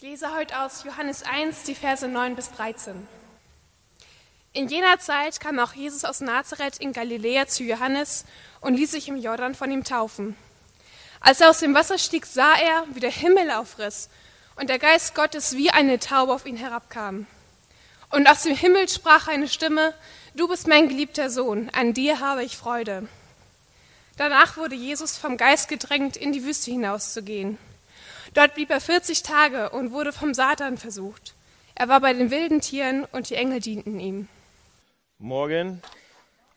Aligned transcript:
Ich 0.00 0.02
lese 0.02 0.32
heute 0.32 0.60
aus 0.60 0.84
Johannes 0.84 1.24
1, 1.24 1.64
die 1.64 1.74
Verse 1.74 2.06
9 2.06 2.36
bis 2.36 2.52
13. 2.52 3.08
In 4.52 4.68
jener 4.68 5.00
Zeit 5.00 5.40
kam 5.40 5.58
auch 5.58 5.72
Jesus 5.72 6.04
aus 6.04 6.20
Nazareth 6.20 6.78
in 6.78 6.92
Galiläa 6.92 7.48
zu 7.48 7.64
Johannes 7.64 8.24
und 8.60 8.74
ließ 8.74 8.92
sich 8.92 9.08
im 9.08 9.16
Jordan 9.16 9.56
von 9.56 9.72
ihm 9.72 9.82
taufen. 9.82 10.36
Als 11.18 11.40
er 11.40 11.50
aus 11.50 11.58
dem 11.58 11.74
Wasser 11.74 11.98
stieg, 11.98 12.26
sah 12.26 12.54
er, 12.54 12.84
wie 12.92 13.00
der 13.00 13.10
Himmel 13.10 13.50
aufriss 13.50 14.08
und 14.54 14.70
der 14.70 14.78
Geist 14.78 15.16
Gottes 15.16 15.56
wie 15.56 15.70
eine 15.72 15.98
Taube 15.98 16.32
auf 16.32 16.46
ihn 16.46 16.56
herabkam. 16.56 17.26
Und 18.10 18.28
aus 18.28 18.44
dem 18.44 18.54
Himmel 18.54 18.88
sprach 18.88 19.26
eine 19.26 19.48
Stimme, 19.48 19.94
Du 20.32 20.46
bist 20.46 20.68
mein 20.68 20.88
geliebter 20.88 21.28
Sohn, 21.28 21.70
an 21.70 21.92
dir 21.92 22.20
habe 22.20 22.44
ich 22.44 22.56
Freude. 22.56 23.08
Danach 24.16 24.58
wurde 24.58 24.76
Jesus 24.76 25.18
vom 25.18 25.36
Geist 25.36 25.68
gedrängt, 25.68 26.16
in 26.16 26.30
die 26.30 26.44
Wüste 26.44 26.70
hinauszugehen. 26.70 27.58
Dort 28.34 28.54
blieb 28.54 28.70
er 28.70 28.80
40 28.80 29.22
Tage 29.22 29.70
und 29.70 29.92
wurde 29.92 30.12
vom 30.12 30.34
Satan 30.34 30.76
versucht. 30.76 31.34
Er 31.74 31.88
war 31.88 32.00
bei 32.00 32.12
den 32.12 32.30
wilden 32.30 32.60
Tieren 32.60 33.06
und 33.12 33.30
die 33.30 33.34
Engel 33.34 33.60
dienten 33.60 34.00
ihm. 34.00 34.28
Morgen, 35.18 35.80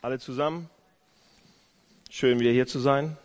alle 0.01 0.19
zusammen. 0.19 0.69
Schön 2.09 2.39
wieder 2.39 2.51
hier 2.51 2.67
zu 2.67 2.79
sein. 2.79 3.17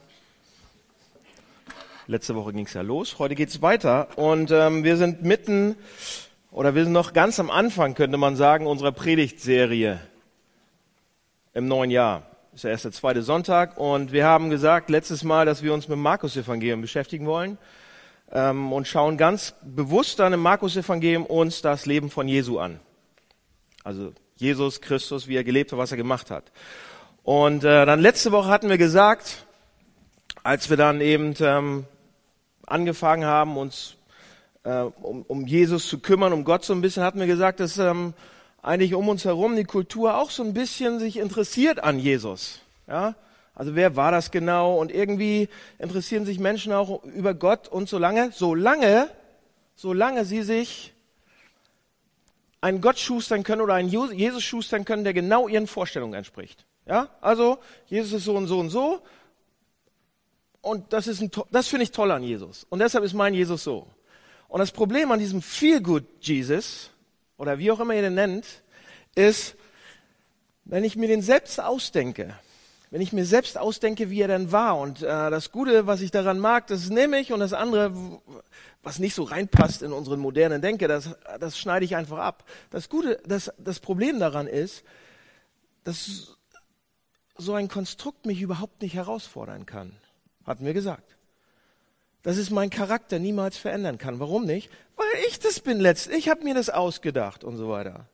Letzte 2.06 2.36
Woche 2.36 2.52
ging 2.52 2.66
es 2.66 2.74
ja 2.74 2.82
los, 2.82 3.18
heute 3.18 3.34
geht 3.34 3.48
es 3.48 3.62
weiter 3.62 4.16
und 4.16 4.52
ähm, 4.52 4.84
wir 4.84 4.96
sind 4.96 5.22
mitten 5.22 5.74
oder 6.52 6.76
wir 6.76 6.84
sind 6.84 6.92
noch 6.92 7.12
ganz 7.12 7.40
am 7.40 7.50
Anfang, 7.50 7.94
könnte 7.94 8.16
man 8.16 8.36
sagen, 8.36 8.68
unserer 8.68 8.92
Predigtserie 8.92 10.00
im 11.52 11.66
neuen 11.66 11.90
Jahr. 11.90 12.22
Ist 12.54 12.62
der 12.62 12.70
erste, 12.70 12.92
zweite 12.92 13.22
Sonntag 13.22 13.76
und 13.76 14.12
wir 14.12 14.24
haben 14.24 14.50
gesagt 14.50 14.88
letztes 14.88 15.24
Mal, 15.24 15.46
dass 15.46 15.64
wir 15.64 15.74
uns 15.74 15.88
mit 15.88 15.98
Markus-Evangelium 15.98 16.80
beschäftigen 16.80 17.26
wollen 17.26 17.58
ähm, 18.32 18.72
und 18.72 18.88
schauen 18.88 19.16
ganz 19.16 19.54
bewusst 19.62 20.18
dann 20.18 20.32
im 20.32 20.40
Markus-Evangelium 20.40 21.26
uns 21.26 21.62
das 21.62 21.86
Leben 21.86 22.10
von 22.10 22.28
Jesu 22.28 22.58
an. 22.58 22.80
Also 23.84 24.12
Jesus 24.36 24.80
Christus, 24.80 25.28
wie 25.28 25.36
er 25.36 25.44
gelebt 25.44 25.72
hat, 25.72 25.78
was 25.78 25.90
er 25.90 25.96
gemacht 25.96 26.30
hat. 26.30 26.50
Und 27.22 27.64
äh, 27.64 27.86
dann 27.86 28.00
letzte 28.00 28.32
Woche 28.32 28.48
hatten 28.48 28.68
wir 28.68 28.78
gesagt, 28.78 29.46
als 30.42 30.70
wir 30.70 30.76
dann 30.76 31.00
eben 31.00 31.34
ähm, 31.40 31.84
angefangen 32.66 33.24
haben, 33.24 33.56
uns 33.56 33.96
äh, 34.66 34.82
um, 35.00 35.22
um 35.22 35.46
Jesus 35.46 35.88
zu 35.88 35.98
kümmern, 35.98 36.32
um 36.32 36.44
Gott 36.44 36.64
so 36.64 36.72
ein 36.72 36.80
bisschen, 36.80 37.02
hatten 37.02 37.20
wir 37.20 37.26
gesagt, 37.26 37.60
dass 37.60 37.78
ähm, 37.78 38.14
eigentlich 38.62 38.94
um 38.94 39.08
uns 39.08 39.24
herum 39.24 39.56
die 39.56 39.64
Kultur 39.64 40.18
auch 40.18 40.30
so 40.30 40.42
ein 40.42 40.52
bisschen 40.52 40.98
sich 40.98 41.18
interessiert 41.18 41.82
an 41.82 41.98
Jesus. 41.98 42.60
Ja? 42.88 43.14
Also 43.56 43.74
wer 43.74 43.96
war 43.96 44.12
das 44.12 44.30
genau? 44.30 44.78
Und 44.78 44.92
irgendwie 44.92 45.48
interessieren 45.78 46.26
sich 46.26 46.38
Menschen 46.38 46.72
auch 46.72 47.02
über 47.04 47.32
Gott 47.32 47.68
und 47.68 47.88
solange, 47.88 48.30
solange, 48.30 49.08
solange 49.74 50.26
sie 50.26 50.42
sich 50.42 50.92
einen 52.60 52.82
Gott 52.82 52.98
schustern 52.98 53.42
können 53.44 53.62
oder 53.62 53.74
einen 53.74 53.88
Jesus 53.88 54.44
schustern 54.44 54.84
können, 54.84 55.04
der 55.04 55.14
genau 55.14 55.48
ihren 55.48 55.66
Vorstellungen 55.66 56.12
entspricht. 56.12 56.66
Ja? 56.86 57.08
Also, 57.22 57.58
Jesus 57.86 58.12
ist 58.12 58.24
so 58.24 58.36
und 58.36 58.46
so 58.46 58.58
und 58.58 58.68
so. 58.68 59.00
Und 60.60 60.92
das 60.92 61.06
ist 61.06 61.22
ein, 61.22 61.30
das 61.50 61.68
finde 61.68 61.84
ich 61.84 61.92
toll 61.92 62.10
an 62.10 62.22
Jesus. 62.22 62.66
Und 62.68 62.80
deshalb 62.80 63.04
ist 63.04 63.14
mein 63.14 63.32
Jesus 63.32 63.64
so. 63.64 63.86
Und 64.48 64.58
das 64.58 64.70
Problem 64.70 65.10
an 65.12 65.18
diesem 65.18 65.40
Feel 65.40 65.80
Good 65.80 66.04
Jesus 66.20 66.90
oder 67.38 67.58
wie 67.58 67.70
auch 67.70 67.80
immer 67.80 67.94
ihr 67.94 68.02
den 68.02 68.14
nennt, 68.14 68.46
ist, 69.14 69.56
wenn 70.64 70.84
ich 70.84 70.96
mir 70.96 71.08
den 71.08 71.22
selbst 71.22 71.58
ausdenke, 71.58 72.34
wenn 72.90 73.00
ich 73.00 73.12
mir 73.12 73.24
selbst 73.24 73.58
ausdenke, 73.58 74.10
wie 74.10 74.20
er 74.20 74.28
denn 74.28 74.52
war 74.52 74.78
und 74.78 75.02
äh, 75.02 75.06
das 75.06 75.50
Gute, 75.52 75.86
was 75.86 76.00
ich 76.00 76.10
daran 76.10 76.38
mag, 76.38 76.66
das 76.68 76.88
nehme 76.88 77.18
ich 77.18 77.32
und 77.32 77.40
das 77.40 77.52
andere, 77.52 77.92
was 78.82 78.98
nicht 78.98 79.14
so 79.14 79.24
reinpasst 79.24 79.82
in 79.82 79.92
unseren 79.92 80.20
modernen 80.20 80.62
Denke, 80.62 80.88
das, 80.88 81.16
das 81.40 81.58
schneide 81.58 81.84
ich 81.84 81.96
einfach 81.96 82.18
ab. 82.18 82.44
Das 82.70 82.88
Gute, 82.88 83.20
das, 83.26 83.52
das 83.58 83.80
Problem 83.80 84.20
daran 84.20 84.46
ist, 84.46 84.84
dass 85.84 86.36
so 87.36 87.54
ein 87.54 87.68
Konstrukt 87.68 88.24
mich 88.24 88.40
überhaupt 88.40 88.82
nicht 88.82 88.94
herausfordern 88.94 89.66
kann, 89.66 89.92
hatten 90.44 90.64
wir 90.64 90.72
gesagt 90.72 91.16
dass 92.26 92.38
es 92.38 92.50
mein 92.50 92.70
Charakter 92.70 93.20
niemals 93.20 93.56
verändern 93.56 93.98
kann. 93.98 94.18
Warum 94.18 94.46
nicht? 94.46 94.68
Weil 94.96 95.06
ich 95.28 95.38
das 95.38 95.60
bin 95.60 95.78
letztlich. 95.78 96.18
Ich 96.18 96.28
habe 96.28 96.42
mir 96.42 96.54
das 96.54 96.70
ausgedacht 96.70 97.44
und 97.44 97.56
so 97.56 97.68
weiter. 97.68 98.08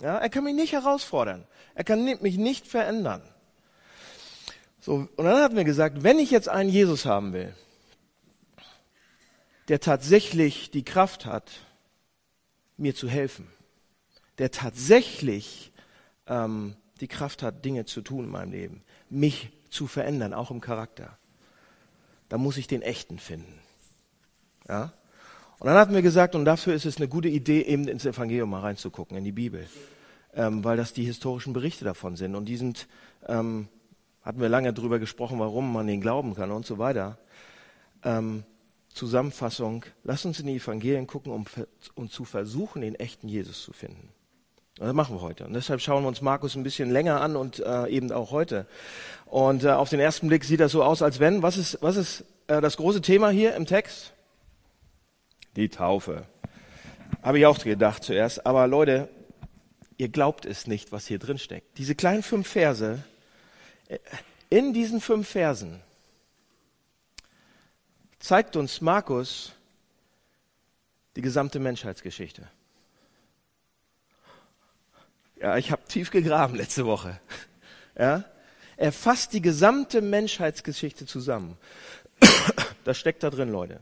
Ja, 0.00 0.16
er 0.16 0.28
kann 0.28 0.44
mich 0.44 0.54
nicht 0.54 0.74
herausfordern. 0.74 1.44
Er 1.74 1.82
kann 1.82 2.04
mich 2.04 2.38
nicht 2.38 2.68
verändern. 2.68 3.20
So, 4.80 5.08
und 5.16 5.24
dann 5.24 5.42
hat 5.42 5.52
mir 5.52 5.64
gesagt, 5.64 6.02
wenn 6.02 6.18
ich 6.18 6.30
jetzt 6.30 6.48
einen 6.48 6.70
Jesus 6.70 7.04
haben 7.04 7.32
will, 7.32 7.54
der 9.68 9.80
tatsächlich 9.80 10.70
die 10.70 10.84
Kraft 10.84 11.26
hat, 11.26 11.50
mir 12.76 12.94
zu 12.94 13.08
helfen, 13.08 13.48
der 14.38 14.50
tatsächlich 14.50 15.72
ähm, 16.26 16.76
die 17.00 17.08
Kraft 17.08 17.42
hat, 17.42 17.64
Dinge 17.64 17.84
zu 17.84 18.00
tun 18.00 18.24
in 18.24 18.30
meinem 18.30 18.52
Leben, 18.52 18.82
mich 19.10 19.50
zu 19.70 19.86
verändern, 19.86 20.32
auch 20.32 20.50
im 20.50 20.60
Charakter, 20.60 21.18
da 22.28 22.38
muss 22.38 22.56
ich 22.56 22.66
den 22.66 22.82
echten 22.82 23.18
finden. 23.18 23.58
Ja? 24.68 24.92
Und 25.58 25.66
dann 25.66 25.76
hatten 25.76 25.94
wir 25.94 26.02
gesagt, 26.02 26.34
und 26.34 26.44
dafür 26.44 26.74
ist 26.74 26.84
es 26.84 26.98
eine 26.98 27.08
gute 27.08 27.28
Idee, 27.28 27.62
eben 27.62 27.88
ins 27.88 28.06
Evangelium 28.06 28.50
mal 28.50 28.60
reinzugucken, 28.60 29.16
in 29.16 29.24
die 29.24 29.32
Bibel, 29.32 29.66
ähm, 30.34 30.62
weil 30.62 30.76
das 30.76 30.92
die 30.92 31.04
historischen 31.04 31.52
Berichte 31.52 31.84
davon 31.84 32.16
sind. 32.16 32.36
Und 32.36 32.44
die 32.44 32.56
sind, 32.56 32.86
ähm, 33.26 33.68
hatten 34.22 34.40
wir 34.40 34.48
lange 34.48 34.72
darüber 34.72 34.98
gesprochen, 34.98 35.38
warum 35.38 35.72
man 35.72 35.86
den 35.86 36.00
glauben 36.00 36.34
kann 36.34 36.50
und 36.50 36.66
so 36.66 36.78
weiter. 36.78 37.18
Ähm, 38.04 38.44
Zusammenfassung, 38.88 39.84
lass 40.02 40.24
uns 40.24 40.40
in 40.40 40.46
die 40.46 40.56
Evangelien 40.56 41.06
gucken, 41.06 41.32
um, 41.32 41.46
um 41.94 42.10
zu 42.10 42.24
versuchen, 42.24 42.82
den 42.82 42.94
echten 42.96 43.28
Jesus 43.28 43.62
zu 43.62 43.72
finden. 43.72 44.10
Das 44.78 44.92
machen 44.92 45.16
wir 45.16 45.22
heute. 45.22 45.44
Und 45.44 45.54
deshalb 45.54 45.80
schauen 45.80 46.04
wir 46.04 46.08
uns 46.08 46.20
Markus 46.20 46.54
ein 46.54 46.62
bisschen 46.62 46.90
länger 46.90 47.20
an 47.20 47.36
und 47.36 47.58
äh, 47.58 47.86
eben 47.88 48.12
auch 48.12 48.30
heute. 48.30 48.66
Und 49.26 49.64
äh, 49.64 49.70
auf 49.70 49.90
den 49.90 49.98
ersten 49.98 50.28
Blick 50.28 50.44
sieht 50.44 50.60
das 50.60 50.72
so 50.72 50.84
aus, 50.84 51.02
als 51.02 51.18
wenn, 51.18 51.42
was 51.42 51.56
ist, 51.56 51.78
was 51.80 51.96
ist 51.96 52.24
äh, 52.46 52.60
das 52.60 52.76
große 52.76 53.00
Thema 53.00 53.30
hier 53.30 53.56
im 53.56 53.66
Text? 53.66 54.12
Die 55.56 55.68
Taufe. 55.68 56.26
Habe 57.22 57.40
ich 57.40 57.46
auch 57.46 57.58
gedacht 57.58 58.04
zuerst. 58.04 58.46
Aber 58.46 58.68
Leute, 58.68 59.08
ihr 59.96 60.08
glaubt 60.08 60.46
es 60.46 60.68
nicht, 60.68 60.92
was 60.92 61.06
hier 61.06 61.18
drin 61.18 61.38
steckt. 61.38 61.78
Diese 61.78 61.96
kleinen 61.96 62.22
fünf 62.22 62.46
Verse, 62.46 63.02
in 64.50 64.72
diesen 64.72 65.00
fünf 65.00 65.30
Versen 65.30 65.80
zeigt 68.18 68.56
uns 68.56 68.80
Markus 68.80 69.52
die 71.16 71.22
gesamte 71.22 71.58
Menschheitsgeschichte. 71.58 72.48
Ja, 75.36 75.56
ich 75.56 75.70
habe 75.70 75.82
tief 75.86 76.10
gegraben 76.10 76.56
letzte 76.56 76.84
Woche. 76.86 77.20
Ja, 77.96 78.24
er 78.76 78.92
fasst 78.92 79.32
die 79.32 79.42
gesamte 79.42 80.00
Menschheitsgeschichte 80.00 81.06
zusammen. 81.06 81.58
Das 82.84 82.98
steckt 82.98 83.22
da 83.22 83.30
drin, 83.30 83.50
Leute. 83.50 83.80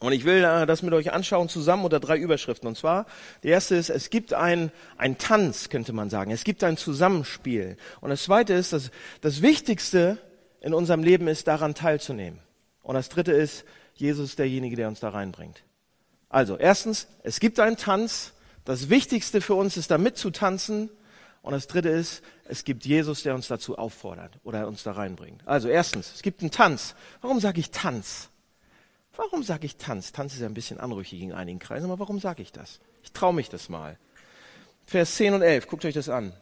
Und 0.00 0.12
ich 0.12 0.24
will 0.24 0.44
äh, 0.44 0.66
das 0.66 0.82
mit 0.82 0.94
euch 0.94 1.12
anschauen 1.12 1.48
zusammen 1.48 1.84
unter 1.84 2.00
drei 2.00 2.16
Überschriften. 2.16 2.68
Und 2.68 2.76
zwar, 2.76 3.06
die 3.42 3.48
erste 3.48 3.74
ist, 3.74 3.90
es 3.90 4.10
gibt 4.10 4.32
ein, 4.32 4.70
ein 4.96 5.18
Tanz, 5.18 5.68
könnte 5.68 5.92
man 5.92 6.08
sagen. 6.10 6.30
Es 6.30 6.44
gibt 6.44 6.62
ein 6.62 6.76
Zusammenspiel. 6.76 7.76
Und 8.00 8.10
das 8.10 8.24
zweite 8.24 8.54
ist, 8.54 8.72
dass 8.72 8.90
das 9.20 9.42
Wichtigste 9.42 10.18
in 10.60 10.74
unserem 10.74 11.02
Leben 11.02 11.28
ist, 11.28 11.48
daran 11.48 11.74
teilzunehmen. 11.74 12.38
Und 12.82 12.94
das 12.94 13.08
dritte 13.08 13.32
ist, 13.32 13.64
Jesus 13.94 14.30
ist 14.30 14.38
derjenige, 14.38 14.76
der 14.76 14.88
uns 14.88 15.00
da 15.00 15.08
reinbringt. 15.08 15.64
Also, 16.28 16.56
erstens, 16.56 17.08
es 17.22 17.40
gibt 17.40 17.58
einen 17.58 17.76
Tanz. 17.76 18.32
Das 18.64 18.90
Wichtigste 18.90 19.40
für 19.40 19.54
uns 19.54 19.76
ist, 19.76 19.90
da 19.90 19.98
mitzutanzen. 19.98 20.90
Und 21.42 21.52
das 21.52 21.66
dritte 21.66 21.88
ist, 21.88 22.22
es 22.44 22.64
gibt 22.64 22.84
Jesus, 22.84 23.22
der 23.22 23.34
uns 23.34 23.48
dazu 23.48 23.78
auffordert 23.78 24.38
oder 24.44 24.68
uns 24.68 24.82
da 24.82 24.92
reinbringt. 24.92 25.42
Also 25.46 25.68
erstens, 25.68 26.12
es 26.14 26.22
gibt 26.22 26.40
einen 26.40 26.50
Tanz. 26.50 26.94
Warum 27.20 27.40
sage 27.40 27.60
ich 27.60 27.70
Tanz? 27.70 28.28
Warum 29.18 29.42
sage 29.42 29.66
ich 29.66 29.76
Tanz? 29.76 30.12
Tanz 30.12 30.34
ist 30.34 30.40
ja 30.40 30.46
ein 30.46 30.54
bisschen 30.54 30.78
anrüchig 30.78 31.20
in 31.20 31.32
einigen 31.32 31.58
Kreisen, 31.58 31.90
aber 31.90 31.98
warum 31.98 32.20
sage 32.20 32.40
ich 32.40 32.52
das? 32.52 32.78
Ich 33.02 33.10
traue 33.10 33.34
mich 33.34 33.48
das 33.48 33.68
mal. 33.68 33.98
Vers 34.86 35.16
10 35.16 35.34
und 35.34 35.42
11, 35.42 35.66
guckt 35.66 35.84
euch 35.84 35.94
das 35.94 36.08
an. 36.08 36.32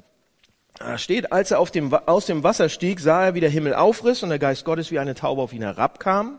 Da 0.74 0.98
steht, 0.98 1.32
als 1.32 1.52
er 1.52 1.64
dem, 1.64 1.94
aus 1.94 2.26
dem 2.26 2.42
Wasser 2.42 2.68
stieg, 2.68 3.00
sah 3.00 3.24
er, 3.24 3.34
wie 3.34 3.40
der 3.40 3.48
Himmel 3.48 3.74
aufriss 3.74 4.22
und 4.22 4.28
der 4.28 4.38
Geist 4.38 4.66
Gottes 4.66 4.90
wie 4.90 4.98
eine 4.98 5.14
Taube 5.14 5.40
auf 5.40 5.54
ihn 5.54 5.62
herabkam. 5.62 6.38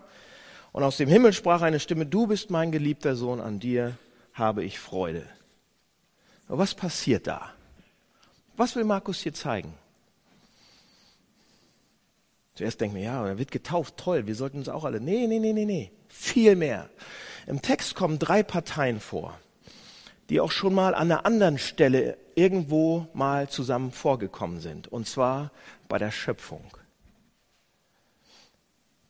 Und 0.73 0.83
aus 0.83 0.97
dem 0.97 1.09
Himmel 1.09 1.33
sprach 1.33 1.63
eine 1.63 1.79
Stimme, 1.79 2.05
du 2.05 2.27
bist 2.27 2.51
mein 2.51 2.71
geliebter 2.71 3.15
Sohn, 3.15 3.41
an 3.41 3.59
dir 3.59 3.97
habe 4.33 4.63
ich 4.63 4.79
Freude. 4.79 5.23
Aber 6.47 6.59
was 6.59 6.75
passiert 6.75 7.25
da? 7.25 7.51
Was 8.57 8.75
will 8.75 8.83
Markus 8.83 9.21
hier 9.21 9.33
zeigen? 9.33 9.73
Zuerst 12.57 12.81
denken 12.81 12.95
wir, 12.95 13.03
ja, 13.03 13.27
er 13.27 13.37
wird 13.37 13.51
getauft, 13.51 13.97
toll, 13.97 14.25
wir 14.25 14.33
sollten 14.33 14.57
uns 14.57 14.67
auch 14.67 14.83
alle. 14.83 14.99
Nee, 14.99 15.27
nee, 15.27 15.37
nee, 15.37 15.53
nee, 15.53 15.65
nee. 15.65 15.91
Viel 16.07 16.55
mehr. 16.55 16.89
Im 17.45 17.61
Text 17.61 17.93
kommen 17.93 18.17
drei 18.17 18.41
Parteien 18.41 18.99
vor, 18.99 19.37
die 20.31 20.41
auch 20.41 20.49
schon 20.49 20.73
mal 20.73 20.95
an 20.95 21.11
einer 21.11 21.27
anderen 21.27 21.59
Stelle 21.59 22.17
irgendwo 22.33 23.05
mal 23.13 23.47
zusammen 23.47 23.91
vorgekommen 23.91 24.59
sind. 24.59 24.87
Und 24.87 25.07
zwar 25.07 25.51
bei 25.87 25.99
der 25.99 26.09
Schöpfung. 26.09 26.63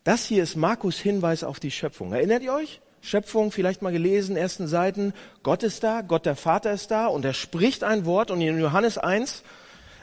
Das 0.03 0.25
hier 0.25 0.43
ist 0.43 0.57
Markus 0.57 0.97
Hinweis 0.97 1.45
auf 1.45 1.61
die 1.61 1.71
Schöpfung. 1.71 2.11
Erinnert 2.11 2.43
ihr 2.43 2.53
euch? 2.53 2.81
Schöpfung, 2.99 3.53
vielleicht 3.53 3.81
mal 3.81 3.93
gelesen, 3.93 4.35
ersten 4.35 4.67
Seiten, 4.67 5.13
Gott 5.43 5.63
ist 5.63 5.85
da, 5.85 6.01
Gott 6.01 6.25
der 6.25 6.35
Vater 6.35 6.73
ist 6.73 6.91
da 6.91 7.07
und 7.07 7.23
er 7.23 7.33
spricht 7.33 7.85
ein 7.85 8.03
Wort 8.03 8.29
und 8.29 8.41
in 8.41 8.59
Johannes 8.59 8.97
1 8.97 9.43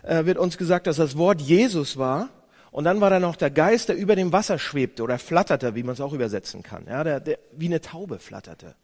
äh, 0.02 0.24
wird 0.24 0.38
uns 0.38 0.56
gesagt, 0.56 0.86
dass 0.86 0.96
das 0.96 1.18
Wort 1.18 1.42
Jesus 1.42 1.98
war 1.98 2.30
und 2.74 2.82
dann 2.82 3.00
war 3.00 3.08
da 3.08 3.20
noch 3.20 3.36
der 3.36 3.50
Geist, 3.50 3.88
der 3.88 3.94
über 3.94 4.16
dem 4.16 4.32
Wasser 4.32 4.58
schwebte 4.58 5.04
oder 5.04 5.20
flatterte, 5.20 5.76
wie 5.76 5.84
man 5.84 5.92
es 5.92 6.00
auch 6.00 6.12
übersetzen 6.12 6.64
kann, 6.64 6.86
ja, 6.88 7.04
der, 7.04 7.20
der 7.20 7.38
wie 7.52 7.66
eine 7.66 7.80
Taube 7.80 8.18
flatterte. 8.18 8.74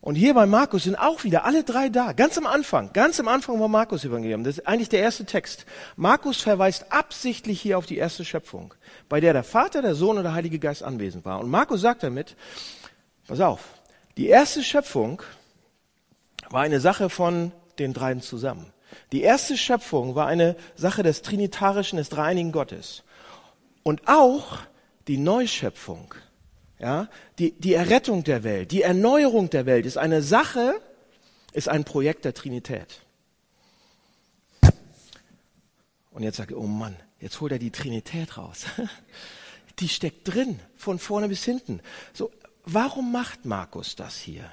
Und 0.00 0.14
hier 0.14 0.32
bei 0.32 0.46
Markus 0.46 0.84
sind 0.84 0.94
auch 0.96 1.22
wieder 1.22 1.44
alle 1.44 1.62
drei 1.62 1.90
da. 1.90 2.14
Ganz 2.14 2.38
am 2.38 2.46
Anfang, 2.46 2.94
ganz 2.94 3.20
am 3.20 3.28
Anfang 3.28 3.58
vom 3.58 3.70
Markus 3.70 4.06
Evangelium. 4.06 4.42
Das 4.42 4.56
ist 4.56 4.66
eigentlich 4.66 4.88
der 4.88 5.00
erste 5.00 5.26
Text. 5.26 5.66
Markus 5.96 6.40
verweist 6.40 6.90
absichtlich 6.90 7.60
hier 7.60 7.76
auf 7.76 7.84
die 7.84 7.98
erste 7.98 8.24
Schöpfung, 8.24 8.72
bei 9.10 9.20
der 9.20 9.34
der 9.34 9.44
Vater, 9.44 9.82
der 9.82 9.94
Sohn 9.94 10.16
und 10.16 10.22
der 10.22 10.32
Heilige 10.32 10.58
Geist 10.58 10.82
anwesend 10.82 11.26
war. 11.26 11.40
Und 11.40 11.50
Markus 11.50 11.82
sagt 11.82 12.02
damit, 12.02 12.36
pass 13.28 13.40
auf, 13.40 13.60
die 14.16 14.28
erste 14.28 14.62
Schöpfung 14.62 15.20
war 16.48 16.62
eine 16.62 16.80
Sache 16.80 17.10
von 17.10 17.52
den 17.78 17.92
dreien 17.92 18.22
zusammen. 18.22 18.72
Die 19.12 19.20
erste 19.20 19.58
Schöpfung 19.58 20.14
war 20.14 20.26
eine 20.26 20.56
Sache 20.74 21.02
des 21.02 21.20
Trinitarischen, 21.20 21.98
des 21.98 22.08
dreieinigen 22.08 22.50
Gottes. 22.50 23.04
Und 23.82 24.06
auch 24.06 24.58
die 25.08 25.16
Neuschöpfung 25.16 26.14
ja, 26.80 27.08
die, 27.38 27.52
die 27.52 27.74
Errettung 27.74 28.24
der 28.24 28.42
Welt, 28.42 28.72
die 28.72 28.82
Erneuerung 28.82 29.50
der 29.50 29.66
Welt 29.66 29.84
ist 29.84 29.98
eine 29.98 30.22
Sache, 30.22 30.80
ist 31.52 31.68
ein 31.68 31.84
Projekt 31.84 32.24
der 32.24 32.32
Trinität. 32.32 33.02
Und 36.10 36.22
jetzt 36.22 36.38
sagt 36.38 36.52
er, 36.52 36.58
oh 36.58 36.66
Mann, 36.66 36.96
jetzt 37.20 37.40
holt 37.40 37.52
er 37.52 37.58
die 37.58 37.70
Trinität 37.70 38.36
raus. 38.36 38.64
Die 39.78 39.88
steckt 39.88 40.28
drin, 40.28 40.60
von 40.76 40.98
vorne 40.98 41.28
bis 41.28 41.42
hinten. 41.42 41.80
So, 42.12 42.30
warum 42.64 43.12
macht 43.12 43.46
Markus 43.46 43.96
das 43.96 44.18
hier? 44.18 44.44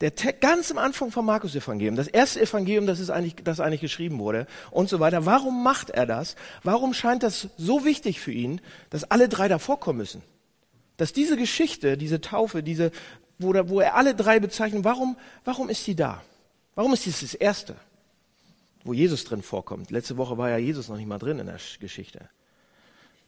Der 0.00 0.10
ganz 0.10 0.70
am 0.70 0.78
Anfang 0.78 1.10
vom 1.10 1.26
Markus-Evangelium, 1.26 1.96
das 1.96 2.06
erste 2.06 2.40
Evangelium, 2.40 2.86
das 2.86 3.00
ist 3.00 3.10
eigentlich, 3.10 3.36
das 3.42 3.58
eigentlich 3.58 3.80
geschrieben 3.80 4.18
wurde 4.20 4.46
und 4.70 4.88
so 4.88 5.00
weiter. 5.00 5.26
Warum 5.26 5.64
macht 5.64 5.90
er 5.90 6.06
das? 6.06 6.36
Warum 6.62 6.94
scheint 6.94 7.24
das 7.24 7.48
so 7.56 7.84
wichtig 7.84 8.20
für 8.20 8.32
ihn, 8.32 8.60
dass 8.90 9.04
alle 9.04 9.28
drei 9.28 9.48
da 9.48 9.58
vorkommen 9.58 9.98
müssen? 9.98 10.22
dass 10.98 11.12
diese 11.12 11.36
Geschichte, 11.36 11.96
diese 11.96 12.20
Taufe, 12.20 12.62
diese, 12.62 12.90
wo, 13.38 13.54
wo 13.68 13.80
er 13.80 13.94
alle 13.94 14.14
drei 14.14 14.40
bezeichnet, 14.40 14.84
warum, 14.84 15.16
warum 15.44 15.70
ist 15.70 15.84
sie 15.84 15.94
da? 15.94 16.22
Warum 16.74 16.92
ist 16.92 17.06
dies 17.06 17.20
das 17.20 17.34
Erste, 17.34 17.76
wo 18.84 18.92
Jesus 18.92 19.24
drin 19.24 19.42
vorkommt? 19.42 19.90
Letzte 19.90 20.16
Woche 20.16 20.36
war 20.36 20.50
ja 20.50 20.58
Jesus 20.58 20.88
noch 20.88 20.96
nicht 20.96 21.06
mal 21.06 21.18
drin 21.18 21.38
in 21.38 21.46
der 21.46 21.58
Geschichte. 21.80 22.28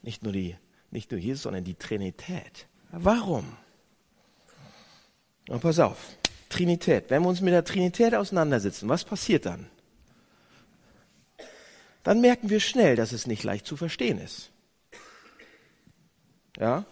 Nicht 0.03 0.23
nur, 0.23 0.33
die, 0.33 0.57
nicht 0.91 1.11
nur 1.11 1.21
Jesus, 1.21 1.45
sondern 1.45 1.65
die 1.65 1.75
Trinität. 1.75 2.67
Warum? 2.91 3.57
Und 5.49 5.61
pass 5.61 5.79
auf, 5.79 5.97
Trinität. 6.51 7.09
Wenn 7.09 7.23
wir 7.23 7.29
uns 7.31 7.41
mit 7.41 7.55
der 7.55 7.65
Trinität 7.65 8.15
auseinandersetzen, 8.15 8.91
was 8.91 9.05
passiert 9.05 9.47
dann? 9.47 9.71
Dann 12.03 12.21
merken 12.21 12.51
wir 12.51 12.61
schnell, 12.61 12.97
dass 12.97 13.13
es 13.13 13.27
nicht 13.27 13.43
leicht 13.43 13.67
zu 13.67 13.79
verstehen 13.79 14.19
ist. 14.19 14.51
Ja? 16.59 16.85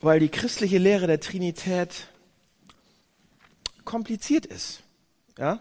weil 0.00 0.20
die 0.20 0.28
christliche 0.28 0.78
Lehre 0.78 1.06
der 1.06 1.20
Trinität 1.20 2.08
kompliziert 3.84 4.46
ist. 4.46 4.82
Ja? 5.38 5.60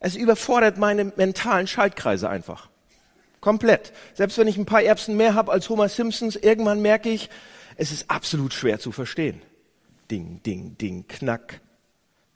Es 0.00 0.16
überfordert 0.16 0.78
meine 0.78 1.12
mentalen 1.16 1.66
Schaltkreise 1.66 2.28
einfach. 2.28 2.68
Komplett. 3.40 3.92
Selbst 4.14 4.36
wenn 4.38 4.48
ich 4.48 4.58
ein 4.58 4.66
paar 4.66 4.82
Erbsen 4.82 5.16
mehr 5.16 5.34
habe 5.34 5.52
als 5.52 5.68
Homer 5.68 5.88
Simpsons, 5.88 6.36
irgendwann 6.36 6.82
merke 6.82 7.08
ich, 7.08 7.30
es 7.76 7.90
ist 7.90 8.10
absolut 8.10 8.52
schwer 8.52 8.78
zu 8.78 8.92
verstehen. 8.92 9.40
Ding, 10.10 10.42
ding, 10.42 10.76
ding, 10.76 11.06
knack. 11.08 11.60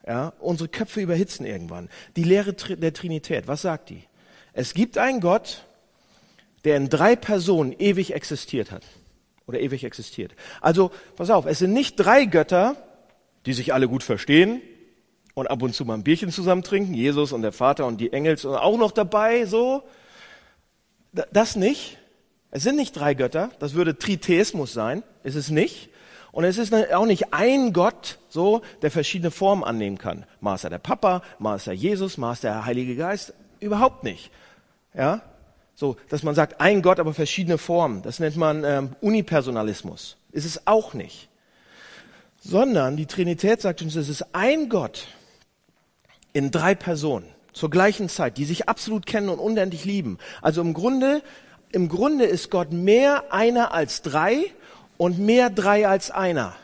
Ja, 0.07 0.33
unsere 0.39 0.69
Köpfe 0.69 1.01
überhitzen 1.01 1.45
irgendwann. 1.45 1.89
Die 2.15 2.23
Lehre 2.23 2.53
der 2.53 2.93
Trinität, 2.93 3.47
was 3.47 3.63
sagt 3.63 3.89
die? 3.89 4.03
Es 4.53 4.73
gibt 4.73 4.97
einen 4.97 5.19
Gott, 5.19 5.65
der 6.63 6.77
in 6.77 6.89
drei 6.89 7.15
Personen 7.15 7.73
ewig 7.77 8.13
existiert 8.13 8.71
hat 8.71 8.83
oder 9.47 9.59
ewig 9.59 9.83
existiert. 9.83 10.33
Also, 10.61 10.91
pass 11.15 11.29
auf, 11.29 11.45
es 11.45 11.59
sind 11.59 11.73
nicht 11.73 11.95
drei 11.95 12.25
Götter, 12.25 12.75
die 13.45 13.53
sich 13.53 13.73
alle 13.73 13.87
gut 13.87 14.03
verstehen 14.03 14.61
und 15.33 15.47
ab 15.47 15.61
und 15.61 15.73
zu 15.73 15.85
mal 15.85 15.95
ein 15.95 16.03
Bierchen 16.03 16.31
zusammen 16.31 16.63
trinken, 16.63 16.93
Jesus 16.93 17.33
und 17.33 17.41
der 17.41 17.51
Vater 17.51 17.85
und 17.85 17.99
die 17.99 18.13
Engel 18.13 18.37
sind 18.37 18.51
auch 18.51 18.77
noch 18.77 18.91
dabei, 18.91 19.45
so. 19.45 19.83
Das 21.31 21.55
nicht. 21.55 21.97
Es 22.51 22.63
sind 22.63 22.75
nicht 22.75 22.93
drei 22.93 23.13
Götter, 23.13 23.49
das 23.59 23.73
würde 23.73 23.97
Tritheismus 23.97 24.71
sein, 24.71 25.03
ist 25.23 25.35
es 25.35 25.49
nicht. 25.49 25.89
Und 26.35 26.43
es 26.43 26.57
ist 26.57 26.73
auch 26.93 27.05
nicht 27.05 27.33
ein 27.33 27.71
Gott, 27.71 28.19
so, 28.27 28.61
der 28.81 28.91
verschiedene 28.91 29.31
Formen 29.31 29.63
annehmen 29.63 29.97
kann. 29.97 30.25
Mal 30.41 30.55
ist 30.55 30.65
er 30.65 30.69
der 30.69 30.79
Papa, 30.79 31.21
mal 31.39 31.55
ist 31.55 31.65
er 31.65 31.73
Jesus, 31.73 32.17
mal 32.17 32.33
ist 32.33 32.43
er 32.43 32.55
der 32.55 32.65
Heilige 32.65 32.97
Geist. 32.97 33.33
Überhaupt 33.61 34.03
nicht. 34.03 34.31
Ja? 34.93 35.21
So, 35.75 35.95
dass 36.09 36.23
man 36.23 36.35
sagt, 36.35 36.59
ein 36.59 36.81
Gott, 36.81 36.99
aber 36.99 37.13
verschiedene 37.13 37.57
Formen. 37.57 38.01
Das 38.01 38.19
nennt 38.19 38.35
man 38.35 38.65
ähm, 38.65 38.97
Unipersonalismus. 38.99 40.17
Ist 40.33 40.43
es 40.43 40.67
auch 40.67 40.93
nicht. 40.93 41.29
Sondern 42.41 42.97
die 42.97 43.05
Trinität 43.05 43.61
sagt 43.61 43.81
uns, 43.81 43.95
es 43.95 44.09
ist 44.09 44.35
ein 44.35 44.67
Gott 44.67 45.07
in 46.33 46.51
drei 46.51 46.75
Personen 46.75 47.29
zur 47.53 47.69
gleichen 47.69 48.09
Zeit, 48.09 48.37
die 48.37 48.43
sich 48.43 48.67
absolut 48.67 49.05
kennen 49.05 49.29
und 49.29 49.39
unendlich 49.39 49.85
lieben. 49.85 50.17
Also 50.41 50.59
im 50.59 50.73
Grunde, 50.73 51.21
im 51.71 51.87
Grunde 51.87 52.25
ist 52.25 52.51
Gott 52.51 52.73
mehr 52.73 53.31
einer 53.31 53.73
als 53.73 54.01
drei 54.01 54.51
und 54.97 55.19
mehr 55.19 55.49
drei 55.49 55.87
als 55.87 56.11
einer. 56.11 56.55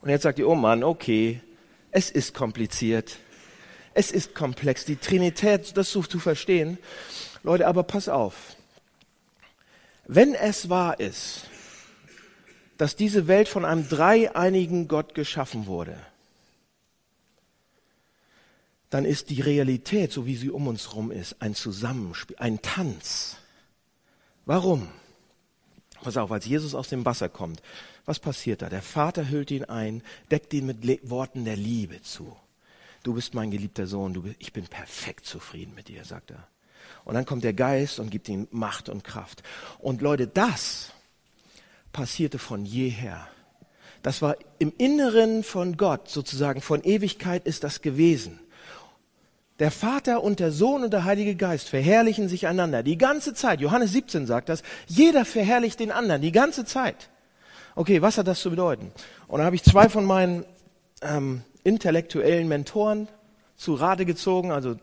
Und 0.00 0.10
jetzt 0.10 0.22
sagt 0.22 0.38
ihr, 0.38 0.48
oh 0.48 0.54
Mann, 0.54 0.84
okay, 0.84 1.40
es 1.90 2.10
ist 2.10 2.34
kompliziert. 2.34 3.18
Es 3.94 4.12
ist 4.12 4.34
komplex, 4.34 4.84
die 4.84 4.96
Trinität, 4.96 5.76
das 5.76 5.90
so 5.90 6.02
zu 6.02 6.18
verstehen. 6.18 6.78
Leute, 7.42 7.66
aber 7.66 7.82
pass 7.82 8.08
auf. 8.08 8.56
Wenn 10.06 10.34
es 10.34 10.68
wahr 10.68 11.00
ist, 11.00 11.48
dass 12.76 12.94
diese 12.94 13.26
Welt 13.26 13.48
von 13.48 13.64
einem 13.64 13.88
dreieinigen 13.88 14.86
Gott 14.86 15.14
geschaffen 15.14 15.66
wurde, 15.66 15.98
dann 18.90 19.04
ist 19.04 19.30
die 19.30 19.40
Realität, 19.40 20.12
so 20.12 20.26
wie 20.26 20.36
sie 20.36 20.50
um 20.50 20.68
uns 20.68 20.88
herum 20.88 21.10
ist, 21.10 21.36
ein 21.40 21.54
Zusammenspiel, 21.54 22.36
ein 22.38 22.62
Tanz. 22.62 23.38
Warum? 24.46 24.88
Pass 26.02 26.16
auf, 26.16 26.32
als 26.32 26.46
Jesus 26.46 26.74
aus 26.74 26.88
dem 26.88 27.04
Wasser 27.04 27.28
kommt, 27.28 27.60
was 28.04 28.18
passiert 28.20 28.62
da? 28.62 28.68
Der 28.68 28.82
Vater 28.82 29.28
hüllt 29.28 29.50
ihn 29.50 29.64
ein, 29.64 30.02
deckt 30.30 30.54
ihn 30.54 30.66
mit 30.66 31.10
Worten 31.10 31.44
der 31.44 31.56
Liebe 31.56 32.00
zu 32.02 32.34
du 33.06 33.14
bist 33.14 33.34
mein 33.34 33.50
geliebter 33.50 33.86
Sohn, 33.86 34.14
du, 34.14 34.24
ich 34.38 34.52
bin 34.52 34.66
perfekt 34.66 35.26
zufrieden 35.26 35.74
mit 35.74 35.88
dir, 35.88 36.04
sagt 36.04 36.32
er. 36.32 36.48
Und 37.04 37.14
dann 37.14 37.24
kommt 37.24 37.44
der 37.44 37.52
Geist 37.52 38.00
und 38.00 38.10
gibt 38.10 38.28
ihm 38.28 38.48
Macht 38.50 38.88
und 38.88 39.04
Kraft. 39.04 39.42
Und 39.78 40.02
Leute, 40.02 40.26
das 40.26 40.90
passierte 41.92 42.38
von 42.38 42.66
jeher. 42.66 43.28
Das 44.02 44.22
war 44.22 44.36
im 44.58 44.72
Inneren 44.76 45.44
von 45.44 45.76
Gott, 45.76 46.08
sozusagen 46.08 46.60
von 46.60 46.82
Ewigkeit 46.82 47.46
ist 47.46 47.64
das 47.64 47.80
gewesen. 47.80 48.40
Der 49.58 49.70
Vater 49.70 50.22
und 50.22 50.38
der 50.38 50.52
Sohn 50.52 50.84
und 50.84 50.92
der 50.92 51.04
Heilige 51.04 51.34
Geist 51.34 51.70
verherrlichen 51.70 52.28
sich 52.28 52.46
einander 52.46 52.82
die 52.82 52.98
ganze 52.98 53.32
Zeit. 53.32 53.60
Johannes 53.60 53.92
17 53.92 54.26
sagt 54.26 54.50
das. 54.50 54.62
Jeder 54.86 55.24
verherrlicht 55.24 55.80
den 55.80 55.90
anderen 55.90 56.20
die 56.20 56.32
ganze 56.32 56.66
Zeit. 56.66 57.08
Okay, 57.74 58.02
was 58.02 58.18
hat 58.18 58.26
das 58.26 58.40
zu 58.40 58.50
bedeuten? 58.50 58.92
Und 59.28 59.38
da 59.38 59.46
habe 59.46 59.56
ich 59.56 59.62
zwei 59.62 59.88
von 59.88 60.04
meinen 60.04 60.44
ähm, 61.00 61.42
intellektuellen 61.64 62.48
Mentoren 62.48 63.08
zu 63.56 63.74
Rate 63.74 64.04
gezogen, 64.04 64.52
also 64.52 64.76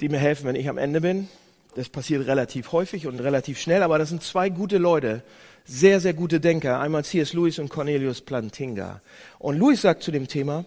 die 0.00 0.08
mir 0.10 0.18
helfen, 0.18 0.46
wenn 0.46 0.56
ich 0.56 0.68
am 0.68 0.78
Ende 0.78 1.00
bin. 1.00 1.28
Das 1.74 1.88
passiert 1.88 2.26
relativ 2.26 2.72
häufig 2.72 3.06
und 3.06 3.18
relativ 3.20 3.58
schnell, 3.58 3.82
aber 3.82 3.98
das 3.98 4.10
sind 4.10 4.22
zwei 4.22 4.48
gute 4.48 4.78
Leute, 4.78 5.22
sehr, 5.64 6.00
sehr 6.00 6.12
gute 6.12 6.38
Denker. 6.38 6.78
Einmal 6.80 7.04
C.S. 7.04 7.32
Lewis 7.32 7.58
und 7.58 7.70
Cornelius 7.70 8.20
Plantinga. 8.20 9.00
Und 9.38 9.58
Lewis 9.58 9.82
sagt 9.82 10.02
zu 10.02 10.12
dem 10.12 10.28
Thema, 10.28 10.66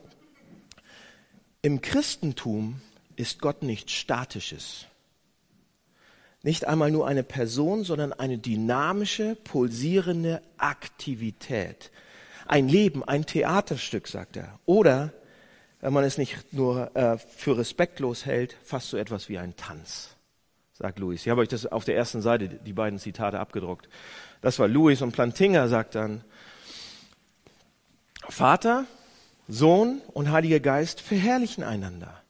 im 1.62 1.82
Christentum 1.82 2.82
ist 3.17 3.41
Gott 3.41 3.63
nichts 3.63 3.91
Statisches. 3.91 4.86
Nicht 6.43 6.65
einmal 6.65 6.91
nur 6.91 7.07
eine 7.07 7.24
Person, 7.24 7.83
sondern 7.83 8.13
eine 8.13 8.38
dynamische, 8.38 9.36
pulsierende 9.36 10.41
Aktivität, 10.57 11.91
ein 12.45 12.69
Leben, 12.69 13.03
ein 13.03 13.25
Theaterstück, 13.25 14.07
sagt 14.07 14.38
er. 14.38 14.59
Oder, 14.65 15.12
wenn 15.81 15.91
man 15.91 16.05
es 16.05 16.17
nicht 16.17 16.53
nur 16.53 16.95
äh, 16.95 17.17
für 17.17 17.57
respektlos 17.57 18.25
hält, 18.25 18.55
fast 18.63 18.89
so 18.89 18.97
etwas 18.97 19.27
wie 19.29 19.39
ein 19.39 19.57
Tanz, 19.57 20.15
sagt 20.74 21.00
Louis. 21.00 21.21
Ich 21.21 21.29
habe 21.29 21.41
euch 21.41 21.50
das 21.50 21.65
auf 21.65 21.83
der 21.83 21.97
ersten 21.97 22.21
Seite, 22.21 22.47
die 22.47 22.74
beiden 22.74 23.00
Zitate 23.00 23.39
abgedruckt. 23.39 23.89
Das 24.41 24.59
war 24.59 24.67
Louis 24.67 25.01
und 25.01 25.12
Plantinger 25.12 25.67
sagt 25.67 25.95
dann, 25.95 26.24
Vater, 28.29 28.86
Sohn 29.47 30.01
und 30.13 30.31
Heiliger 30.31 30.59
Geist 30.59 31.01
verherrlichen 31.01 31.63
einander. 31.63 32.21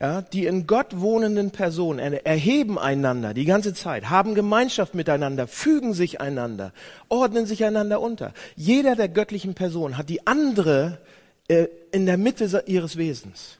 Ja, 0.00 0.22
die 0.22 0.46
in 0.46 0.66
Gott 0.66 1.00
wohnenden 1.00 1.52
Personen 1.52 2.00
erheben 2.00 2.78
einander 2.78 3.32
die 3.32 3.44
ganze 3.44 3.74
Zeit, 3.74 4.10
haben 4.10 4.34
Gemeinschaft 4.34 4.94
miteinander, 4.94 5.46
fügen 5.46 5.94
sich 5.94 6.20
einander, 6.20 6.72
ordnen 7.08 7.46
sich 7.46 7.64
einander 7.64 8.00
unter. 8.00 8.34
Jeder 8.56 8.96
der 8.96 9.08
göttlichen 9.08 9.54
Personen 9.54 9.96
hat 9.96 10.08
die 10.08 10.26
andere 10.26 10.98
äh, 11.46 11.68
in 11.92 12.06
der 12.06 12.18
Mitte 12.18 12.64
ihres 12.66 12.96
Wesens. 12.96 13.58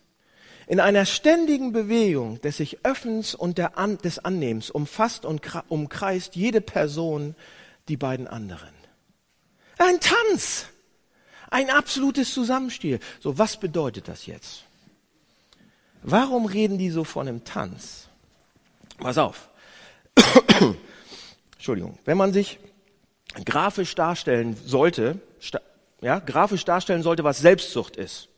In 0.67 0.81
einer 0.81 1.05
ständigen 1.05 1.73
Bewegung 1.73 2.41
des 2.41 2.57
sich 2.57 2.79
Öffnens 2.85 3.35
und 3.35 3.61
An 3.61 3.99
des 3.99 4.25
Annehmens 4.25 4.71
umfasst 4.71 5.25
und 5.27 5.43
umkreist 5.69 6.35
jede 6.35 6.61
Person 6.61 7.37
die 7.89 7.99
beiden 7.99 8.27
anderen. 8.27 8.71
Ein 9.79 10.01
Tanz, 10.01 10.67
ein 11.51 11.71
absolutes 11.71 12.33
Zusammenspiel. 12.33 12.99
So, 13.21 13.39
was 13.39 13.59
bedeutet 13.59 14.09
das 14.09 14.27
jetzt? 14.27 14.65
Warum 16.07 16.45
reden 16.45 16.77
die 16.77 16.91
so 16.91 17.03
von 17.03 17.27
einem 17.27 17.45
Tanz? 17.45 18.09
Pass 18.99 19.17
auf. 19.17 19.49
Entschuldigung. 21.55 21.99
Wenn 22.05 22.19
man 22.19 22.35
sich 22.35 22.59
grafisch 23.47 23.95
darstellen 23.95 24.55
sollte, 24.67 25.19
ja, 26.03 26.19
grafisch 26.19 26.67
darstellen 26.67 27.03
sollte, 27.03 27.25
was 27.25 27.39
Selbstsucht 27.39 27.97
ist. 27.97 28.29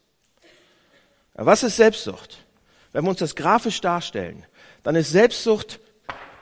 Was 1.34 1.64
ist 1.64 1.76
Selbstsucht? 1.76 2.38
Wenn 2.92 3.04
wir 3.04 3.10
uns 3.10 3.18
das 3.18 3.34
grafisch 3.34 3.80
darstellen, 3.80 4.46
dann 4.84 4.94
ist 4.94 5.10
Selbstsucht 5.10 5.80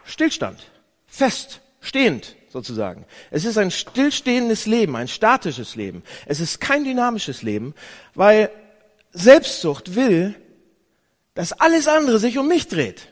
Stillstand, 0.04 0.60
fest, 1.06 1.62
stehend 1.80 2.36
sozusagen. 2.50 3.06
Es 3.30 3.46
ist 3.46 3.56
ein 3.56 3.70
stillstehendes 3.70 4.66
Leben, 4.66 4.94
ein 4.94 5.08
statisches 5.08 5.74
Leben. 5.74 6.02
Es 6.26 6.38
ist 6.38 6.60
kein 6.60 6.84
dynamisches 6.84 7.40
Leben, 7.40 7.74
weil 8.14 8.50
Selbstsucht 9.12 9.94
will, 9.94 10.34
dass 11.34 11.52
alles 11.52 11.88
andere 11.88 12.18
sich 12.18 12.38
um 12.38 12.48
mich 12.48 12.68
dreht. 12.68 13.08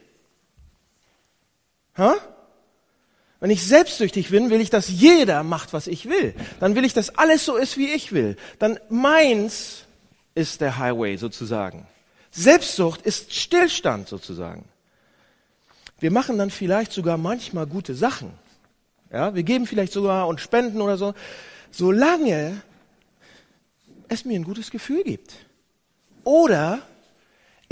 Ha? 1.97 2.15
Wenn 3.41 3.51
ich 3.51 3.67
selbstsüchtig 3.67 4.31
bin, 4.31 4.51
will 4.51 4.61
ich, 4.61 4.71
dass 4.71 4.89
jeder 4.89 5.43
macht, 5.43 5.73
was 5.73 5.89
ich 5.89 6.09
will. 6.09 6.35
Dann 6.61 6.77
will 6.77 6.85
ich, 6.85 6.95
dass 6.95 7.17
alles 7.17 7.45
so 7.45 7.57
ist, 7.57 7.77
wie 7.77 7.91
ich 7.91 8.13
will. 8.13 8.37
Dann 8.61 8.79
meins 8.89 9.85
ist 10.37 10.61
der 10.61 10.79
Highway 10.79 11.17
sozusagen. 11.17 11.87
Selbstsucht 12.31 13.03
ist 13.03 13.35
Stillstand 13.35 14.09
sozusagen. 14.09 14.65
Wir 15.99 16.11
machen 16.11 16.39
dann 16.39 16.51
vielleicht 16.51 16.93
sogar 16.93 17.19
manchmal 17.19 17.67
gute 17.67 17.95
Sachen. 17.95 18.33
Ja, 19.13 19.35
wir 19.35 19.43
geben 19.43 19.67
vielleicht 19.67 19.93
sogar 19.93 20.29
und 20.29 20.41
spenden 20.41 20.81
oder 20.81 20.97
so, 20.97 21.15
solange 21.71 22.63
es 24.09 24.25
mir 24.25 24.39
ein 24.39 24.45
gutes 24.45 24.71
Gefühl 24.71 25.03
gibt. 25.03 25.35
Oder 26.25 26.81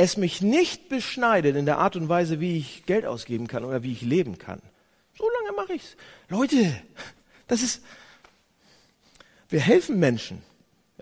es 0.01 0.17
mich 0.17 0.41
nicht 0.41 0.89
beschneidet 0.89 1.57
in 1.57 1.67
der 1.67 1.79
Art 1.79 1.95
und 1.95 2.09
Weise, 2.09 2.41
wie 2.41 2.57
ich 2.57 2.87
Geld 2.87 3.05
ausgeben 3.05 3.47
kann 3.49 3.65
oder 3.65 3.83
wie 3.83 3.93
ich 3.93 4.01
leben 4.01 4.39
kann. 4.39 4.63
So 5.17 5.25
lange 5.25 5.55
mache 5.55 5.75
ich's. 5.75 5.95
Leute, 6.31 6.75
das 7.47 7.63
ist, 7.63 7.83
wir 9.51 9.61
helfen 9.61 9.99
Menschen. 9.99 10.43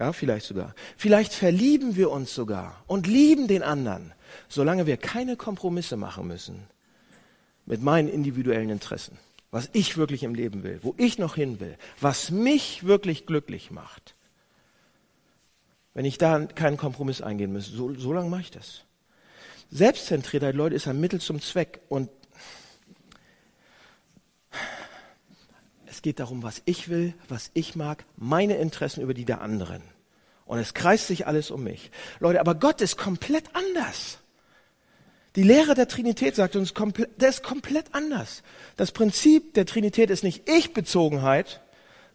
Ja, 0.01 0.13
vielleicht 0.13 0.47
sogar. 0.47 0.75
Vielleicht 0.97 1.33
verlieben 1.33 1.95
wir 1.95 2.11
uns 2.11 2.35
sogar 2.35 2.83
und 2.89 3.07
lieben 3.07 3.47
den 3.47 3.63
anderen, 3.63 4.13
solange 4.49 4.87
wir 4.87 4.97
keine 4.97 5.37
Kompromisse 5.37 5.97
machen 5.97 6.27
müssen 6.27 6.67
mit 7.67 7.83
meinen 7.83 8.09
individuellen 8.09 8.71
Interessen. 8.71 9.17
Was 9.53 9.71
ich 9.75 9.97
wirklich 9.97 10.25
im 10.25 10.35
Leben 10.35 10.65
will, 10.65 10.81
wo 10.83 10.95
ich 10.99 11.19
noch 11.19 11.37
hin 11.37 11.61
will, 11.61 11.77
was 12.01 12.33
mich 12.33 12.85
wirklich 12.85 13.27
glücklich 13.27 13.71
macht. 13.71 14.17
Wenn 15.95 16.05
ich 16.05 16.19
da 16.19 16.47
keinen 16.47 16.77
Kompromiss 16.77 17.23
eingehen 17.23 17.53
muss, 17.53 17.67
so, 17.67 17.95
so 17.95 18.13
lange 18.13 18.29
mache 18.29 18.43
ich 18.43 18.51
das. 18.51 18.85
Selbstzentriertheit, 19.71 20.55
Leute, 20.55 20.75
ist 20.75 20.89
ein 20.89 21.01
Mittel 21.01 21.21
zum 21.21 21.41
Zweck. 21.41 21.81
Und 21.89 22.11
es 25.87 26.03
geht 26.03 26.21
darum, 26.21 26.43
was 26.43 26.63
ich 26.65 26.89
will, 26.89 27.15
was 27.29 27.51
ich 27.55 27.77
mag, 27.77 28.05
meine 28.17 28.57
Interessen 28.57 29.03
über 29.03 29.15
die 29.15 29.25
der 29.25 29.41
anderen. 29.41 29.83
Und 30.47 30.59
es 30.59 30.73
kreist 30.73 31.07
sich 31.09 31.27
alles 31.27 31.51
um 31.51 31.63
mich. 31.65 31.91
Leute, 32.21 32.41
aber 32.41 32.55
Gott 32.55 32.81
ist 32.81 32.97
komplett 32.97 33.45
anders. 33.55 34.19
Die 35.37 35.43
Lehre 35.43 35.75
der 35.75 35.89
Trinität 35.89 36.35
sagt 36.35 36.57
uns, 36.57 36.73
der 37.19 37.29
ist 37.29 37.43
komplett 37.43 37.95
anders. 37.95 38.43
Das 38.77 38.93
Prinzip 38.93 39.55
der 39.55 39.67
Trinität 39.67 40.09
ist 40.09 40.25
nicht 40.25 40.49
Ich-Bezogenheit, 40.49 41.61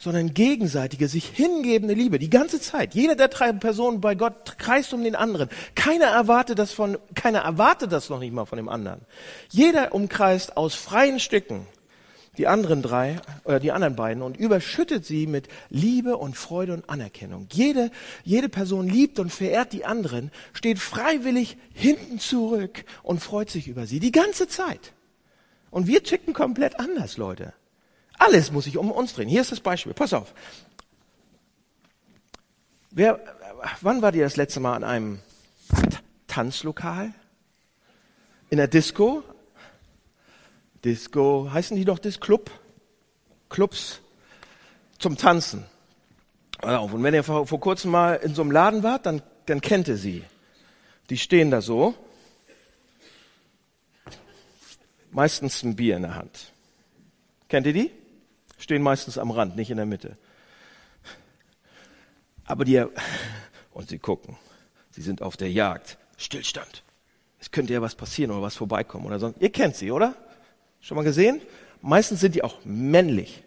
sondern 0.04 0.34
gegenseitige, 0.34 1.08
sich 1.08 1.26
hingebende 1.26 1.94
Liebe, 1.94 2.20
die 2.20 2.30
ganze 2.30 2.60
Zeit. 2.60 2.94
Jede 2.94 3.16
der 3.16 3.30
drei 3.30 3.54
Personen 3.54 4.02
bei 4.02 4.16
Gott 4.16 4.58
kreist 4.58 4.94
um 4.94 5.04
den 5.04 5.16
anderen. 5.16 5.50
Keiner 5.76 6.08
erwartet 6.08 6.60
das 6.60 6.74
von, 6.74 6.98
keiner 7.16 7.40
erwartet 7.40 7.92
das 7.94 8.10
noch 8.10 8.20
nicht 8.20 8.34
mal 8.34 8.46
von 8.46 8.58
dem 8.58 8.68
anderen. 8.68 9.02
Jeder 9.50 9.96
umkreist 9.96 10.58
aus 10.58 10.76
freien 10.76 11.20
Stücken 11.20 11.66
die 12.38 12.48
anderen 12.48 12.82
drei 12.82 13.18
oder 13.44 13.60
die 13.60 13.72
anderen 13.72 13.96
beiden 13.96 14.24
und 14.24 14.38
überschüttet 14.38 15.06
sie 15.06 15.28
mit 15.28 15.48
Liebe 15.70 16.18
und 16.18 16.36
Freude 16.36 16.74
und 16.74 16.90
Anerkennung. 16.90 17.48
Jede, 17.52 17.92
jede 18.24 18.50
Person 18.50 18.90
liebt 18.90 19.20
und 19.20 19.32
verehrt 19.32 19.72
die 19.72 19.86
anderen, 19.86 20.32
steht 20.54 20.80
freiwillig 20.80 21.58
hinten 21.74 22.20
zurück 22.20 22.86
und 23.04 23.20
freut 23.22 23.50
sich 23.50 23.68
über 23.68 23.86
sie 23.86 24.00
die 24.00 24.12
ganze 24.12 24.48
Zeit. 24.48 24.94
Und 25.70 25.88
wir 25.88 26.04
ticken 26.04 26.34
komplett 26.34 26.80
anders, 26.80 27.18
Leute. 27.18 27.54
Alles 28.18 28.52
muss 28.52 28.66
sich 28.66 28.78
um 28.78 28.92
uns 28.92 29.14
drehen. 29.14 29.28
Hier 29.28 29.42
ist 29.42 29.52
das 29.52 29.60
Beispiel. 29.60 29.94
Pass 29.94 30.14
auf. 30.14 30.34
Wer, 32.92 33.20
wann 33.82 34.02
war 34.02 34.14
ihr 34.14 34.24
das 34.24 34.36
letzte 34.36 34.60
Mal 34.60 34.76
an 34.76 34.84
einem 34.84 35.20
Tanzlokal? 36.28 37.14
In 38.50 38.58
der 38.58 38.68
Disco? 38.68 39.24
Disco, 40.86 41.50
heißen 41.52 41.76
die 41.76 41.86
doch 41.86 41.98
das 41.98 42.20
Club? 42.20 42.52
Clubs 43.50 44.00
zum 45.00 45.18
Tanzen. 45.18 45.66
Und 46.62 47.04
wenn 47.04 47.14
ihr 47.14 47.24
vor, 47.24 47.48
vor 47.48 47.60
kurzem 47.60 47.92
mal 47.92 48.16
in 48.16 48.36
so 48.36 48.42
einem 48.42 48.52
Laden 48.52 48.84
wart, 48.84 49.06
dann, 49.06 49.22
dann 49.48 49.60
kennt 49.60 49.88
ihr 49.88 49.98
sie. 49.98 50.24
Die 51.10 51.18
stehen 51.18 51.52
da 51.52 51.62
so. 51.62 51.94
Meistens 55.12 55.64
ein 55.64 55.76
Bier 55.76 55.98
in 55.98 56.04
der 56.04 56.16
Hand. 56.16 56.54
Kennt 57.50 57.68
ihr 57.68 57.74
die? 57.74 57.92
Stehen 58.58 58.82
meistens 58.82 59.18
am 59.18 59.32
Rand, 59.32 59.56
nicht 59.56 59.72
in 59.72 59.78
der 59.78 59.86
Mitte. 59.86 60.18
Aber 62.46 62.66
die, 62.66 62.84
und 63.72 63.90
sie 63.90 64.00
gucken, 64.00 64.38
sie 64.92 65.02
sind 65.02 65.22
auf 65.22 65.38
der 65.38 65.52
Jagd. 65.52 65.98
Stillstand. 66.18 66.84
Es 67.40 67.52
könnte 67.52 67.74
ja 67.74 67.82
was 67.82 67.96
passieren 67.96 68.32
oder 68.32 68.42
was 68.42 68.56
vorbeikommen 68.56 69.06
oder 69.06 69.20
sonst. 69.20 69.42
Ihr 69.42 69.52
kennt 69.52 69.76
sie, 69.76 69.92
oder? 69.92 70.16
Schon 70.80 70.96
mal 70.96 71.04
gesehen? 71.04 71.42
Meistens 71.82 72.22
sind 72.22 72.36
die 72.36 72.44
auch 72.44 72.58
männlich. 72.64 73.44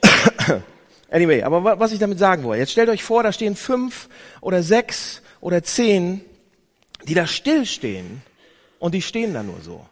anyway, 1.10 1.42
aber 1.42 1.78
was 1.78 1.92
ich 1.92 1.98
damit 1.98 2.18
sagen 2.18 2.44
wollte, 2.44 2.60
jetzt 2.60 2.72
stellt 2.72 2.88
euch 2.88 3.02
vor, 3.02 3.22
da 3.22 3.32
stehen 3.32 3.56
fünf 3.56 4.08
oder 4.40 4.62
sechs 4.62 5.22
oder 5.40 5.62
zehn, 5.62 6.22
die 7.06 7.14
da 7.14 7.26
stillstehen 7.26 8.22
und 8.78 8.94
die 8.94 9.02
stehen 9.02 9.34
da 9.34 9.42
nur 9.42 9.60
so. 9.60 9.86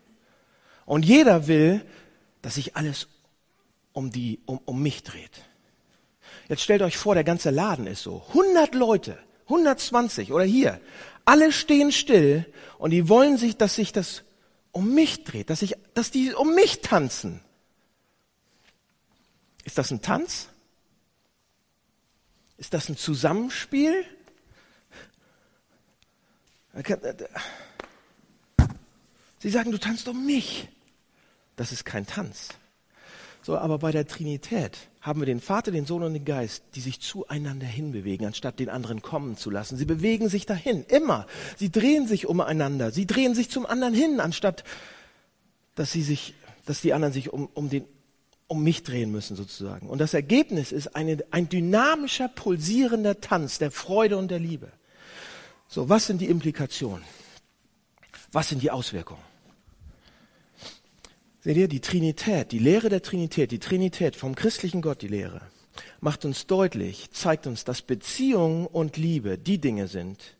Und 0.86 1.04
jeder 1.04 1.46
will, 1.46 1.84
dass 2.40 2.54
sich 2.54 2.76
alles 2.76 3.08
um, 3.92 4.10
die, 4.10 4.40
um, 4.46 4.60
um 4.64 4.82
mich 4.82 5.02
dreht. 5.02 5.42
Jetzt 6.48 6.62
stellt 6.62 6.82
euch 6.82 6.96
vor, 6.96 7.14
der 7.14 7.24
ganze 7.24 7.50
Laden 7.50 7.86
ist 7.86 8.02
so. 8.02 8.22
100 8.28 8.74
Leute, 8.74 9.18
120 9.44 10.32
oder 10.32 10.44
hier. 10.44 10.80
Alle 11.24 11.52
stehen 11.52 11.92
still 11.92 12.46
und 12.78 12.90
die 12.90 13.08
wollen 13.08 13.36
sich, 13.36 13.56
dass 13.56 13.74
sich 13.74 13.92
das 13.92 14.24
um 14.72 14.94
mich 14.94 15.24
dreht, 15.24 15.50
dass, 15.50 15.62
ich, 15.62 15.76
dass 15.94 16.10
die 16.10 16.32
um 16.32 16.54
mich 16.54 16.80
tanzen. 16.80 17.40
Ist 19.64 19.78
das 19.78 19.90
ein 19.90 20.02
Tanz? 20.02 20.48
Ist 22.56 22.74
das 22.74 22.88
ein 22.88 22.96
Zusammenspiel? 22.96 24.04
Sie 29.40 29.50
sagen, 29.50 29.70
du 29.70 29.78
tanzt 29.78 30.08
um 30.08 30.24
mich. 30.24 30.68
Das 31.56 31.70
ist 31.70 31.84
kein 31.84 32.06
Tanz. 32.06 32.48
So, 33.42 33.58
aber 33.58 33.78
bei 33.78 33.90
der 33.90 34.06
Trinität 34.06 34.78
haben 35.00 35.20
wir 35.20 35.26
den 35.26 35.40
Vater, 35.40 35.72
den 35.72 35.84
Sohn 35.84 36.04
und 36.04 36.14
den 36.14 36.24
Geist, 36.24 36.62
die 36.76 36.80
sich 36.80 37.00
zueinander 37.00 37.66
hinbewegen, 37.66 38.24
anstatt 38.24 38.60
den 38.60 38.68
anderen 38.68 39.02
kommen 39.02 39.36
zu 39.36 39.50
lassen. 39.50 39.76
Sie 39.76 39.84
bewegen 39.84 40.28
sich 40.28 40.46
dahin, 40.46 40.84
immer. 40.84 41.26
Sie 41.56 41.70
drehen 41.70 42.06
sich 42.06 42.28
umeinander. 42.28 42.92
Sie 42.92 43.04
drehen 43.04 43.34
sich 43.34 43.50
zum 43.50 43.66
anderen 43.66 43.94
hin, 43.94 44.20
anstatt 44.20 44.62
dass 45.74 45.90
sie 45.90 46.02
sich, 46.02 46.34
dass 46.66 46.82
die 46.82 46.92
anderen 46.92 47.12
sich 47.12 47.32
um, 47.32 47.48
um 47.54 47.68
den, 47.68 47.84
um 48.46 48.62
mich 48.62 48.84
drehen 48.84 49.10
müssen 49.10 49.36
sozusagen. 49.36 49.88
Und 49.88 49.98
das 49.98 50.14
Ergebnis 50.14 50.70
ist 50.70 50.94
eine, 50.94 51.24
ein 51.30 51.48
dynamischer, 51.48 52.28
pulsierender 52.28 53.20
Tanz 53.20 53.58
der 53.58 53.70
Freude 53.70 54.18
und 54.18 54.30
der 54.30 54.38
Liebe. 54.38 54.70
So, 55.66 55.88
was 55.88 56.06
sind 56.06 56.20
die 56.20 56.26
Implikationen? 56.26 57.04
Was 58.30 58.50
sind 58.50 58.62
die 58.62 58.70
Auswirkungen? 58.70 59.31
Seht 61.42 61.56
ihr, 61.56 61.66
die 61.66 61.80
Trinität, 61.80 62.52
die 62.52 62.60
Lehre 62.60 62.88
der 62.88 63.02
Trinität, 63.02 63.50
die 63.50 63.58
Trinität 63.58 64.14
vom 64.14 64.36
christlichen 64.36 64.80
Gott, 64.80 65.02
die 65.02 65.08
Lehre, 65.08 65.40
macht 66.00 66.24
uns 66.24 66.46
deutlich, 66.46 67.10
zeigt 67.10 67.48
uns, 67.48 67.64
dass 67.64 67.82
Beziehung 67.82 68.66
und 68.66 68.96
Liebe 68.96 69.38
die 69.38 69.58
Dinge 69.58 69.88
sind, 69.88 70.36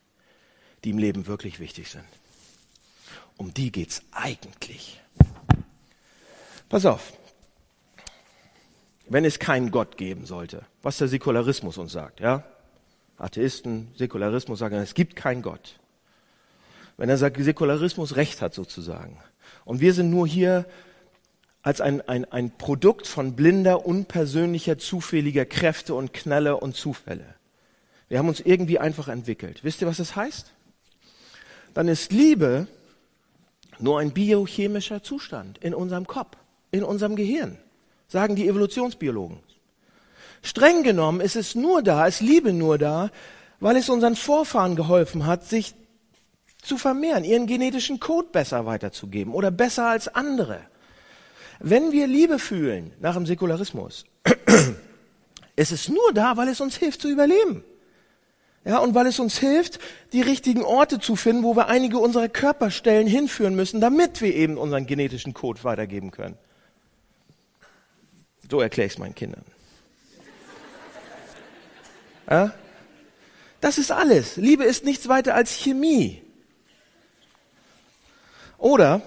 die 0.83 0.91
im 0.91 0.97
Leben 0.97 1.27
wirklich 1.27 1.59
wichtig 1.59 1.89
sind. 1.89 2.05
Um 3.35 3.53
die 3.53 3.69
geht's 3.69 4.01
eigentlich. 4.11 5.01
Pass 6.69 6.85
auf. 6.85 7.11
Wenn 9.09 9.25
es 9.25 9.39
keinen 9.39 9.71
Gott 9.71 9.97
geben 9.97 10.25
sollte, 10.25 10.65
was 10.83 10.99
der 10.99 11.09
Säkularismus 11.09 11.77
uns 11.77 11.91
sagt, 11.91 12.21
ja? 12.21 12.45
Atheisten, 13.17 13.89
Säkularismus 13.97 14.59
sagen, 14.59 14.77
es 14.77 14.93
gibt 14.93 15.17
keinen 15.17 15.41
Gott. 15.41 15.77
Wenn 16.95 17.09
er 17.09 17.17
sagt, 17.17 17.41
Säkularismus 17.41 18.15
recht 18.15 18.41
hat 18.41 18.53
sozusagen. 18.53 19.17
Und 19.65 19.81
wir 19.81 19.93
sind 19.93 20.09
nur 20.09 20.25
hier 20.25 20.65
als 21.63 21.79
ein, 21.79 22.01
ein, 22.07 22.25
ein 22.25 22.51
Produkt 22.51 23.07
von 23.07 23.35
blinder, 23.35 23.85
unpersönlicher, 23.85 24.77
zufälliger 24.77 25.45
Kräfte 25.45 25.95
und 25.95 26.13
Knalle 26.13 26.57
und 26.57 26.75
Zufälle. 26.75 27.25
Wir 28.09 28.19
haben 28.19 28.27
uns 28.27 28.41
irgendwie 28.41 28.79
einfach 28.79 29.07
entwickelt. 29.07 29.63
Wisst 29.63 29.81
ihr, 29.81 29.87
was 29.87 29.97
das 29.97 30.15
heißt? 30.15 30.51
Dann 31.73 31.87
ist 31.87 32.11
Liebe 32.11 32.67
nur 33.79 33.99
ein 33.99 34.11
biochemischer 34.11 35.01
Zustand 35.01 35.57
in 35.57 35.73
unserem 35.73 36.05
Kopf, 36.05 36.37
in 36.69 36.83
unserem 36.83 37.15
Gehirn, 37.15 37.57
sagen 38.07 38.35
die 38.35 38.47
Evolutionsbiologen. 38.47 39.39
Streng 40.43 40.83
genommen 40.83 41.21
ist 41.21 41.37
es 41.37 41.55
nur 41.55 41.81
da, 41.81 42.05
ist 42.05 42.19
Liebe 42.19 42.51
nur 42.51 42.77
da, 42.77 43.09
weil 43.61 43.77
es 43.77 43.89
unseren 43.89 44.17
Vorfahren 44.17 44.75
geholfen 44.75 45.25
hat, 45.25 45.45
sich 45.45 45.73
zu 46.61 46.77
vermehren, 46.77 47.23
ihren 47.23 47.47
genetischen 47.47 48.01
Code 48.01 48.27
besser 48.31 48.65
weiterzugeben 48.65 49.33
oder 49.33 49.49
besser 49.49 49.87
als 49.87 50.09
andere. 50.09 50.59
Wenn 51.65 51.93
wir 51.93 52.07
Liebe 52.07 52.39
fühlen 52.39 52.91
nach 52.99 53.15
dem 53.15 53.25
Säkularismus, 53.25 54.03
ist 55.55 55.71
es 55.71 55.87
nur 55.87 56.13
da, 56.13 56.35
weil 56.35 56.49
es 56.49 56.59
uns 56.59 56.75
hilft 56.75 57.01
zu 57.01 57.09
überleben. 57.09 57.63
Ja, 58.65 58.79
und 58.79 58.93
weil 58.95 59.07
es 59.07 59.17
uns 59.17 59.37
hilft, 59.37 59.79
die 60.11 60.21
richtigen 60.21 60.63
Orte 60.63 60.99
zu 60.99 61.15
finden, 61.15 61.43
wo 61.43 61.55
wir 61.55 61.67
einige 61.67 61.99
unserer 61.99 62.27
Körperstellen 62.27 63.07
hinführen 63.07 63.55
müssen, 63.55 63.79
damit 63.79 64.19
wir 64.21 64.35
eben 64.35 64.57
unseren 64.57 64.85
genetischen 64.85 65.33
Code 65.33 65.63
weitergeben 65.63 66.11
können. 66.11 66.37
So 68.49 68.59
erkläre 68.59 68.87
ich 68.87 68.93
es 68.93 68.99
meinen 68.99 69.15
Kindern. 69.15 69.45
Ja? 72.29 72.53
Das 73.61 73.77
ist 73.77 73.91
alles. 73.91 74.35
Liebe 74.35 74.65
ist 74.65 74.83
nichts 74.83 75.07
weiter 75.07 75.33
als 75.33 75.53
Chemie. 75.53 76.21
Oder, 78.57 79.01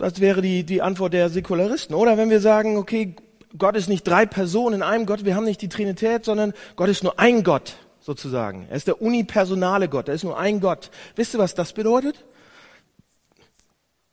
das 0.00 0.18
wäre 0.18 0.40
die, 0.40 0.64
die 0.64 0.80
Antwort 0.80 1.12
der 1.12 1.28
Säkularisten, 1.28 1.94
oder 1.94 2.16
wenn 2.16 2.30
wir 2.30 2.40
sagen, 2.40 2.78
okay, 2.78 3.14
Gott 3.58 3.76
ist 3.76 3.88
nicht 3.88 4.04
drei 4.04 4.24
Personen 4.26 4.76
in 4.76 4.82
einem 4.82 5.06
Gott, 5.06 5.24
wir 5.24 5.34
haben 5.34 5.44
nicht 5.44 5.60
die 5.60 5.68
Trinität, 5.68 6.24
sondern 6.24 6.54
Gott 6.76 6.88
ist 6.88 7.02
nur 7.02 7.18
ein 7.18 7.42
Gott, 7.42 7.76
sozusagen. 8.00 8.66
Er 8.70 8.76
ist 8.76 8.86
der 8.86 9.02
unipersonale 9.02 9.88
Gott, 9.88 10.08
er 10.08 10.14
ist 10.14 10.24
nur 10.24 10.38
ein 10.38 10.60
Gott. 10.60 10.90
Wisst 11.16 11.34
ihr, 11.34 11.38
was 11.38 11.54
das 11.54 11.74
bedeutet? 11.74 12.24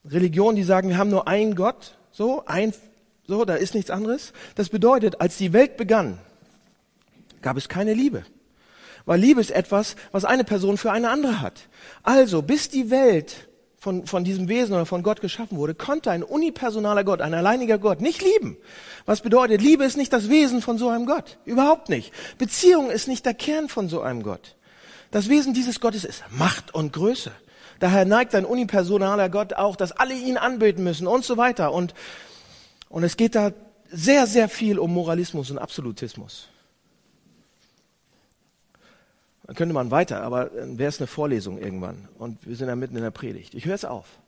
Religionen, 0.03 0.57
die 0.57 0.63
sagen, 0.63 0.89
wir 0.89 0.97
haben 0.97 1.09
nur 1.09 1.27
einen 1.27 1.55
Gott, 1.55 1.95
so, 2.11 2.43
ein, 2.45 2.73
so, 3.25 3.45
da 3.45 3.55
ist 3.55 3.73
nichts 3.73 3.91
anderes. 3.91 4.33
Das 4.55 4.69
bedeutet, 4.69 5.21
als 5.21 5.37
die 5.37 5.53
Welt 5.53 5.77
begann, 5.77 6.17
gab 7.41 7.55
es 7.55 7.69
keine 7.69 7.93
Liebe. 7.93 8.25
Weil 9.05 9.21
Liebe 9.21 9.39
ist 9.39 9.51
etwas, 9.51 9.95
was 10.11 10.25
eine 10.25 10.43
Person 10.43 10.77
für 10.77 10.91
eine 10.91 11.09
andere 11.09 11.39
hat. 11.39 11.69
Also, 12.03 12.41
bis 12.41 12.67
die 12.67 12.89
Welt 12.89 13.47
von, 13.87 14.05
von 14.05 14.25
diesem 14.25 14.49
Wesen 14.49 14.73
oder 14.75 14.85
von 14.85 15.01
Gott 15.01 15.21
geschaffen 15.21 15.57
wurde, 15.57 15.73
konnte 15.73 16.11
ein 16.11 16.21
unipersonaler 16.21 17.05
Gott, 17.05 17.21
ein 17.21 17.33
alleiniger 17.33 17.77
Gott 17.77 18.01
nicht 18.01 18.21
lieben. 18.21 18.57
Was 19.05 19.21
bedeutet, 19.21 19.61
Liebe 19.61 19.85
ist 19.85 19.95
nicht 19.95 20.11
das 20.11 20.27
Wesen 20.27 20.61
von 20.61 20.77
so 20.77 20.89
einem 20.89 21.05
Gott. 21.05 21.37
Überhaupt 21.45 21.87
nicht. 21.87 22.11
Beziehung 22.37 22.91
ist 22.91 23.07
nicht 23.07 23.25
der 23.25 23.33
Kern 23.33 23.69
von 23.69 23.87
so 23.87 24.01
einem 24.01 24.23
Gott. 24.23 24.57
Das 25.09 25.29
Wesen 25.29 25.53
dieses 25.53 25.79
Gottes 25.79 26.03
ist 26.03 26.25
Macht 26.31 26.75
und 26.75 26.91
Größe. 26.91 27.31
Daher 27.79 28.03
neigt 28.03 28.35
ein 28.35 28.43
unipersonaler 28.43 29.29
Gott 29.29 29.53
auch, 29.53 29.77
dass 29.77 29.93
alle 29.93 30.15
ihn 30.15 30.35
anbeten 30.35 30.83
müssen 30.83 31.07
und 31.07 31.23
so 31.23 31.37
weiter. 31.37 31.71
Und, 31.71 31.93
und 32.89 33.05
es 33.05 33.15
geht 33.15 33.35
da 33.35 33.53
sehr, 33.89 34.27
sehr 34.27 34.49
viel 34.49 34.79
um 34.79 34.93
Moralismus 34.93 35.49
und 35.49 35.59
Absolutismus. 35.59 36.49
Dann 39.47 39.55
könnte 39.55 39.73
man 39.73 39.91
weiter, 39.91 40.23
aber 40.23 40.45
dann 40.45 40.77
wäre 40.77 40.89
es 40.89 40.99
eine 40.99 41.07
Vorlesung 41.07 41.57
irgendwann. 41.57 42.09
Und 42.17 42.45
wir 42.45 42.55
sind 42.57 42.67
ja 42.67 42.75
mitten 42.75 42.97
in 42.97 43.01
der 43.01 43.11
Predigt. 43.11 43.55
Ich 43.55 43.65
höre 43.65 43.75
es 43.75 43.85
auf, 43.85 44.19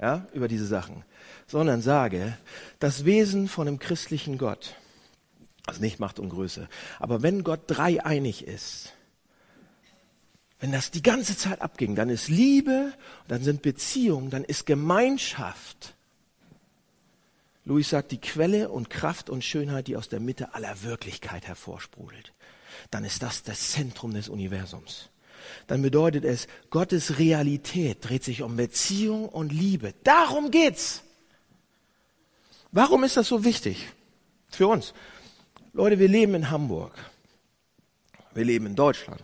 ja, 0.00 0.26
über 0.34 0.48
diese 0.48 0.66
Sachen. 0.66 1.04
Sondern 1.46 1.80
sage, 1.80 2.36
das 2.80 3.04
Wesen 3.04 3.46
von 3.46 3.68
einem 3.68 3.78
christlichen 3.78 4.38
Gott, 4.38 4.74
also 5.66 5.80
nicht 5.80 6.00
Macht 6.00 6.18
und 6.18 6.30
Größe, 6.30 6.68
aber 6.98 7.22
wenn 7.22 7.44
Gott 7.44 7.60
dreieinig 7.68 8.46
ist, 8.46 8.92
wenn 10.58 10.72
das 10.72 10.90
die 10.90 11.02
ganze 11.02 11.36
Zeit 11.36 11.62
abging, 11.62 11.94
dann 11.94 12.10
ist 12.10 12.28
Liebe, 12.28 12.92
dann 13.28 13.42
sind 13.42 13.62
Beziehungen, 13.62 14.30
dann 14.30 14.44
ist 14.44 14.66
Gemeinschaft. 14.66 15.94
Louis 17.64 17.88
sagt, 17.88 18.10
die 18.10 18.20
Quelle 18.20 18.68
und 18.68 18.90
Kraft 18.90 19.30
und 19.30 19.44
Schönheit, 19.44 19.86
die 19.86 19.96
aus 19.96 20.08
der 20.08 20.20
Mitte 20.20 20.54
aller 20.54 20.82
Wirklichkeit 20.82 21.46
hervorsprudelt 21.46 22.32
dann 22.90 23.04
ist 23.04 23.22
das 23.22 23.42
das 23.42 23.70
Zentrum 23.70 24.14
des 24.14 24.28
Universums. 24.28 25.10
Dann 25.66 25.82
bedeutet 25.82 26.24
es, 26.24 26.48
Gottes 26.70 27.18
Realität 27.18 27.98
dreht 28.08 28.24
sich 28.24 28.42
um 28.42 28.56
Beziehung 28.56 29.28
und 29.28 29.52
Liebe. 29.52 29.94
Darum 30.04 30.50
geht's. 30.50 31.02
Warum 32.72 33.04
ist 33.04 33.16
das 33.16 33.28
so 33.28 33.44
wichtig 33.44 33.86
für 34.48 34.68
uns? 34.68 34.94
Leute, 35.72 35.98
wir 35.98 36.08
leben 36.08 36.34
in 36.34 36.50
Hamburg. 36.50 36.92
Wir 38.32 38.44
leben 38.44 38.66
in 38.66 38.76
Deutschland. 38.76 39.22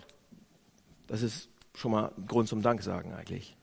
Das 1.07 1.21
ist 1.21 1.49
schon 1.73 1.91
mal 1.91 2.11
Grund 2.27 2.49
zum 2.49 2.61
Dank 2.61 2.83
sagen 2.83 3.13
eigentlich. 3.13 3.55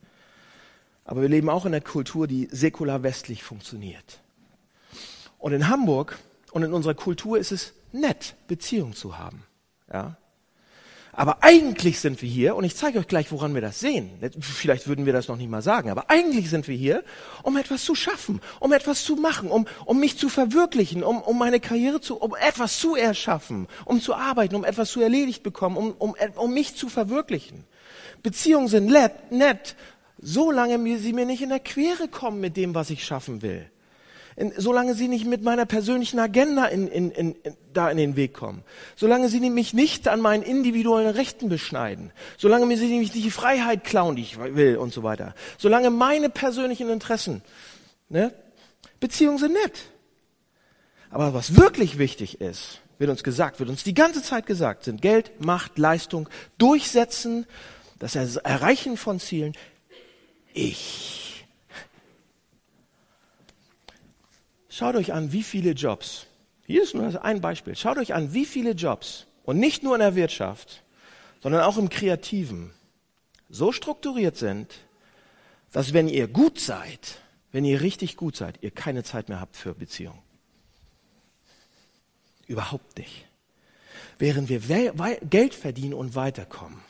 Aber 1.05 1.21
wir 1.21 1.29
leben 1.29 1.51
auch 1.51 1.67
in 1.67 1.75
einer 1.75 1.85
Kultur, 1.85 2.27
die 2.27 2.49
säkular 2.51 3.03
westlich 3.03 3.43
funktioniert. 3.43 4.21
Und 5.39 5.53
in 5.53 5.69
Hamburg 5.69 6.19
und 6.53 6.63
in 6.63 6.73
unserer 6.73 6.95
Kultur 6.95 7.37
ist 7.37 7.53
es 7.53 7.75
nett, 7.93 8.37
Beziehung 8.49 8.95
zu 8.95 9.19
haben. 9.19 9.45
Ja? 9.95 10.17
Aber 11.13 11.45
eigentlich 11.45 12.01
sind 12.01 12.21
wir 12.23 12.29
hier, 12.29 12.57
und 12.57 12.65
ich 12.65 12.75
zeige 12.75 12.99
euch 12.99 13.07
gleich, 13.07 13.31
woran 13.31 13.55
wir 13.55 13.61
das 13.61 13.79
sehen. 13.79 14.11
Vielleicht 14.41 14.89
würden 14.89 15.07
wir 15.07 15.13
das 15.13 15.29
noch 15.29 15.37
nicht 15.37 15.49
mal 15.49 15.63
sagen, 15.63 15.89
aber 15.89 16.11
eigentlich 16.11 16.51
sind 16.51 16.67
wir 16.67 16.77
hier, 16.77 17.05
um 17.45 17.57
etwas 17.57 17.85
zu 17.85 17.95
schaffen, 17.95 18.41
um 18.59 18.73
etwas 18.73 19.05
zu 19.05 19.15
machen, 19.15 19.49
um, 19.49 19.69
um 19.85 20.01
mich 20.01 20.19
zu 20.19 20.29
verwirklichen, 20.29 21.05
um, 21.05 21.23
um 21.23 21.39
meine 21.39 21.61
Karriere 21.61 22.01
zu, 22.01 22.17
um 22.17 22.35
etwas 22.35 22.81
zu 22.81 22.97
erschaffen, 22.97 23.69
um 23.85 24.01
zu 24.01 24.15
arbeiten, 24.15 24.57
um 24.57 24.65
etwas 24.65 24.91
zu 24.91 25.01
erledigt 25.01 25.45
bekommen, 25.45 25.77
um, 25.77 25.93
um, 25.93 26.17
um 26.35 26.53
mich 26.53 26.75
zu 26.75 26.89
verwirklichen. 26.89 27.63
Beziehungen 28.25 28.67
sind 28.67 28.87
nett, 28.87 29.31
nett, 29.31 29.77
solange 30.19 30.99
sie 30.99 31.13
mir 31.13 31.27
nicht 31.27 31.43
in 31.43 31.51
der 31.51 31.61
Quere 31.61 32.09
kommen 32.09 32.41
mit 32.41 32.57
dem, 32.57 32.75
was 32.75 32.91
ich 32.91 33.05
schaffen 33.05 33.41
will 33.41 33.71
solange 34.57 34.95
sie 34.95 35.09
nicht 35.09 35.27
mit 35.27 35.43
meiner 35.43 35.67
persönlichen 35.67 36.19
Agenda 36.19 36.67
in, 36.67 36.89
in, 36.89 37.11
in, 37.11 37.37
da 37.73 37.91
in 37.91 37.97
den 37.97 38.17
Weg 38.17 38.35
kommen, 38.35 38.63
solange 38.97 39.29
sie 39.29 39.41
mich 39.51 39.75
nicht 39.75 40.09
an 40.09 40.21
meinen 40.21 40.43
individuellen 40.43 41.11
Rechten 41.11 41.49
beschneiden, 41.49 42.13
solange 42.37 42.67
mir 42.67 42.77
sie 42.77 42.99
nicht 42.99 43.15
die 43.15 43.31
Freiheit 43.31 43.85
klauen, 43.85 44.17
die 44.17 44.23
ich 44.23 44.39
will 44.39 44.77
und 44.77 44.93
so 44.93 45.03
weiter, 45.03 45.35
solange 45.59 45.91
meine 45.91 46.31
persönlichen 46.31 46.89
Interessen, 46.89 47.43
ne, 48.09 48.35
Beziehungen 49.01 49.39
sind 49.39 49.53
nett. 49.53 49.83
Aber 51.11 51.33
was 51.33 51.57
wirklich 51.57 51.99
wichtig 51.99 52.41
ist, 52.41 52.81
wird 52.99 53.11
uns 53.11 53.23
gesagt, 53.23 53.61
wird 53.61 53.71
uns 53.71 53.85
die 53.85 53.95
ganze 53.95 54.23
Zeit 54.23 54.47
gesagt, 54.47 54.85
sind 54.85 55.01
Geld, 55.01 55.41
Macht, 55.41 55.79
Leistung, 55.79 56.29
Durchsetzen, 56.59 57.47
das 57.99 58.17
Erreichen 58.17 58.97
von 58.97 59.21
Zielen. 59.21 59.53
Ich 60.53 61.24
Schaut 64.77 64.97
euch 64.97 65.13
an, 65.13 65.31
wie 65.31 65.45
viele 65.45 65.71
Jobs, 65.71 66.27
hier 66.67 66.83
ist 66.83 66.97
nur 66.97 67.25
ein 67.25 67.41
Beispiel, 67.41 67.77
schaut 67.77 67.97
euch 67.97 68.13
an, 68.13 68.35
wie 68.35 68.45
viele 68.45 68.73
Jobs, 68.73 69.29
und 69.45 69.61
nicht 69.61 69.85
nur 69.85 69.95
in 69.95 70.01
der 70.01 70.17
Wirtschaft, 70.17 70.83
sondern 71.41 71.63
auch 71.63 71.77
im 71.77 71.91
Kreativen, 71.91 72.75
so 73.49 73.71
strukturiert 73.71 74.37
sind, 74.37 74.75
dass 75.71 75.93
wenn 75.93 76.09
ihr 76.09 76.27
gut 76.27 76.59
seid, 76.59 77.21
wenn 77.53 77.65
ihr 77.65 77.83
richtig 77.83 78.17
gut 78.17 78.35
seid, 78.35 78.65
ihr 78.65 78.73
keine 78.73 79.05
Zeit 79.05 79.29
mehr 79.29 79.39
habt 79.39 79.57
für 79.57 79.77
Beziehungen. 79.77 80.19
Überhaupt 82.49 82.99
nicht. 82.99 83.27
Während 84.19 84.49
wir 84.49 84.59
Geld 85.31 85.55
verdienen 85.55 85.95
und 85.95 86.17
weiterkommen, 86.17 86.81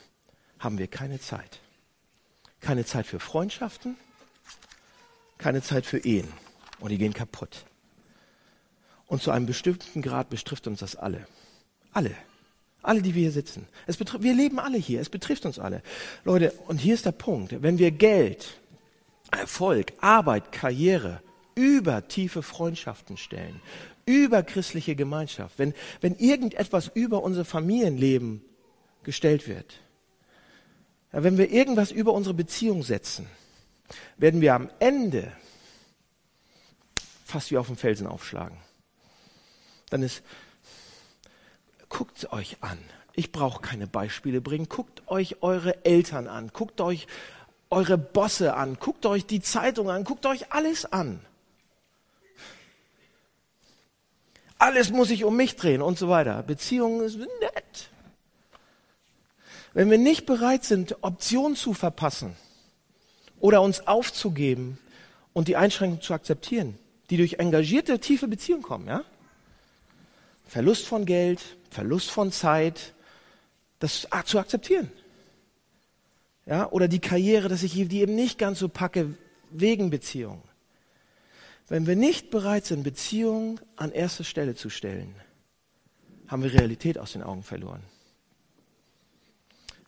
haben 0.57 0.79
wir 0.79 0.87
keine 0.87 1.19
Zeit. 1.19 1.59
Keine 2.61 2.83
Zeit 2.83 3.05
für 3.05 3.19
Freundschaften, 3.19 3.95
keine 5.37 5.61
Zeit 5.61 5.85
für 5.85 5.99
Ehen. 5.99 6.33
Und 6.79 6.89
die 6.89 6.97
gehen 6.97 7.13
kaputt. 7.13 7.63
Und 9.07 9.21
zu 9.21 9.31
einem 9.31 9.45
bestimmten 9.45 10.01
Grad 10.01 10.29
betrifft 10.29 10.67
uns 10.67 10.79
das 10.79 10.95
alle. 10.95 11.27
Alle. 11.93 12.15
Alle, 12.81 13.01
die 13.01 13.15
wir 13.15 13.23
hier 13.23 13.31
sitzen. 13.31 13.67
Es 13.87 13.97
betrifft, 13.97 14.23
wir 14.23 14.33
leben 14.33 14.59
alle 14.59 14.77
hier. 14.77 15.01
Es 15.01 15.09
betrifft 15.09 15.45
uns 15.45 15.59
alle. 15.59 15.81
Leute, 16.23 16.51
und 16.67 16.77
hier 16.77 16.93
ist 16.93 17.05
der 17.05 17.11
Punkt. 17.11 17.61
Wenn 17.61 17.79
wir 17.79 17.91
Geld, 17.91 18.59
Erfolg, 19.31 19.93
Arbeit, 20.01 20.51
Karriere 20.51 21.21
über 21.55 22.07
tiefe 22.07 22.43
Freundschaften 22.43 23.17
stellen, 23.17 23.61
über 24.05 24.43
christliche 24.43 24.95
Gemeinschaft, 24.95 25.57
wenn, 25.57 25.73
wenn 26.01 26.15
irgendetwas 26.15 26.91
über 26.93 27.23
unser 27.23 27.45
Familienleben 27.45 28.41
gestellt 29.03 29.47
wird, 29.47 29.79
wenn 31.11 31.37
wir 31.37 31.49
irgendwas 31.49 31.91
über 31.91 32.13
unsere 32.13 32.35
Beziehung 32.35 32.83
setzen, 32.83 33.27
werden 34.17 34.41
wir 34.41 34.53
am 34.53 34.69
Ende 34.79 35.31
fast 37.23 37.51
wie 37.51 37.57
auf 37.57 37.67
dem 37.67 37.77
Felsen 37.77 38.05
aufschlagen. 38.05 38.57
Dann 39.89 40.03
ist, 40.03 40.23
guckt 41.89 42.31
euch 42.31 42.57
an. 42.61 42.79
Ich 43.13 43.31
brauche 43.31 43.61
keine 43.61 43.87
Beispiele 43.87 44.41
bringen. 44.41 44.67
Guckt 44.67 45.03
euch 45.07 45.41
eure 45.41 45.85
Eltern 45.85 46.27
an. 46.27 46.51
Guckt 46.51 46.81
euch 46.81 47.07
eure 47.69 47.97
Bosse 47.97 48.55
an. 48.55 48.77
Guckt 48.79 49.05
euch 49.05 49.25
die 49.25 49.41
Zeitung 49.41 49.89
an. 49.89 50.03
Guckt 50.03 50.25
euch 50.25 50.51
alles 50.51 50.85
an. 50.85 51.19
Alles 54.57 54.89
muss 54.89 55.09
sich 55.09 55.23
um 55.23 55.35
mich 55.35 55.55
drehen 55.55 55.81
und 55.81 55.97
so 55.97 56.09
weiter. 56.09 56.43
Beziehungen 56.43 57.01
ist 57.01 57.17
nett. 57.17 57.89
Wenn 59.73 59.91
wir 59.91 59.97
nicht 59.97 60.25
bereit 60.25 60.63
sind, 60.63 61.03
Optionen 61.03 61.57
zu 61.57 61.73
verpassen 61.73 62.35
oder 63.39 63.61
uns 63.61 63.87
aufzugeben 63.87 64.79
und 65.33 65.49
die 65.49 65.57
Einschränkungen 65.57 66.01
zu 66.01 66.13
akzeptieren, 66.13 66.79
die 67.09 67.17
durch 67.17 67.33
engagierte, 67.35 67.99
tiefe 67.99 68.27
Beziehungen 68.27 68.63
kommen, 68.63 68.87
ja? 68.87 69.03
Verlust 70.45 70.85
von 70.85 71.05
Geld, 71.05 71.41
Verlust 71.69 72.11
von 72.11 72.31
Zeit, 72.31 72.93
das 73.79 74.07
zu 74.25 74.39
akzeptieren. 74.39 74.91
Ja, 76.45 76.69
oder 76.71 76.87
die 76.87 76.99
Karriere, 76.99 77.49
dass 77.49 77.63
ich 77.63 77.73
die 77.73 78.01
eben 78.01 78.15
nicht 78.15 78.37
ganz 78.37 78.59
so 78.59 78.69
packe 78.69 79.15
wegen 79.49 79.89
Beziehungen. 79.89 80.43
Wenn 81.67 81.87
wir 81.87 81.95
nicht 81.95 82.29
bereit 82.29 82.65
sind, 82.65 82.83
Beziehungen 82.83 83.59
an 83.75 83.91
erste 83.91 84.23
Stelle 84.23 84.55
zu 84.55 84.69
stellen, 84.69 85.15
haben 86.27 86.43
wir 86.43 86.53
Realität 86.53 86.99
aus 86.99 87.13
den 87.13 87.23
Augen 87.23 87.43
verloren. 87.43 87.81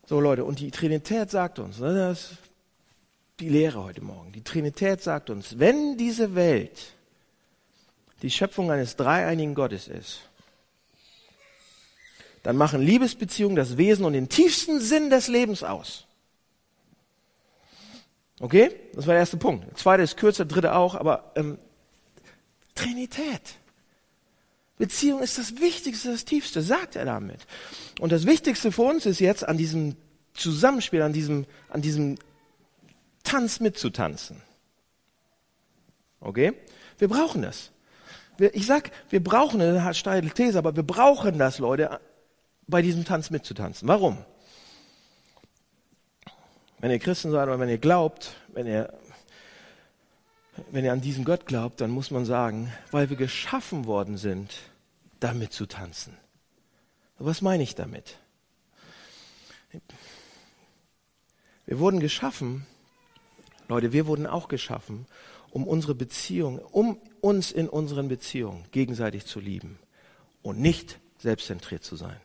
So 0.05 0.19
Leute, 0.19 0.45
und 0.45 0.59
die 0.59 0.71
Trinität 0.71 1.29
sagt 1.29 1.59
uns, 1.59 1.79
ne, 1.79 1.93
das 1.93 2.31
ist 2.31 2.37
die 3.39 3.49
Lehre 3.49 3.83
heute 3.83 4.01
Morgen, 4.01 4.31
die 4.31 4.43
Trinität 4.43 5.03
sagt 5.03 5.29
uns, 5.29 5.59
wenn 5.59 5.97
diese 5.97 6.33
Welt 6.33 6.93
die 8.23 8.31
Schöpfung 8.31 8.71
eines 8.71 8.95
dreieinigen 8.95 9.53
Gottes 9.53 9.87
ist, 9.87 10.26
dann 12.47 12.55
machen 12.55 12.81
Liebesbeziehungen 12.81 13.57
das 13.57 13.75
Wesen 13.75 14.05
und 14.05 14.13
den 14.13 14.29
tiefsten 14.29 14.79
Sinn 14.79 15.09
des 15.09 15.27
Lebens 15.27 15.63
aus. 15.63 16.07
Okay? 18.39 18.73
Das 18.93 19.05
war 19.05 19.15
der 19.15 19.19
erste 19.19 19.35
Punkt. 19.35 19.67
Der 19.67 19.75
zweite 19.75 20.03
ist 20.03 20.15
kürzer, 20.15 20.45
der 20.45 20.55
dritte 20.55 20.73
auch, 20.73 20.95
aber 20.95 21.33
ähm, 21.35 21.57
Trinität. 22.73 23.41
Beziehung 24.77 25.21
ist 25.21 25.37
das 25.37 25.59
Wichtigste, 25.59 26.09
das 26.09 26.23
Tiefste, 26.23 26.61
sagt 26.61 26.95
er 26.95 27.03
damit. 27.03 27.41
Und 27.99 28.13
das 28.13 28.25
Wichtigste 28.25 28.71
für 28.71 28.83
uns 28.83 29.05
ist 29.05 29.19
jetzt 29.19 29.45
an 29.45 29.57
diesem 29.57 29.97
Zusammenspiel, 30.33 31.01
an 31.01 31.11
diesem, 31.11 31.47
an 31.67 31.81
diesem 31.81 32.17
Tanz 33.25 33.59
mitzutanzen. 33.59 34.41
Okay? 36.21 36.53
Wir 36.97 37.09
brauchen 37.09 37.41
das. 37.41 37.71
Ich 38.39 38.67
sag, 38.67 38.91
wir 39.09 39.21
brauchen 39.21 39.59
eine 39.59 39.93
steile 39.93 40.29
These, 40.29 40.57
aber 40.57 40.77
wir 40.77 40.83
brauchen 40.83 41.37
das, 41.39 41.59
Leute, 41.59 41.99
bei 42.67 42.81
diesem 42.81 43.05
Tanz 43.05 43.29
mitzutanzen. 43.29 43.87
Warum? 43.87 44.17
Wenn 46.79 46.91
ihr 46.91 46.99
Christen 46.99 47.31
seid 47.31 47.47
oder 47.47 47.59
wenn 47.59 47.69
ihr 47.69 47.79
glaubt, 47.79 48.35
wenn 48.53 48.67
ihr 48.67 48.93
wenn 50.71 50.85
ihr 50.85 50.91
an 50.91 51.01
diesen 51.01 51.23
Gott 51.23 51.45
glaubt, 51.45 51.81
dann 51.81 51.91
muss 51.91 52.11
man 52.11 52.25
sagen, 52.25 52.71
weil 52.91 53.09
wir 53.09 53.17
geschaffen 53.17 53.85
worden 53.85 54.17
sind, 54.17 54.55
damit 55.19 55.53
zu 55.53 55.65
tanzen. 55.65 56.17
Was 57.19 57.41
meine 57.41 57.63
ich 57.63 57.75
damit? 57.75 58.17
Wir 61.65 61.79
wurden 61.79 61.99
geschaffen, 61.99 62.65
Leute, 63.67 63.91
wir 63.91 64.07
wurden 64.07 64.25
auch 64.25 64.47
geschaffen, 64.47 65.05
um 65.51 65.67
unsere 65.67 65.95
Beziehung, 65.95 66.59
um 66.59 66.99
uns 67.21 67.51
in 67.51 67.67
unseren 67.67 68.07
Beziehungen 68.07 68.65
gegenseitig 68.71 69.25
zu 69.25 69.39
lieben 69.39 69.79
und 70.41 70.59
nicht 70.59 70.99
selbstzentriert 71.17 71.83
zu 71.83 71.95
sein. 71.95 72.19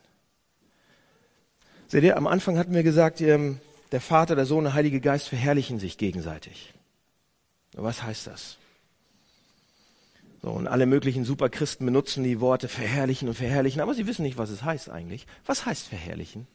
Seht 1.92 2.04
ihr, 2.04 2.16
am 2.16 2.26
Anfang 2.26 2.56
hatten 2.56 2.72
wir 2.72 2.82
gesagt, 2.82 3.20
der 3.20 4.00
Vater, 4.00 4.34
der 4.34 4.46
Sohn, 4.46 4.64
der 4.64 4.72
Heilige 4.72 4.98
Geist 4.98 5.28
verherrlichen 5.28 5.78
sich 5.78 5.98
gegenseitig. 5.98 6.72
Was 7.74 8.02
heißt 8.02 8.28
das? 8.28 8.56
So, 10.40 10.48
und 10.52 10.68
alle 10.68 10.86
möglichen 10.86 11.26
Superchristen 11.26 11.84
benutzen 11.84 12.24
die 12.24 12.40
Worte 12.40 12.68
verherrlichen 12.68 13.28
und 13.28 13.34
verherrlichen, 13.34 13.82
aber 13.82 13.92
sie 13.92 14.06
wissen 14.06 14.22
nicht, 14.22 14.38
was 14.38 14.48
es 14.48 14.62
heißt 14.62 14.88
eigentlich. 14.88 15.26
Was 15.44 15.66
heißt 15.66 15.86
verherrlichen? 15.86 16.46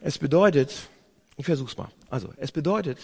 Es 0.00 0.18
bedeutet, 0.18 0.88
ich 1.36 1.46
versuch's 1.46 1.76
mal. 1.76 1.90
Also, 2.10 2.32
es 2.36 2.52
bedeutet, 2.52 3.00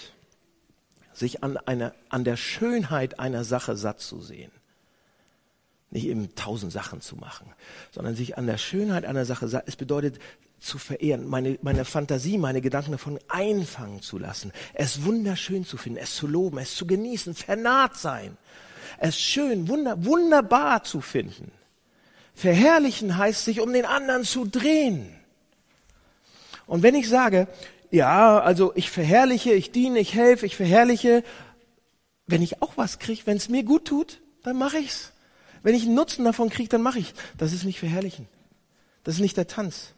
sich 1.14 1.42
an, 1.42 1.56
einer, 1.56 1.96
an 2.10 2.22
der 2.22 2.36
Schönheit 2.36 3.18
einer 3.18 3.42
Sache 3.42 3.76
satt 3.76 4.00
zu 4.00 4.20
sehen. 4.20 4.52
Nicht 5.90 6.06
eben 6.06 6.34
tausend 6.36 6.72
Sachen 6.72 7.00
zu 7.00 7.16
machen, 7.16 7.52
sondern 7.90 8.14
sich 8.14 8.38
an 8.38 8.46
der 8.46 8.58
Schönheit 8.58 9.04
einer 9.04 9.24
Sache. 9.24 9.46
Es 9.66 9.76
bedeutet, 9.76 10.20
zu 10.60 10.78
verehren, 10.78 11.26
meine, 11.26 11.58
meine 11.62 11.84
Fantasie, 11.84 12.38
meine 12.38 12.60
Gedanken 12.60 12.92
davon 12.92 13.18
einfangen 13.28 14.02
zu 14.02 14.18
lassen, 14.18 14.52
es 14.74 15.04
wunderschön 15.04 15.64
zu 15.64 15.76
finden, 15.76 15.98
es 15.98 16.14
zu 16.14 16.26
loben, 16.26 16.58
es 16.58 16.76
zu 16.76 16.86
genießen, 16.86 17.34
vernaht 17.34 17.96
sein, 17.96 18.36
es 18.98 19.18
schön, 19.18 19.68
wunder, 19.68 20.04
wunderbar 20.04 20.84
zu 20.84 21.00
finden. 21.00 21.50
Verherrlichen 22.34 23.16
heißt, 23.16 23.44
sich 23.44 23.60
um 23.60 23.72
den 23.72 23.86
anderen 23.86 24.24
zu 24.24 24.44
drehen. 24.44 25.14
Und 26.66 26.82
wenn 26.82 26.94
ich 26.94 27.08
sage, 27.08 27.48
ja, 27.90 28.38
also 28.40 28.72
ich 28.76 28.90
verherrliche, 28.90 29.52
ich 29.52 29.72
diene, 29.72 29.98
ich 29.98 30.14
helfe, 30.14 30.46
ich 30.46 30.56
verherrliche, 30.56 31.24
wenn 32.26 32.42
ich 32.42 32.62
auch 32.62 32.76
was 32.76 32.98
kriege, 32.98 33.22
wenn 33.24 33.38
es 33.38 33.48
mir 33.48 33.64
gut 33.64 33.86
tut, 33.86 34.20
dann 34.42 34.56
mache 34.56 34.78
ich's. 34.78 35.12
Wenn 35.62 35.74
ich 35.74 35.84
einen 35.84 35.94
Nutzen 35.94 36.24
davon 36.24 36.48
kriege, 36.48 36.68
dann 36.68 36.82
mache 36.82 36.98
ich. 36.98 37.14
Das 37.36 37.52
ist 37.52 37.64
nicht 37.64 37.78
verherrlichen. 37.78 38.26
Das 39.04 39.14
ist 39.14 39.20
nicht 39.20 39.36
der 39.36 39.46
Tanz. 39.46 39.94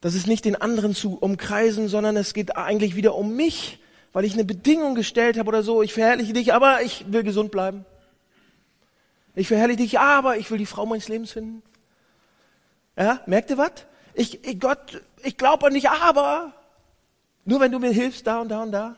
Das 0.00 0.14
ist 0.14 0.26
nicht 0.26 0.44
den 0.44 0.56
anderen 0.56 0.94
zu 0.94 1.18
umkreisen, 1.18 1.88
sondern 1.88 2.16
es 2.16 2.34
geht 2.34 2.56
eigentlich 2.56 2.94
wieder 2.94 3.16
um 3.16 3.34
mich, 3.34 3.80
weil 4.12 4.24
ich 4.24 4.34
eine 4.34 4.44
Bedingung 4.44 4.94
gestellt 4.94 5.38
habe 5.38 5.48
oder 5.48 5.62
so. 5.62 5.82
Ich 5.82 5.92
verherrliche 5.92 6.32
dich, 6.32 6.52
aber 6.54 6.82
ich 6.82 7.10
will 7.12 7.24
gesund 7.24 7.50
bleiben. 7.50 7.84
Ich 9.34 9.48
verherrliche 9.48 9.82
dich, 9.82 9.98
aber 9.98 10.36
ich 10.36 10.50
will 10.50 10.58
die 10.58 10.66
Frau 10.66 10.86
meines 10.86 11.08
Lebens 11.08 11.32
finden. 11.32 11.62
Ja, 12.96 13.20
merkt 13.26 13.50
ihr 13.50 13.58
was? 13.58 13.72
Ich, 14.14 14.44
ich 14.44 14.58
Gott, 14.58 15.02
ich 15.22 15.36
glaube 15.36 15.66
an 15.66 15.74
dich, 15.74 15.88
aber 15.88 16.52
nur 17.44 17.60
wenn 17.60 17.70
du 17.70 17.78
mir 17.78 17.90
hilfst, 17.90 18.26
da 18.26 18.40
und 18.40 18.48
da 18.48 18.62
und 18.62 18.72
da. 18.72 18.96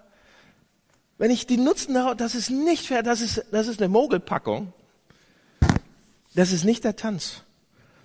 Wenn 1.18 1.30
ich 1.30 1.46
die 1.46 1.58
Nutzen 1.58 1.94
das 2.16 2.34
ist 2.34 2.48
nicht 2.48 2.86
fair, 2.86 3.02
das 3.02 3.20
ist, 3.20 3.44
das 3.52 3.68
ist 3.68 3.80
eine 3.80 3.88
Mogelpackung. 3.88 4.72
Das 6.34 6.52
ist 6.52 6.64
nicht 6.64 6.84
der 6.84 6.96
Tanz. 6.96 7.42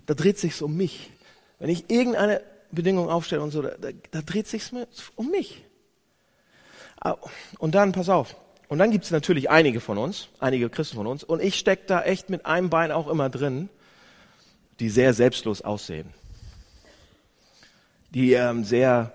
Da 0.05 0.13
dreht 0.13 0.38
sich's 0.38 0.61
um 0.61 0.75
mich. 0.75 1.11
Wenn 1.59 1.69
ich 1.69 1.89
irgendeine 1.89 2.41
Bedingungen 2.71 3.09
aufstelle 3.09 3.41
und 3.41 3.51
so, 3.51 3.61
da, 3.61 3.71
da 4.11 4.21
dreht 4.21 4.47
sich's 4.47 4.71
um 5.15 5.29
mich. 5.31 5.63
Ah, 6.99 7.15
und 7.59 7.75
dann, 7.75 7.91
pass 7.91 8.09
auf, 8.09 8.35
und 8.67 8.79
dann 8.79 8.91
gibt 8.91 9.05
es 9.05 9.11
natürlich 9.11 9.49
einige 9.49 9.79
von 9.79 9.97
uns, 9.97 10.29
einige 10.39 10.69
Christen 10.69 10.95
von 10.95 11.07
uns, 11.07 11.23
und 11.23 11.41
ich 11.41 11.55
stecke 11.55 11.83
da 11.88 12.01
echt 12.01 12.29
mit 12.29 12.45
einem 12.45 12.69
Bein 12.69 12.91
auch 12.91 13.07
immer 13.07 13.29
drin, 13.29 13.69
die 14.79 14.89
sehr 14.89 15.13
selbstlos 15.13 15.61
aussehen. 15.61 16.13
Die 18.11 18.33
ähm, 18.33 18.63
sehr 18.63 19.13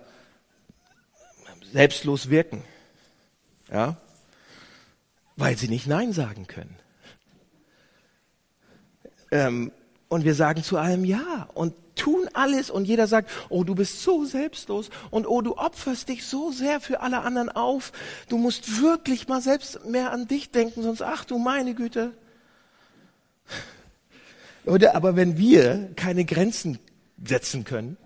selbstlos 1.72 2.30
wirken. 2.30 2.62
Ja? 3.70 3.96
Weil 5.36 5.56
sie 5.56 5.68
nicht 5.68 5.86
Nein 5.86 6.12
sagen 6.12 6.46
können. 6.46 6.76
Ähm, 9.30 9.72
und 10.08 10.24
wir 10.24 10.34
sagen 10.34 10.62
zu 10.62 10.76
allem 10.76 11.04
Ja 11.04 11.48
und 11.54 11.74
tun 11.94 12.28
alles 12.32 12.70
und 12.70 12.86
jeder 12.86 13.06
sagt, 13.06 13.30
oh, 13.48 13.62
du 13.62 13.74
bist 13.74 14.02
so 14.02 14.24
selbstlos 14.24 14.90
und 15.10 15.26
oh, 15.26 15.40
du 15.40 15.56
opferst 15.56 16.08
dich 16.08 16.26
so 16.26 16.50
sehr 16.50 16.80
für 16.80 17.00
alle 17.00 17.20
anderen 17.20 17.48
auf. 17.48 17.92
Du 18.28 18.38
musst 18.38 18.80
wirklich 18.80 19.28
mal 19.28 19.40
selbst 19.40 19.84
mehr 19.84 20.10
an 20.10 20.26
dich 20.26 20.50
denken, 20.50 20.82
sonst 20.82 21.02
ach 21.02 21.24
du 21.24 21.38
meine 21.38 21.74
Güte. 21.74 22.12
Oder 24.64 24.94
aber 24.94 25.16
wenn 25.16 25.38
wir 25.38 25.90
keine 25.96 26.24
Grenzen 26.24 26.78
setzen 27.24 27.64
können 27.64 27.96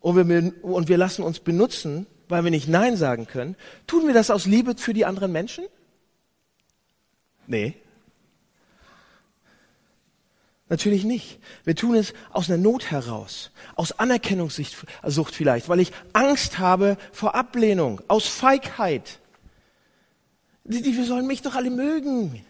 und 0.00 0.16
wir, 0.16 0.64
und 0.64 0.88
wir 0.88 0.98
lassen 0.98 1.22
uns 1.22 1.40
benutzen, 1.40 2.06
weil 2.28 2.44
wir 2.44 2.50
nicht 2.50 2.68
Nein 2.68 2.96
sagen 2.96 3.26
können, 3.26 3.56
tun 3.86 4.06
wir 4.06 4.14
das 4.14 4.30
aus 4.30 4.46
Liebe 4.46 4.74
für 4.76 4.92
die 4.92 5.04
anderen 5.04 5.32
Menschen? 5.32 5.64
Nee. 7.46 7.74
Natürlich 10.68 11.04
nicht. 11.04 11.38
Wir 11.64 11.76
tun 11.76 11.94
es 11.94 12.14
aus 12.30 12.48
einer 12.48 12.56
Not 12.56 12.90
heraus, 12.90 13.50
aus 13.74 13.92
Anerkennungssucht 13.92 15.34
vielleicht, 15.34 15.68
weil 15.68 15.80
ich 15.80 15.92
Angst 16.12 16.58
habe 16.58 16.96
vor 17.12 17.34
Ablehnung, 17.34 18.00
aus 18.08 18.26
Feigheit. 18.26 19.18
Die, 20.64 20.80
die 20.80 21.04
sollen 21.04 21.26
mich 21.26 21.42
doch 21.42 21.54
alle 21.54 21.70
mögen. 21.70 22.44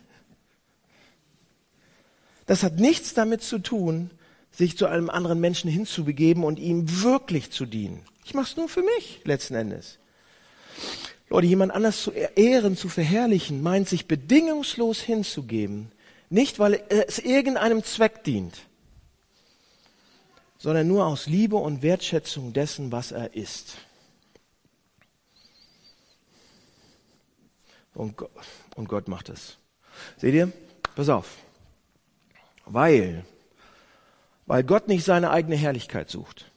Das 2.47 2.63
hat 2.63 2.79
nichts 2.79 3.15
damit 3.15 3.43
zu 3.43 3.59
tun, 3.59 4.11
sich 4.53 4.79
zu 4.79 4.87
einem 4.87 5.11
anderen 5.11 5.41
Menschen 5.41 5.69
hinzubegeben 5.69 6.45
und 6.45 6.61
ihm 6.61 7.03
wirklich 7.03 7.51
zu 7.51 7.67
dienen. 7.67 8.03
Ich 8.25 8.35
mache 8.35 8.51
es 8.51 8.57
nur 8.57 8.69
für 8.69 8.83
mich 8.83 9.21
letzten 9.25 9.55
Endes. 9.55 9.99
Leute, 11.29 11.47
jemand 11.47 11.73
anders 11.73 12.03
zu 12.03 12.13
ehren, 12.13 12.77
zu 12.77 12.89
verherrlichen, 12.89 13.63
meint 13.63 13.89
sich 13.89 14.07
bedingungslos 14.07 15.01
hinzugeben, 15.01 15.91
nicht 16.35 16.59
weil 16.59 16.83
es 16.89 17.19
irgendeinem 17.19 17.83
Zweck 17.83 18.25
dient, 18.25 18.59
sondern 20.59 20.87
nur 20.87 21.07
aus 21.07 21.27
Liebe 21.27 21.57
und 21.57 21.83
Wertschätzung 21.83 22.53
dessen, 22.53 22.93
was 22.93 23.13
er 23.13 23.35
ist. 23.35 23.77
Und 27.95 28.17
und 28.75 28.89
Gott 28.89 29.09
macht 29.09 29.29
es. 29.29 29.59
Seht 30.17 30.35
ihr? 30.35 30.53
Pass 30.95 31.09
auf. 31.09 31.37
Weil, 32.67 33.25
weil 34.47 34.65
Gott 34.65 34.89
nicht 34.89 35.05
seine 35.05 35.31
eigene 35.31 35.57
Herrlichkeit 35.57 36.11
sucht, 36.11 36.51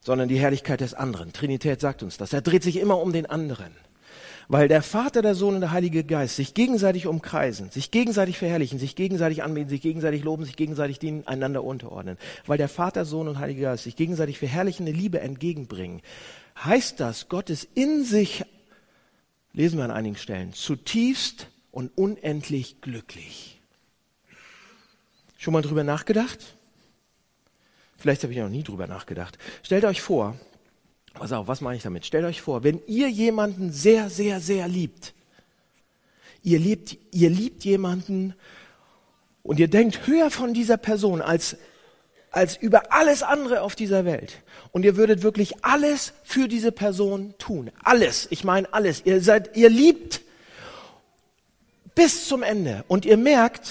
sondern 0.00 0.28
die 0.28 0.38
Herrlichkeit 0.38 0.80
des 0.80 0.94
anderen. 0.94 1.32
Trinität 1.32 1.80
sagt 1.80 2.02
uns 2.02 2.16
das. 2.16 2.32
Er 2.32 2.42
dreht 2.42 2.62
sich 2.62 2.76
immer 2.76 2.98
um 2.98 3.12
den 3.12 3.26
anderen. 3.26 3.74
Weil 4.48 4.68
der 4.68 4.82
Vater, 4.82 5.22
der 5.22 5.34
Sohn 5.34 5.54
und 5.54 5.60
der 5.62 5.72
Heilige 5.72 6.04
Geist 6.04 6.36
sich 6.36 6.54
gegenseitig 6.54 7.06
umkreisen, 7.06 7.70
sich 7.70 7.90
gegenseitig 7.90 8.38
verherrlichen, 8.38 8.78
sich 8.78 8.94
gegenseitig 8.96 9.42
anbeten, 9.42 9.70
sich 9.70 9.80
gegenseitig 9.80 10.22
loben, 10.24 10.44
sich 10.44 10.56
gegenseitig 10.56 10.98
dienen, 10.98 11.26
einander 11.26 11.64
unterordnen. 11.64 12.18
Weil 12.46 12.58
der 12.58 12.68
Vater, 12.68 13.04
Sohn 13.04 13.28
und 13.28 13.38
Heilige 13.38 13.62
Geist 13.62 13.84
sich 13.84 13.96
gegenseitig 13.96 14.38
verherrlichende 14.38 14.92
Liebe 14.92 15.20
entgegenbringen, 15.20 16.02
heißt 16.62 17.00
das, 17.00 17.28
Gott 17.28 17.50
ist 17.50 17.68
in 17.74 18.04
sich 18.04 18.44
lesen 19.54 19.78
wir 19.78 19.84
an 19.84 19.90
einigen 19.90 20.16
Stellen, 20.16 20.52
zutiefst 20.52 21.48
und 21.70 21.96
unendlich 21.96 22.80
glücklich. 22.82 23.60
Schon 25.38 25.54
mal 25.54 25.62
drüber 25.62 25.84
nachgedacht? 25.84 26.56
Vielleicht 27.96 28.22
habe 28.22 28.32
ich 28.32 28.38
noch 28.38 28.48
nie 28.48 28.62
drüber 28.62 28.86
nachgedacht. 28.86 29.38
Stellt 29.62 29.84
euch 29.84 30.02
vor, 30.02 30.38
pass 31.14 31.32
auf, 31.32 31.48
was 31.48 31.60
meine 31.60 31.76
ich 31.76 31.82
damit? 31.82 32.04
Stellt 32.04 32.24
euch 32.24 32.42
vor, 32.42 32.62
wenn 32.62 32.80
ihr 32.86 33.08
jemanden 33.08 33.72
sehr, 33.72 34.10
sehr, 34.10 34.40
sehr 34.40 34.68
liebt, 34.68 35.14
ihr 36.42 36.58
liebt, 36.58 36.98
ihr 37.12 37.30
liebt 37.30 37.64
jemanden 37.64 38.34
und 39.42 39.58
ihr 39.58 39.68
denkt 39.68 40.06
höher 40.06 40.30
von 40.30 40.54
dieser 40.54 40.76
Person 40.76 41.22
als 41.22 41.56
als 42.34 42.56
über 42.56 42.92
alles 42.92 43.22
andere 43.22 43.62
auf 43.62 43.76
dieser 43.76 44.04
Welt. 44.04 44.42
Und 44.72 44.84
ihr 44.84 44.96
würdet 44.96 45.22
wirklich 45.22 45.64
alles 45.64 46.12
für 46.24 46.48
diese 46.48 46.72
Person 46.72 47.34
tun. 47.38 47.70
Alles. 47.84 48.26
Ich 48.30 48.42
meine 48.42 48.72
alles. 48.72 49.02
Ihr 49.04 49.22
seid, 49.22 49.56
ihr 49.56 49.70
liebt 49.70 50.20
bis 51.94 52.26
zum 52.26 52.42
Ende. 52.42 52.84
Und 52.88 53.04
ihr 53.04 53.16
merkt, 53.16 53.70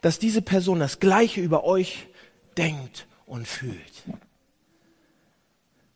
dass 0.00 0.18
diese 0.18 0.42
Person 0.42 0.80
das 0.80 0.98
Gleiche 0.98 1.40
über 1.40 1.64
euch 1.64 2.08
denkt 2.56 3.06
und 3.26 3.46
fühlt. 3.46 3.93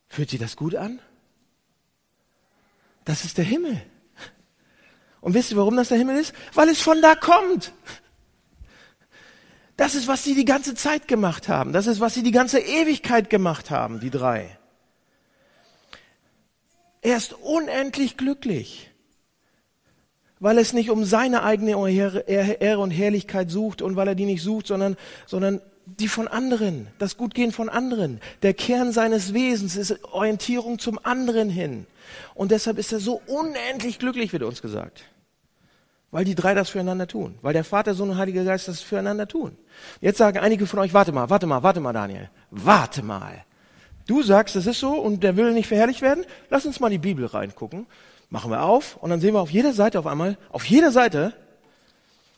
Fühlt 0.09 0.31
sie 0.31 0.39
das 0.39 0.57
gut 0.57 0.75
an? 0.75 1.01
Das 3.05 3.25
ist 3.25 3.39
der 3.39 3.45
Himmel. 3.45 3.81
Und 5.21 5.35
wisst 5.35 5.51
ihr, 5.51 5.57
warum 5.57 5.77
das 5.77 5.89
der 5.89 5.99
Himmel 5.99 6.17
ist? 6.17 6.33
Weil 6.55 6.69
es 6.69 6.81
von 6.81 7.03
da 7.03 7.15
kommt. 7.15 7.73
Das 9.77 9.95
ist, 9.95 10.09
was 10.09 10.25
sie 10.25 10.35
die 10.35 10.45
ganze 10.45 10.75
Zeit 10.75 11.09
gemacht 11.09 11.49
haben. 11.49 11.73
Das 11.73 11.87
ist, 11.87 12.01
was 12.01 12.15
sie 12.15 12.23
die 12.23 12.33
ganze 12.33 12.59
Ewigkeit 12.59 13.31
gemacht 13.31 13.71
haben, 13.71 14.01
die 14.01 14.11
drei. 14.11 14.59
Er 17.01 17.17
ist 17.17 17.33
unendlich 17.33 18.17
glücklich, 18.17 18.91
weil 20.41 20.59
es 20.59 20.73
nicht 20.73 20.91
um 20.91 21.05
seine 21.05 21.45
eigene 21.45 21.73
Ehre 22.27 22.81
und 22.81 22.91
Herrlichkeit 22.91 23.51
sucht 23.51 23.83
und 23.83 23.95
weil 23.95 24.09
er 24.09 24.15
die 24.17 24.27
nicht 24.27 24.43
sucht, 24.43 24.67
sondern, 24.67 24.97
sondern 25.27 25.61
die 25.97 26.09
von 26.09 26.29
anderen, 26.29 26.89
das 26.99 27.17
Gutgehen 27.17 27.53
von 27.53 27.69
anderen. 27.69 28.21
Der 28.43 28.55
Kern 28.55 28.93
seines 28.93 29.35
Wesens 29.35 29.77
ist 29.77 30.05
Orientierung 30.05 30.79
zum 30.79 30.99
anderen 31.03 31.49
hin. 31.49 31.87
Und 32.35 32.51
deshalb 32.51 32.79
ist 32.79 32.93
er 32.93 33.01
so 33.01 33.21
unendlich 33.27 33.99
glücklich, 33.99 34.33
wird 34.33 34.43
uns 34.43 34.63
gesagt. 34.63 35.05
Weil 36.11 36.25
die 36.25 36.35
drei 36.35 36.55
das 36.55 36.71
füreinander 36.71 37.07
tun. 37.07 37.39
Weil 37.43 37.53
der 37.53 37.65
Vater, 37.65 37.95
Sohn 37.95 38.11
und 38.11 38.19
Heiliger 38.19 38.45
Geist 38.45 38.69
das 38.69 38.81
füreinander 38.81 39.29
tun. 39.29 39.57
Jetzt 40.01 40.19
sagen 40.19 40.39
einige 40.39 40.67
von 40.67 40.79
euch, 40.79 40.95
warte 40.95 41.13
mal, 41.13 41.31
warte 41.31 41.47
mal, 41.47 41.63
warte 41.63 41.81
mal, 41.81 41.93
Daniel. 41.93 42.31
Warte 42.51 43.03
mal. 43.03 43.45
Du 44.07 44.23
sagst, 44.23 44.57
es 44.57 44.67
ist 44.67 44.81
so 44.81 44.93
und 44.93 45.23
der 45.23 45.37
will 45.37 45.53
nicht 45.53 45.69
verherrlicht 45.69 46.01
werden. 46.01 46.25
Lass 46.49 46.65
uns 46.65 46.81
mal 46.81 46.89
die 46.89 46.99
Bibel 46.99 47.27
reingucken. 47.27 47.87
Machen 48.31 48.51
wir 48.51 48.63
auf 48.63 48.97
und 48.97 49.11
dann 49.11 49.21
sehen 49.21 49.35
wir 49.35 49.41
auf 49.41 49.51
jeder 49.51 49.73
Seite 49.73 49.99
auf 49.99 50.07
einmal, 50.07 50.37
auf 50.51 50.65
jeder 50.65 50.93
Seite, 50.93 51.35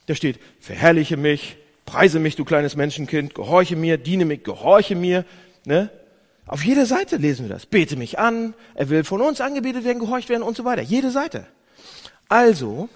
da 0.06 0.14
steht, 0.14 0.38
verherrliche 0.60 1.16
mich, 1.16 1.56
preise 1.90 2.20
mich, 2.20 2.37
du 2.37 2.44
kleines 2.44 2.76
Menschenkind, 2.76 3.35
gehorche 3.35 3.74
mir, 3.74 3.98
diene 3.98 4.24
mich, 4.24 4.44
gehorche 4.44 4.94
mir. 4.94 5.24
Ne? 5.64 5.90
Auf 6.46 6.64
jeder 6.64 6.87
Seite 6.87 7.16
lesen 7.16 7.48
wir 7.48 7.55
das. 7.55 7.66
Bete 7.66 7.96
mich 7.96 8.18
an, 8.18 8.55
er 8.74 8.90
will 8.90 9.03
von 9.03 9.20
uns 9.20 9.40
angebetet 9.40 9.85
werden, 9.85 9.98
gehorcht 9.98 10.29
werden 10.29 10.44
und 10.44 10.57
so 10.57 10.64
weiter. 10.64 10.83
Jede 10.83 11.11
Seite. 11.11 11.46
Also, 12.29 12.88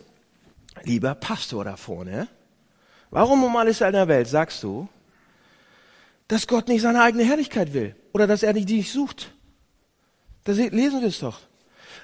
lieber 0.85 1.17
Pastor 1.17 1.65
da 1.65 1.77
vorne, 1.77 2.29
warum 3.11 3.43
um 3.43 3.57
alles 3.57 3.81
in 3.81 3.93
der 3.93 4.07
Welt 4.07 4.29
sagst 4.29 4.63
du, 4.63 4.89
dass 6.29 6.47
Gott 6.47 6.69
nicht 6.69 6.83
seine 6.83 7.03
eigene 7.03 7.25
Herrlichkeit 7.25 7.75
will 7.75 7.97
oder 8.13 8.29
dass 8.29 8.45
er 8.45 8.53
nicht 8.53 8.93
sucht? 8.93 9.33
Da 10.45 10.53
lesen 10.53 11.01
wir 11.01 11.09
es 11.09 11.19
doch. 11.19 11.41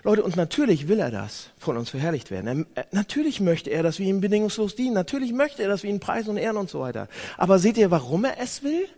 Leute, 0.02 0.22
und 0.22 0.36
natürlich 0.36 0.88
will 0.88 0.98
er 0.98 1.10
das, 1.10 1.50
von 1.58 1.76
uns 1.76 1.90
verherrlicht 1.90 2.30
werden. 2.30 2.66
Er, 2.74 2.86
natürlich 2.90 3.40
möchte 3.40 3.70
er, 3.70 3.82
dass 3.82 3.98
wir 3.98 4.06
ihm 4.06 4.20
bedingungslos 4.20 4.74
dienen. 4.74 4.94
Natürlich 4.94 5.32
möchte 5.32 5.62
er, 5.62 5.68
dass 5.68 5.82
wir 5.82 5.90
ihn 5.90 6.00
preisen 6.00 6.30
und 6.30 6.36
ehren 6.38 6.56
und 6.56 6.70
so 6.70 6.80
weiter. 6.80 7.08
Aber 7.36 7.58
seht 7.58 7.76
ihr, 7.76 7.90
warum 7.90 8.24
er 8.24 8.38
es 8.38 8.62
will? 8.62 8.88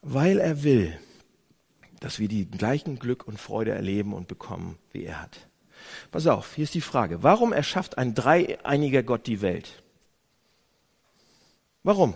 Weil 0.00 0.38
er 0.38 0.62
will, 0.62 0.98
dass 2.00 2.18
wir 2.18 2.28
die 2.28 2.48
gleichen 2.48 2.98
Glück 2.98 3.26
und 3.26 3.40
Freude 3.40 3.72
erleben 3.72 4.14
und 4.14 4.28
bekommen, 4.28 4.78
wie 4.92 5.04
er 5.04 5.20
hat. 5.20 5.48
Pass 6.10 6.26
auf, 6.26 6.54
hier 6.54 6.64
ist 6.64 6.74
die 6.74 6.80
Frage. 6.80 7.22
Warum 7.22 7.52
erschafft 7.52 7.98
ein 7.98 8.14
dreieiniger 8.14 9.02
Gott 9.02 9.26
die 9.26 9.42
Welt? 9.42 9.82
Warum? 11.82 12.14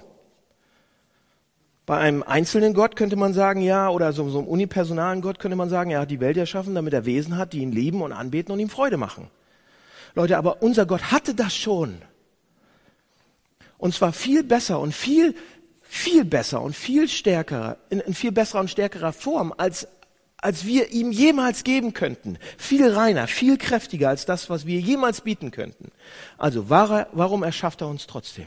Bei 1.90 1.98
einem 1.98 2.22
einzelnen 2.22 2.72
Gott 2.72 2.94
könnte 2.94 3.16
man 3.16 3.35
sagen, 3.35 3.62
ja, 3.62 3.88
oder 3.88 4.12
so, 4.12 4.29
so 4.29 4.38
einem 4.38 4.46
unipersonalen 4.46 5.22
Gott 5.22 5.40
könnte 5.40 5.57
man 5.57 5.68
sagen, 5.68 5.90
er 5.90 5.98
hat 5.98 6.11
die 6.12 6.20
Welt 6.20 6.37
erschaffen, 6.37 6.76
damit 6.76 6.92
er 6.92 7.05
Wesen 7.05 7.37
hat, 7.37 7.53
die 7.53 7.62
ihn 7.62 7.72
lieben 7.72 8.00
und 8.00 8.12
anbeten 8.12 8.53
und 8.53 8.61
ihm 8.61 8.68
Freude 8.68 8.96
machen. 8.96 9.29
Leute, 10.14 10.38
aber 10.38 10.62
unser 10.62 10.87
Gott 10.87 11.11
hatte 11.11 11.35
das 11.35 11.53
schon. 11.53 12.00
Und 13.76 13.92
zwar 13.92 14.12
viel 14.12 14.44
besser 14.44 14.79
und 14.79 14.94
viel 14.94 15.35
viel 15.83 16.24
besser 16.24 16.62
und 16.62 16.76
viel 16.76 17.09
stärker, 17.09 17.79
in, 17.88 17.98
in 17.98 18.14
viel 18.14 18.31
besserer 18.31 18.61
und 18.61 18.70
stärkerer 18.70 19.12
Form, 19.12 19.53
als, 19.57 19.88
als 20.37 20.64
wir 20.64 20.92
ihm 20.92 21.11
jemals 21.11 21.64
geben 21.64 21.92
könnten. 21.92 22.38
Viel 22.57 22.88
reiner, 22.88 23.26
viel 23.26 23.59
kräftiger 23.59 24.11
als 24.11 24.26
das, 24.26 24.48
was 24.48 24.64
wir 24.64 24.79
jemals 24.79 25.22
bieten 25.22 25.50
könnten. 25.50 25.90
Also 26.38 26.70
warum 26.70 27.42
erschafft 27.42 27.81
er 27.81 27.88
uns 27.88 28.07
trotzdem? 28.07 28.46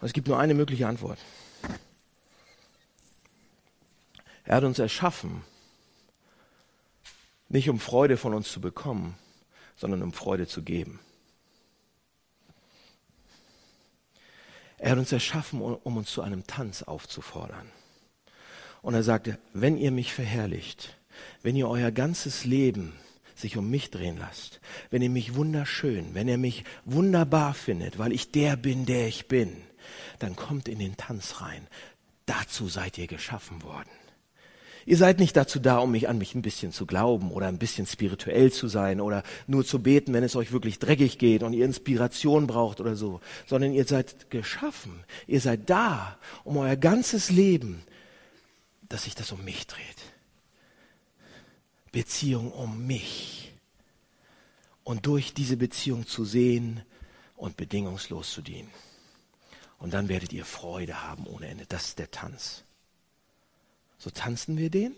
Und 0.00 0.06
es 0.06 0.14
gibt 0.14 0.28
nur 0.28 0.38
eine 0.38 0.54
mögliche 0.54 0.86
Antwort. 0.86 1.18
Er 4.44 4.56
hat 4.56 4.64
uns 4.64 4.78
erschaffen, 4.78 5.42
nicht 7.48 7.68
um 7.68 7.80
Freude 7.80 8.16
von 8.16 8.34
uns 8.34 8.50
zu 8.50 8.60
bekommen, 8.60 9.16
sondern 9.76 10.02
um 10.02 10.12
Freude 10.12 10.46
zu 10.46 10.62
geben. 10.62 11.00
Er 14.78 14.92
hat 14.92 14.98
uns 14.98 15.12
erschaffen, 15.12 15.60
um 15.60 15.96
uns 15.96 16.10
zu 16.10 16.20
einem 16.20 16.46
Tanz 16.46 16.82
aufzufordern. 16.82 17.70
Und 18.82 18.94
er 18.94 19.02
sagte, 19.02 19.38
wenn 19.54 19.78
ihr 19.78 19.90
mich 19.90 20.12
verherrlicht, 20.12 20.98
wenn 21.42 21.56
ihr 21.56 21.68
euer 21.68 21.90
ganzes 21.90 22.44
Leben 22.44 22.92
sich 23.34 23.56
um 23.56 23.70
mich 23.70 23.90
drehen 23.90 24.18
lasst, 24.18 24.60
wenn 24.90 25.00
ihr 25.00 25.10
mich 25.10 25.34
wunderschön, 25.34 26.14
wenn 26.14 26.28
ihr 26.28 26.38
mich 26.38 26.64
wunderbar 26.84 27.54
findet, 27.54 27.98
weil 27.98 28.12
ich 28.12 28.30
der 28.30 28.56
bin, 28.56 28.84
der 28.84 29.08
ich 29.08 29.26
bin, 29.26 29.56
dann 30.18 30.36
kommt 30.36 30.68
in 30.68 30.78
den 30.78 30.96
Tanz 30.96 31.40
rein. 31.40 31.66
Dazu 32.26 32.68
seid 32.68 32.98
ihr 32.98 33.06
geschaffen 33.06 33.62
worden. 33.62 33.90
Ihr 34.86 34.96
seid 34.96 35.18
nicht 35.18 35.36
dazu 35.36 35.58
da, 35.58 35.78
um 35.78 35.90
mich 35.90 36.08
an 36.08 36.18
mich 36.18 36.34
ein 36.34 36.42
bisschen 36.42 36.72
zu 36.72 36.86
glauben 36.86 37.30
oder 37.30 37.46
ein 37.46 37.58
bisschen 37.58 37.86
spirituell 37.86 38.52
zu 38.52 38.68
sein 38.68 39.00
oder 39.00 39.22
nur 39.46 39.64
zu 39.64 39.82
beten, 39.82 40.12
wenn 40.12 40.24
es 40.24 40.36
euch 40.36 40.52
wirklich 40.52 40.78
dreckig 40.78 41.18
geht 41.18 41.42
und 41.42 41.52
ihr 41.54 41.64
Inspiration 41.64 42.46
braucht 42.46 42.80
oder 42.80 42.96
so, 42.96 43.20
sondern 43.46 43.72
ihr 43.72 43.84
seid 43.84 44.30
geschaffen. 44.30 45.04
Ihr 45.26 45.40
seid 45.40 45.70
da, 45.70 46.18
um 46.44 46.56
euer 46.58 46.76
ganzes 46.76 47.30
Leben, 47.30 47.82
dass 48.88 49.04
sich 49.04 49.14
das 49.14 49.32
um 49.32 49.42
mich 49.44 49.66
dreht. 49.66 49.82
Beziehung 51.92 52.52
um 52.52 52.86
mich. 52.86 53.52
Und 54.82 55.06
durch 55.06 55.32
diese 55.32 55.56
Beziehung 55.56 56.06
zu 56.06 56.24
sehen 56.24 56.82
und 57.36 57.56
bedingungslos 57.56 58.32
zu 58.32 58.42
dienen. 58.42 58.70
Und 59.78 59.94
dann 59.94 60.08
werdet 60.08 60.32
ihr 60.32 60.44
Freude 60.44 61.02
haben 61.02 61.26
ohne 61.26 61.46
Ende. 61.46 61.66
Das 61.66 61.86
ist 61.86 61.98
der 61.98 62.10
Tanz. 62.10 62.64
So 64.04 64.10
tanzen 64.10 64.58
wir 64.58 64.68
den. 64.68 64.94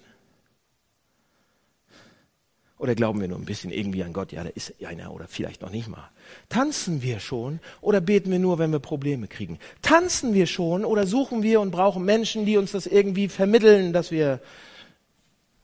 Oder 2.77 2.97
glauben 2.97 3.21
wir 3.21 3.29
nur 3.29 3.39
ein 3.39 3.45
bisschen 3.45 3.71
irgendwie 3.71 4.03
an 4.03 4.13
Gott? 4.13 4.33
Ja, 4.33 4.43
da 4.43 4.51
ist 4.51 4.75
einer 4.85 5.15
oder 5.15 5.29
vielleicht 5.29 5.63
noch 5.63 5.71
nicht 5.71 5.87
mal. 5.87 6.11
Tanzen 6.49 7.03
wir 7.03 7.21
schon 7.21 7.61
oder 7.81 8.01
beten 8.01 8.33
wir 8.33 8.41
nur, 8.41 8.59
wenn 8.59 8.73
wir 8.73 8.81
Probleme 8.81 9.29
kriegen? 9.29 9.61
Tanzen 9.81 10.35
wir 10.35 10.49
schon 10.49 10.85
oder 10.85 11.07
suchen 11.07 11.45
wir 11.45 11.61
und 11.61 11.71
brauchen 11.71 12.05
Menschen, 12.05 12.47
die 12.47 12.57
uns 12.57 12.73
das 12.73 12.89
irgendwie 12.89 13.29
vermitteln, 13.29 13.93
dass 13.93 14.11
wir 14.11 14.41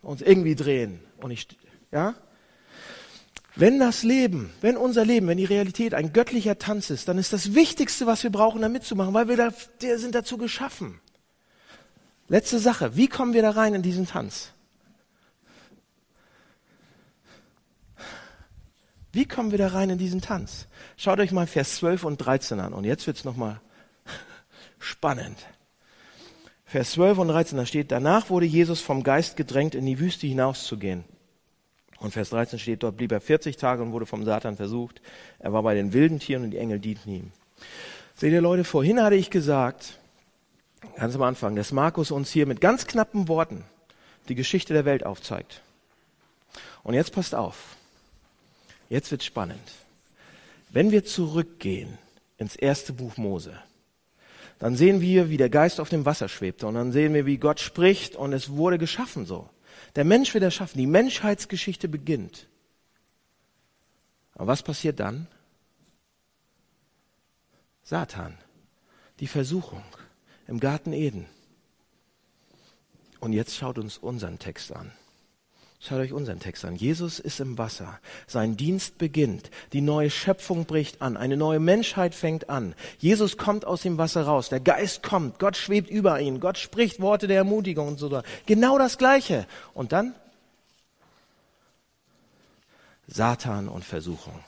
uns 0.02 0.22
irgendwie 0.22 0.55
drehen? 0.55 1.00
Und 1.16 1.33
ich, 1.33 1.48
ja? 1.90 2.14
Wenn 3.57 3.81
das 3.81 4.05
Leben, 4.05 4.52
wenn 4.61 4.76
unser 4.76 5.05
Leben, 5.05 5.26
wenn 5.26 5.37
die 5.37 5.44
Realität 5.46 5.94
ein 5.94 6.12
göttlicher 6.12 6.61
Tanz 6.61 6.90
ist, 6.90 7.09
dann 7.09 7.18
ist 7.18 7.33
das 7.33 7.57
Wichtigste, 7.57 8.07
was 8.07 8.22
wir 8.22 8.31
brauchen, 8.31 8.62
da 8.62 8.68
mitzumachen, 8.68 9.12
weil 9.12 9.26
wir 9.26 9.37
da, 9.37 9.52
wir 9.81 9.98
sind 9.98 10.14
dazu 10.14 10.38
geschaffen. 10.38 11.01
Letzte 12.32 12.58
Sache. 12.58 12.96
Wie 12.96 13.08
kommen 13.08 13.34
wir 13.34 13.42
da 13.42 13.50
rein 13.50 13.74
in 13.74 13.82
diesen 13.82 14.06
Tanz? 14.06 14.52
Wie 19.12 19.26
kommen 19.26 19.50
wir 19.50 19.58
da 19.58 19.68
rein 19.68 19.90
in 19.90 19.98
diesen 19.98 20.22
Tanz? 20.22 20.66
Schaut 20.96 21.20
euch 21.20 21.30
mal 21.30 21.46
Vers 21.46 21.76
12 21.76 22.04
und 22.04 22.16
13 22.16 22.58
an. 22.58 22.72
Und 22.72 22.84
jetzt 22.84 23.06
wird's 23.06 23.24
nochmal 23.24 23.60
spannend. 24.78 25.36
Vers 26.64 26.92
12 26.92 27.18
und 27.18 27.28
13, 27.28 27.58
da 27.58 27.66
steht, 27.66 27.92
danach 27.92 28.30
wurde 28.30 28.46
Jesus 28.46 28.80
vom 28.80 29.02
Geist 29.02 29.36
gedrängt, 29.36 29.74
in 29.74 29.84
die 29.84 29.98
Wüste 29.98 30.26
hinauszugehen. 30.26 31.04
Und 31.98 32.12
Vers 32.12 32.30
13 32.30 32.58
steht, 32.58 32.82
dort 32.82 32.96
blieb 32.96 33.12
er 33.12 33.20
40 33.20 33.58
Tage 33.58 33.82
und 33.82 33.92
wurde 33.92 34.06
vom 34.06 34.24
Satan 34.24 34.56
versucht. 34.56 35.02
Er 35.38 35.52
war 35.52 35.62
bei 35.62 35.74
den 35.74 35.92
wilden 35.92 36.18
Tieren 36.18 36.44
und 36.44 36.52
die 36.52 36.56
Engel 36.56 36.78
dienten 36.78 37.10
ihm. 37.10 37.30
Seht 38.14 38.32
ihr 38.32 38.40
Leute, 38.40 38.64
vorhin 38.64 39.02
hatte 39.02 39.16
ich 39.16 39.28
gesagt, 39.28 39.98
ganz 40.96 41.14
am 41.14 41.22
Anfang, 41.22 41.56
dass 41.56 41.72
Markus 41.72 42.10
uns 42.10 42.30
hier 42.30 42.46
mit 42.46 42.60
ganz 42.60 42.86
knappen 42.86 43.28
Worten 43.28 43.64
die 44.28 44.34
Geschichte 44.34 44.72
der 44.72 44.84
Welt 44.84 45.04
aufzeigt. 45.04 45.62
Und 46.82 46.94
jetzt 46.94 47.12
passt 47.12 47.34
auf. 47.34 47.76
Jetzt 48.88 49.10
wird 49.10 49.22
spannend. 49.22 49.72
Wenn 50.70 50.90
wir 50.90 51.04
zurückgehen 51.04 51.98
ins 52.38 52.56
erste 52.56 52.92
Buch 52.92 53.16
Mose, 53.16 53.56
dann 54.58 54.76
sehen 54.76 55.00
wir, 55.00 55.28
wie 55.28 55.36
der 55.36 55.50
Geist 55.50 55.80
auf 55.80 55.88
dem 55.88 56.04
Wasser 56.04 56.28
schwebte 56.28 56.66
und 56.66 56.74
dann 56.74 56.92
sehen 56.92 57.14
wir, 57.14 57.26
wie 57.26 57.38
Gott 57.38 57.60
spricht 57.60 58.16
und 58.16 58.32
es 58.32 58.50
wurde 58.50 58.78
geschaffen 58.78 59.26
so. 59.26 59.48
Der 59.96 60.04
Mensch 60.04 60.32
wird 60.34 60.44
erschaffen, 60.44 60.78
die 60.78 60.86
Menschheitsgeschichte 60.86 61.88
beginnt. 61.88 62.48
Aber 64.34 64.46
was 64.46 64.62
passiert 64.62 65.00
dann? 65.00 65.26
Satan, 67.82 68.38
die 69.20 69.26
Versuchung 69.26 69.82
im 70.46 70.61
Garten 70.61 70.92
Eden. 70.92 71.26
Und 73.20 73.33
jetzt 73.33 73.57
schaut 73.57 73.78
uns 73.78 73.98
unseren 73.98 74.38
Text 74.38 74.72
an. 74.72 74.92
Schaut 75.85 75.98
euch 75.98 76.12
unseren 76.12 76.38
Text 76.38 76.64
an. 76.64 76.76
Jesus 76.76 77.18
ist 77.18 77.40
im 77.40 77.59
Wasser. 77.59 77.98
Sein 78.28 78.57
Dienst 78.57 78.98
beginnt. 78.98 79.50
Die 79.72 79.81
neue 79.81 80.11
Schöpfung 80.11 80.64
bricht 80.64 81.02
an. 81.02 81.16
Eine 81.16 81.37
neue 81.37 81.59
Menschheit 81.59 82.14
fängt 82.14 82.48
an. 82.48 82.76
Jesus 82.98 83.37
kommt 83.37 83.64
aus 83.64 83.83
dem 83.83 83.98
Wasser 83.98 84.22
raus. 84.22 84.48
Der 84.48 84.61
Geist 84.61 85.02
kommt. 85.02 85.40
Gott 85.40 85.57
schwebt 85.57 85.90
über 85.90 86.20
ihn. 86.20 86.38
Gott 86.38 86.57
spricht 86.57 87.00
Worte 87.00 87.26
der 87.26 87.38
Ermutigung 87.38 87.88
und 87.88 87.98
so 87.98 88.12
weiter. 88.12 88.26
Genau 88.46 88.78
das 88.78 88.96
Gleiche. 88.96 89.44
Und 89.74 89.90
dann 89.90 90.14
Satan 93.09 93.68
und 93.68 93.85
Versuchung. 93.85 94.38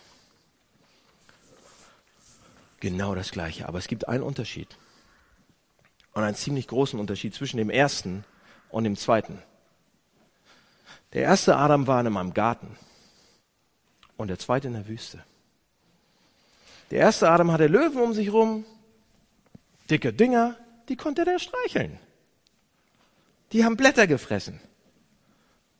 Genau 2.79 3.17
das 3.17 3.33
Gleiche. 3.33 3.67
Aber 3.67 3.79
es 3.79 3.89
gibt 3.89 4.07
einen 4.07 4.23
Unterschied. 4.23 4.69
Und 6.15 6.23
einen 6.23 6.37
ziemlich 6.37 6.69
großen 6.69 6.99
Unterschied 6.99 7.35
zwischen 7.35 7.57
dem 7.57 7.71
ersten 7.71 8.25
und 8.71 8.85
dem 8.85 8.97
zweiten. 8.97 9.43
Der 11.13 11.23
erste 11.23 11.57
Adam 11.57 11.87
war 11.87 12.01
in 12.01 12.07
einem 12.07 12.35
Garten 12.35 12.77
und 14.17 14.29
der 14.29 14.39
zweite 14.39 14.69
in 14.69 14.75
der 14.75 14.89
Wüste. 14.89 15.23
Der 16.91 17.01
erste 17.01 17.31
Adam 17.31 17.51
hatte 17.53 17.67
Löwen 17.67 18.01
um 18.01 18.13
sich 18.13 18.33
rum, 18.33 18.65
dicke 19.91 20.13
Dinger, 20.13 20.57
die 20.89 20.97
konnte 20.97 21.25
der 21.25 21.39
streicheln. 21.39 21.99
Die 23.53 23.65
haben 23.65 23.77
Blätter 23.77 24.07
gefressen, 24.07 24.61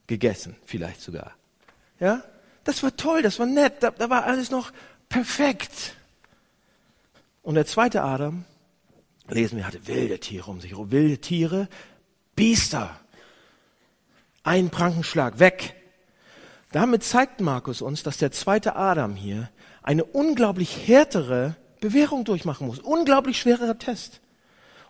gegessen 0.07 0.57
vielleicht 0.65 1.01
sogar. 1.01 1.33
Ja, 2.01 2.23
das 2.65 2.83
war 2.83 2.97
toll, 2.97 3.23
das 3.23 3.39
war 3.39 3.47
nett, 3.47 3.83
da, 3.83 3.91
da 3.91 4.11
war 4.11 4.25
alles 4.25 4.51
noch 4.51 4.73
perfekt. 5.09 5.97
Und 7.43 7.57
der 7.57 7.67
zweite 7.67 8.03
Adam, 8.03 8.45
lesen 9.29 9.57
wir, 9.57 9.67
hatte 9.67 9.87
wilde 9.87 10.19
Tiere 10.19 10.51
um 10.51 10.61
sich 10.61 10.73
herum, 10.73 10.91
wilde 10.91 11.19
Tiere, 11.19 11.69
Biester, 12.37 12.99
ein 14.43 14.71
Prankenschlag, 14.71 15.39
weg. 15.39 15.75
Damit 16.73 17.03
zeigt 17.05 17.41
Markus 17.41 17.83
uns, 17.83 18.03
dass 18.03 18.19
der 18.19 18.33
zweite 18.33 18.77
Adam 18.77 19.15
hier 19.17 19.49
eine 19.83 20.05
unglaublich 20.05 20.89
härtere 20.89 21.57
Bewährung 21.81 22.25
durchmachen 22.25 22.67
muss. 22.67 22.79
Unglaublich 22.79 23.39
schwerer 23.39 23.79
Test. 23.79 24.21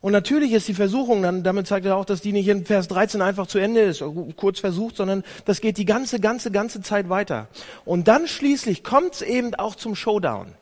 Und 0.00 0.12
natürlich 0.12 0.52
ist 0.52 0.68
die 0.68 0.74
Versuchung, 0.74 1.22
dann, 1.22 1.42
damit 1.42 1.66
zeigt 1.66 1.86
er 1.86 1.96
auch, 1.96 2.04
dass 2.04 2.20
die 2.20 2.32
nicht 2.32 2.46
in 2.48 2.66
Vers 2.66 2.88
13 2.88 3.22
einfach 3.22 3.46
zu 3.46 3.58
Ende 3.58 3.80
ist, 3.80 4.04
kurz 4.36 4.60
versucht, 4.60 4.96
sondern 4.96 5.24
das 5.46 5.60
geht 5.62 5.78
die 5.78 5.86
ganze, 5.86 6.20
ganze, 6.20 6.50
ganze 6.50 6.82
Zeit 6.82 7.08
weiter. 7.08 7.48
Und 7.86 8.06
dann 8.06 8.28
schließlich 8.28 8.84
kommt 8.84 9.14
es 9.14 9.22
eben 9.22 9.54
auch 9.54 9.76
zum 9.76 9.94
Showdown. 9.94 10.52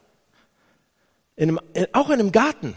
In 1.34 1.48
einem, 1.48 1.60
auch 1.92 2.08
in 2.10 2.20
einem 2.20 2.30
Garten. 2.30 2.76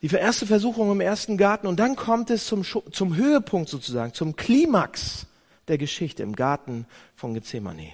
Die 0.00 0.08
erste 0.08 0.46
Versuchung 0.46 0.92
im 0.92 1.00
ersten 1.00 1.36
Garten 1.36 1.66
und 1.66 1.80
dann 1.80 1.96
kommt 1.96 2.30
es 2.30 2.46
zum, 2.46 2.64
zum 2.64 3.16
Höhepunkt 3.16 3.68
sozusagen, 3.68 4.14
zum 4.14 4.36
Klimax 4.36 5.26
der 5.66 5.78
Geschichte 5.78 6.22
im 6.22 6.36
Garten 6.36 6.86
von 7.16 7.34
Gethsemane. 7.34 7.92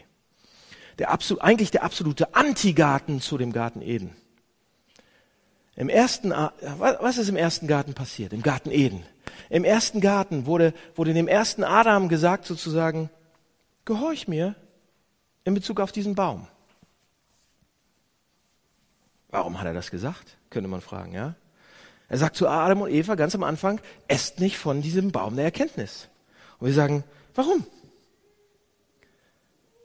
Der 0.99 1.11
absolut, 1.11 1.43
eigentlich 1.43 1.71
der 1.71 1.83
absolute 1.83 2.35
Antigarten 2.35 3.21
zu 3.21 3.39
dem 3.39 3.53
Garten 3.53 3.81
Eden. 3.81 4.15
Im 5.77 5.89
ersten, 5.89 6.31
was 6.31 7.19
ist 7.19 7.29
im 7.29 7.37
ersten 7.37 7.67
Garten 7.67 7.95
passiert? 7.95 8.33
Im 8.33 8.43
Garten 8.43 8.71
Eden. 8.71 9.05
Im 9.51 9.65
ersten 9.65 10.01
Garten 10.01 10.47
wurde, 10.47 10.73
wurde 10.95 11.15
dem 11.15 11.27
ersten 11.27 11.65
Adam 11.65 12.09
gesagt 12.09 12.47
sozusagen, 12.47 13.11
gehorch 13.85 14.29
mir 14.29 14.55
in 15.45 15.55
Bezug 15.55 15.81
auf 15.81 15.91
diesen 15.91 16.15
Baum. 16.15 16.47
Warum 19.31 19.59
hat 19.59 19.67
er 19.67 19.75
das 19.75 19.91
gesagt? 19.91 20.37
Könnte 20.51 20.69
man 20.69 20.81
fragen, 20.81 21.13
ja? 21.13 21.35
Er 22.09 22.19
sagt 22.19 22.37
zu 22.37 22.49
Adam 22.49 22.83
und 22.83 22.91
Eva 22.91 23.15
ganz 23.15 23.35
am 23.35 23.43
Anfang, 23.43 23.81
esst 24.09 24.41
nicht 24.41 24.59
von 24.59 24.83
diesem 24.83 25.11
Baum 25.11 25.37
der 25.37 25.47
Erkenntnis. 25.47 26.09
Und 26.59 26.69
wir 26.69 26.75
sagen, 26.75 27.05
warum? 27.35 27.67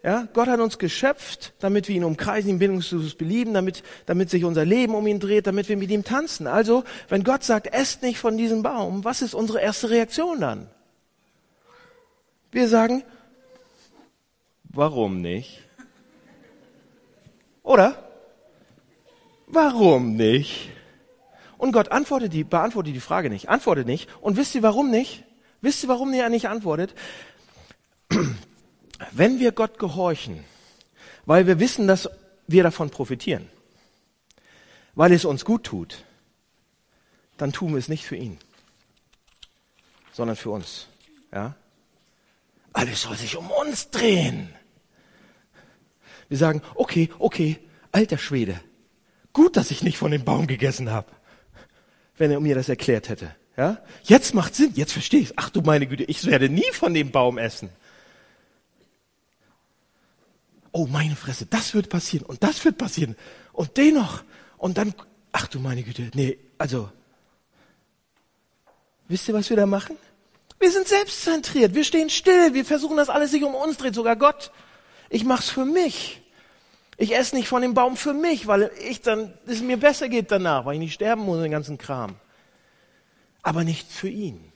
Ja, 0.04 0.30
Gott 0.34 0.48
hat 0.48 0.62
uns 0.62 0.78
geschöpft, 0.78 1.54
damit 1.60 1.90
wir 1.90 1.96
ihn 1.96 2.06
umkreisen, 2.06 2.52
ihn 2.52 2.60
bindungslos 2.60 3.16
belieben, 3.16 3.54
damit, 3.54 3.84
damit 4.06 4.30
sich 4.30 4.46
unser 4.46 4.64
Leben 4.64 4.96
um 4.96 5.06
ihn 5.08 5.20
dreht, 5.20 5.46
damit 5.46 5.68
wir 5.68 5.76
mit 5.76 5.92
ihm 5.92 6.06
tanzen. 6.06 6.48
Also, 6.48 6.86
wenn 7.10 7.26
Gott 7.26 7.44
sagt, 7.44 7.68
esst 7.74 8.02
nicht 8.02 8.18
von 8.18 8.38
diesem 8.38 8.64
Baum, 8.64 9.04
was 9.04 9.22
ist 9.22 9.34
unsere 9.34 9.60
erste 9.60 9.90
Reaktion 9.90 10.40
dann? 10.40 10.70
Wir 12.52 12.70
sagen, 12.70 13.04
warum 14.64 15.22
nicht? 15.22 15.64
Oder? 17.64 18.02
Warum 19.48 20.16
nicht? 20.16 20.70
Und 21.60 21.74
Gott 21.74 21.92
antwortet 21.92 22.32
die, 22.32 22.46
beantwortet 22.46 22.96
die 22.96 23.02
Frage 23.02 23.30
nicht, 23.30 23.50
antwortet 23.50 23.86
nicht. 23.86 24.10
Und 24.22 24.38
wisst 24.38 24.56
ihr 24.56 24.64
warum 24.64 24.90
nicht? 24.90 25.26
Wisst 25.60 25.84
ihr, 25.84 25.90
warum 25.90 26.14
er 26.14 26.30
nicht 26.30 26.48
antwortet? 26.48 26.96
Wenn 29.12 29.40
wir 29.40 29.52
Gott 29.52 29.78
gehorchen, 29.78 30.46
weil 31.26 31.48
wir 31.48 31.60
wissen, 31.60 31.86
dass 31.86 32.10
wir 32.48 32.64
davon 32.64 32.90
profitieren, 32.90 33.50
weil 34.96 35.12
es 35.12 35.26
uns 35.26 35.44
gut 35.44 35.66
tut, 35.66 36.06
dann 37.36 37.52
tun 37.52 37.72
wir 37.72 37.78
es 37.78 37.90
nicht 37.90 38.06
für 38.06 38.16
ihn, 38.16 38.38
sondern 40.14 40.38
für 40.38 40.52
uns. 40.52 40.88
Ja? 41.34 41.56
Alles 42.72 43.02
soll 43.02 43.18
sich 43.18 43.36
um 43.36 43.52
uns 43.52 43.90
drehen. 43.90 44.48
Wir 46.30 46.38
sagen, 46.38 46.62
okay, 46.76 47.10
okay, 47.20 47.60
alter 47.92 48.18
Schwede, 48.18 48.62
gut, 49.34 49.58
dass 49.58 49.72
ich 49.72 49.84
nicht 49.84 49.98
von 49.98 50.12
dem 50.12 50.24
Baum 50.24 50.48
gegessen 50.48 50.90
habe 50.90 51.19
wenn 52.20 52.32
er 52.32 52.40
mir 52.40 52.54
das 52.54 52.70
erklärt 52.70 53.10
hätte. 53.10 53.34
Ja? 53.58 53.80
Jetzt 54.04 54.36
macht 54.36 54.54
Sinn, 54.54 54.74
jetzt 54.76 54.94
verstehe 54.94 55.22
ich 55.22 55.34
Ach 55.38 55.50
du 55.50 55.62
meine 55.62 55.88
Güte, 55.88 56.04
ich 56.04 56.26
werde 56.26 56.50
nie 56.50 56.72
von 56.72 56.94
dem 56.94 57.12
Baum 57.12 57.38
essen. 57.38 57.70
Oh 60.72 60.86
meine 60.86 61.16
Fresse, 61.16 61.48
das 61.48 61.74
wird 61.74 61.90
passieren 61.90 62.26
und 62.28 62.44
das 62.44 62.64
wird 62.64 62.78
passieren 62.78 63.16
und 63.54 63.76
den 63.78 63.96
noch 63.96 64.24
und 64.58 64.78
dann, 64.78 64.94
ach 65.32 65.48
du 65.48 65.60
meine 65.60 65.82
Güte, 65.82 66.12
nee, 66.14 66.38
also, 66.60 66.92
wisst 69.08 69.28
ihr, 69.28 69.34
was 69.34 69.50
wir 69.50 69.58
da 69.58 69.66
machen? 69.66 69.98
Wir 70.60 70.72
sind 70.72 70.88
selbstzentriert, 70.88 71.74
wir 71.74 71.84
stehen 71.84 72.10
still, 72.10 72.54
wir 72.54 72.66
versuchen, 72.66 72.98
dass 72.98 73.10
alles 73.10 73.32
sich 73.32 73.44
um 73.44 73.56
uns 73.56 73.78
dreht, 73.78 73.96
sogar 73.96 74.16
Gott. 74.16 74.52
Ich 75.10 75.24
mach's 75.24 75.50
für 75.50 75.66
mich. 75.66 76.22
Ich 77.02 77.16
esse 77.16 77.34
nicht 77.34 77.48
von 77.48 77.62
dem 77.62 77.74
Baum 77.74 77.96
für 77.96 78.14
mich, 78.14 78.46
weil 78.46 78.72
ich 78.86 79.00
dann, 79.00 79.34
es 79.48 79.62
mir 79.62 79.78
besser 79.78 80.10
geht 80.10 80.32
danach, 80.32 80.66
weil 80.66 80.74
ich 80.74 80.82
nicht 80.82 80.94
sterben 80.94 81.22
muss, 81.22 81.42
den 81.42 81.50
ganzen 81.50 81.78
Kram. 81.78 82.16
Aber 83.42 83.64
nicht 83.64 83.90
für 83.90 84.10
ihn. 84.10 84.52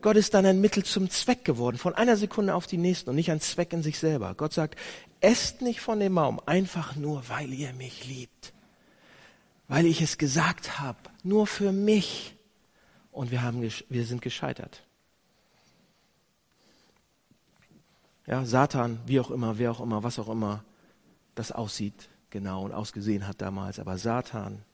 Gott 0.00 0.16
ist 0.16 0.34
dann 0.34 0.44
ein 0.44 0.60
Mittel 0.60 0.84
zum 0.84 1.08
Zweck 1.08 1.44
geworden, 1.44 1.78
von 1.78 1.94
einer 1.94 2.16
Sekunde 2.16 2.56
auf 2.56 2.66
die 2.66 2.78
nächste 2.78 3.10
und 3.10 3.16
nicht 3.16 3.30
ein 3.30 3.40
Zweck 3.40 3.72
in 3.72 3.84
sich 3.84 4.00
selber. 4.00 4.34
Gott 4.34 4.54
sagt, 4.54 4.76
esst 5.20 5.62
nicht 5.62 5.80
von 5.80 6.00
dem 6.00 6.16
Baum, 6.16 6.40
einfach 6.46 6.96
nur, 6.96 7.28
weil 7.28 7.52
ihr 7.52 7.72
mich 7.74 8.04
liebt. 8.08 8.52
Weil 9.68 9.86
ich 9.86 10.02
es 10.02 10.18
gesagt 10.18 10.80
habe, 10.80 10.98
nur 11.22 11.46
für 11.46 11.70
mich. 11.70 12.34
Und 13.12 13.30
wir, 13.30 13.42
haben, 13.42 13.62
wir 13.62 14.04
sind 14.04 14.20
gescheitert. 14.20 14.82
Ja, 18.26 18.44
Satan, 18.44 18.98
wie 19.06 19.20
auch 19.20 19.30
immer, 19.30 19.58
wer 19.58 19.70
auch 19.70 19.80
immer, 19.80 20.02
was 20.02 20.18
auch 20.18 20.28
immer 20.28 20.64
das 21.34 21.52
aussieht, 21.52 22.08
genau 22.30 22.64
und 22.64 22.72
ausgesehen 22.72 23.26
hat 23.26 23.40
damals. 23.40 23.78
Aber 23.78 23.98
Satan 23.98 24.64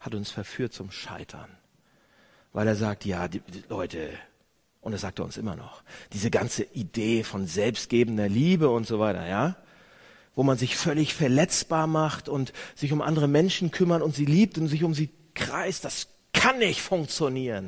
hat 0.00 0.14
uns 0.14 0.30
verführt 0.30 0.72
zum 0.72 0.90
Scheitern. 0.90 1.48
Weil 2.52 2.68
er 2.68 2.76
sagt, 2.76 3.04
ja, 3.04 3.26
die, 3.26 3.40
die 3.40 3.64
Leute, 3.68 4.10
und 4.80 4.92
das 4.92 5.00
sagt 5.00 5.18
er 5.18 5.24
uns 5.24 5.36
immer 5.36 5.56
noch. 5.56 5.82
Diese 6.12 6.30
ganze 6.30 6.62
Idee 6.62 7.24
von 7.24 7.46
selbstgebender 7.46 8.28
Liebe 8.28 8.68
und 8.68 8.86
so 8.86 9.00
weiter, 9.00 9.26
ja? 9.26 9.56
Wo 10.36 10.42
man 10.42 10.58
sich 10.58 10.76
völlig 10.76 11.14
verletzbar 11.14 11.86
macht 11.86 12.28
und 12.28 12.52
sich 12.74 12.92
um 12.92 13.00
andere 13.00 13.28
Menschen 13.28 13.70
kümmert 13.70 14.02
und 14.02 14.14
sie 14.14 14.24
liebt 14.24 14.58
und 14.58 14.68
sich 14.68 14.84
um 14.84 14.94
sie 14.94 15.10
kreist, 15.34 15.84
das 15.84 16.08
kann 16.32 16.58
nicht 16.58 16.80
funktionieren. 16.80 17.66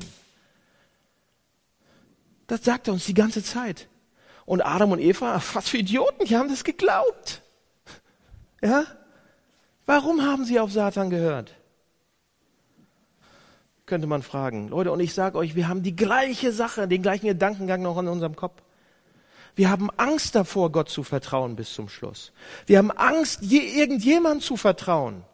Das 2.47 2.65
sagt 2.65 2.89
er 2.89 2.95
uns 2.95 3.07
die 3.07 3.15
ganze 3.15 3.43
Zeit. 3.43 3.89
Und 4.45 4.61
Adam 4.61 4.93
und 4.93 5.01
Eva, 5.01 5.43
was 5.55 5.69
für 5.69 5.79
Idioten, 5.79 6.27
die 6.27 6.37
haben 6.37 6.49
das 6.49 6.65
geglaubt. 6.65 7.43
Ja? 8.63 8.85
Warum 9.85 10.23
haben 10.23 10.45
sie 10.45 10.59
auf 10.59 10.73
Satan 10.73 11.11
gehört? 11.11 11.55
könnte 13.87 14.07
man 14.07 14.23
fragen. 14.23 14.69
Leute, 14.69 14.93
und 14.93 15.01
ich 15.01 15.15
sage 15.15 15.39
euch, 15.39 15.55
wir 15.55 15.69
haben 15.69 15.83
die 15.83 15.97
gleiche 15.97 16.53
Sache, 16.53 16.89
den 16.89 17.03
gleichen 17.03 17.27
Gedankengang 17.27 17.83
noch 17.83 17.99
in 17.99 18.09
unserem 18.09 18.37
Kopf. 18.37 18.61
Wir 19.55 19.71
haben 19.71 19.89
Angst 19.97 20.35
davor, 20.35 20.71
Gott 20.71 20.91
zu 20.91 21.03
vertrauen 21.03 21.57
bis 21.57 21.73
zum 21.73 21.89
Schluss. 21.89 22.33
Wir 22.67 22.79
haben 22.79 22.91
Angst, 22.91 23.41
je, 23.41 23.59
irgendjemand 23.59 24.43
zu 24.43 24.57
vertrauen. 24.57 25.25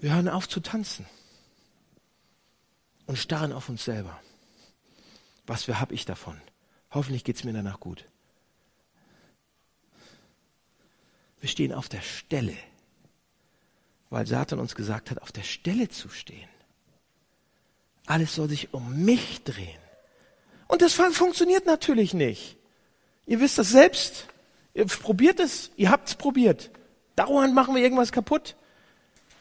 Wir 0.00 0.14
hören 0.14 0.28
auf 0.28 0.48
zu 0.48 0.60
tanzen 0.60 1.06
und 3.06 3.16
starren 3.16 3.52
auf 3.52 3.70
uns 3.70 3.84
selber. 3.84 4.20
Was 5.46 5.64
für 5.64 5.80
hab 5.80 5.92
ich 5.92 6.04
davon? 6.04 6.38
Hoffentlich 6.90 7.24
geht's 7.24 7.44
mir 7.44 7.54
danach 7.54 7.80
gut. 7.80 8.06
Wir 11.44 11.50
stehen 11.50 11.74
auf 11.74 11.90
der 11.90 12.00
Stelle, 12.00 12.56
weil 14.08 14.26
Satan 14.26 14.60
uns 14.60 14.74
gesagt 14.74 15.10
hat, 15.10 15.20
auf 15.20 15.30
der 15.30 15.42
Stelle 15.42 15.90
zu 15.90 16.08
stehen. 16.08 16.48
Alles 18.06 18.34
soll 18.34 18.48
sich 18.48 18.72
um 18.72 19.04
mich 19.04 19.44
drehen. 19.44 19.78
Und 20.68 20.80
das 20.80 20.94
funktioniert 20.94 21.66
natürlich 21.66 22.14
nicht. 22.14 22.56
Ihr 23.26 23.40
wisst 23.40 23.58
das 23.58 23.68
selbst. 23.68 24.26
Ihr 24.72 24.86
probiert 24.86 25.38
es. 25.38 25.70
Ihr 25.76 25.90
habt 25.90 26.08
es 26.08 26.14
probiert. 26.14 26.70
Dauernd 27.14 27.54
machen 27.54 27.74
wir 27.74 27.82
irgendwas 27.82 28.10
kaputt. 28.10 28.56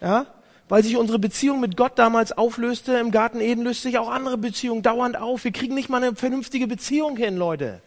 Ja? 0.02 0.26
Weil 0.68 0.84
sich 0.84 0.98
unsere 0.98 1.20
Beziehung 1.20 1.62
mit 1.62 1.78
Gott 1.78 1.98
damals 1.98 2.34
auflöste, 2.34 2.98
im 2.98 3.12
Garten 3.12 3.40
Eden 3.40 3.64
löst 3.64 3.84
sich 3.84 3.98
auch 3.98 4.10
andere 4.10 4.38
Beziehungen 4.38 4.82
dauernd 4.82 5.16
auf. 5.16 5.46
Wir 5.46 5.54
kriegen 5.54 5.74
nicht 5.74 5.88
mal 5.88 6.04
eine 6.04 6.18
vernünftige 6.18 6.68
Beziehung 6.68 7.16
hin, 7.16 7.38
Leute. 7.38 7.82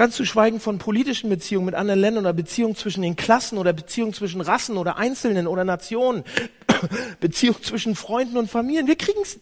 Ganz 0.00 0.16
zu 0.16 0.24
schweigen 0.24 0.60
von 0.60 0.78
politischen 0.78 1.28
Beziehungen 1.28 1.66
mit 1.66 1.74
anderen 1.74 2.00
Ländern 2.00 2.24
oder 2.24 2.32
Beziehungen 2.32 2.74
zwischen 2.74 3.02
den 3.02 3.16
Klassen 3.16 3.58
oder 3.58 3.74
Beziehungen 3.74 4.14
zwischen 4.14 4.40
Rassen 4.40 4.78
oder 4.78 4.96
Einzelnen 4.96 5.46
oder 5.46 5.62
Nationen, 5.62 6.24
Beziehungen 7.20 7.62
zwischen 7.62 7.94
Freunden 7.94 8.38
und 8.38 8.50
Familien. 8.50 8.86
Wir 8.86 8.96
kriegen's, 8.96 9.40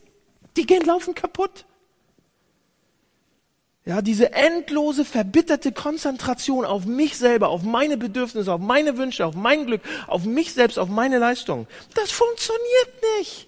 die 0.57 0.67
gehen 0.67 0.85
laufen 0.85 1.15
kaputt. 1.15 1.65
Ja, 3.85 4.03
diese 4.03 4.33
endlose, 4.33 5.05
verbitterte 5.05 5.71
Konzentration 5.71 6.65
auf 6.65 6.87
mich 6.87 7.17
selber, 7.19 7.51
auf 7.51 7.63
meine 7.63 7.97
Bedürfnisse, 7.97 8.53
auf 8.53 8.61
meine 8.61 8.97
Wünsche, 8.99 9.27
auf 9.27 9.37
mein 9.37 9.65
Glück, 9.65 9.83
auf 10.09 10.25
mich 10.25 10.55
selbst, 10.55 10.77
auf 10.77 10.89
meine 10.89 11.19
Leistung, 11.19 11.69
das 11.95 12.11
funktioniert 12.11 13.19
nicht. 13.21 13.47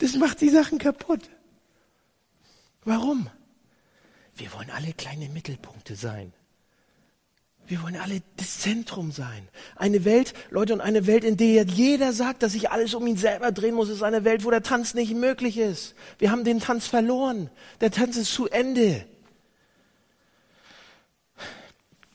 Das 0.00 0.16
macht 0.16 0.42
die 0.42 0.50
Sachen 0.50 0.78
kaputt. 0.78 1.22
Warum? 2.84 3.30
Wir 4.38 4.52
wollen 4.54 4.70
alle 4.70 4.92
kleine 4.92 5.28
Mittelpunkte 5.28 5.96
sein. 5.96 6.32
Wir 7.66 7.82
wollen 7.82 7.96
alle 7.96 8.22
das 8.36 8.60
Zentrum 8.60 9.12
sein. 9.12 9.46
Eine 9.76 10.06
Welt, 10.06 10.32
Leute, 10.48 10.72
und 10.72 10.80
eine 10.80 11.06
Welt, 11.06 11.22
in 11.22 11.36
der 11.36 11.64
jeder 11.64 12.14
sagt, 12.14 12.42
dass 12.42 12.52
sich 12.52 12.70
alles 12.70 12.94
um 12.94 13.06
ihn 13.06 13.18
selber 13.18 13.52
drehen 13.52 13.74
muss, 13.74 13.90
ist 13.90 14.02
eine 14.02 14.24
Welt, 14.24 14.44
wo 14.44 14.50
der 14.50 14.62
Tanz 14.62 14.94
nicht 14.94 15.14
möglich 15.14 15.58
ist. 15.58 15.94
Wir 16.18 16.30
haben 16.30 16.44
den 16.44 16.60
Tanz 16.60 16.86
verloren. 16.86 17.50
Der 17.82 17.90
Tanz 17.90 18.16
ist 18.16 18.32
zu 18.32 18.48
Ende. 18.48 19.04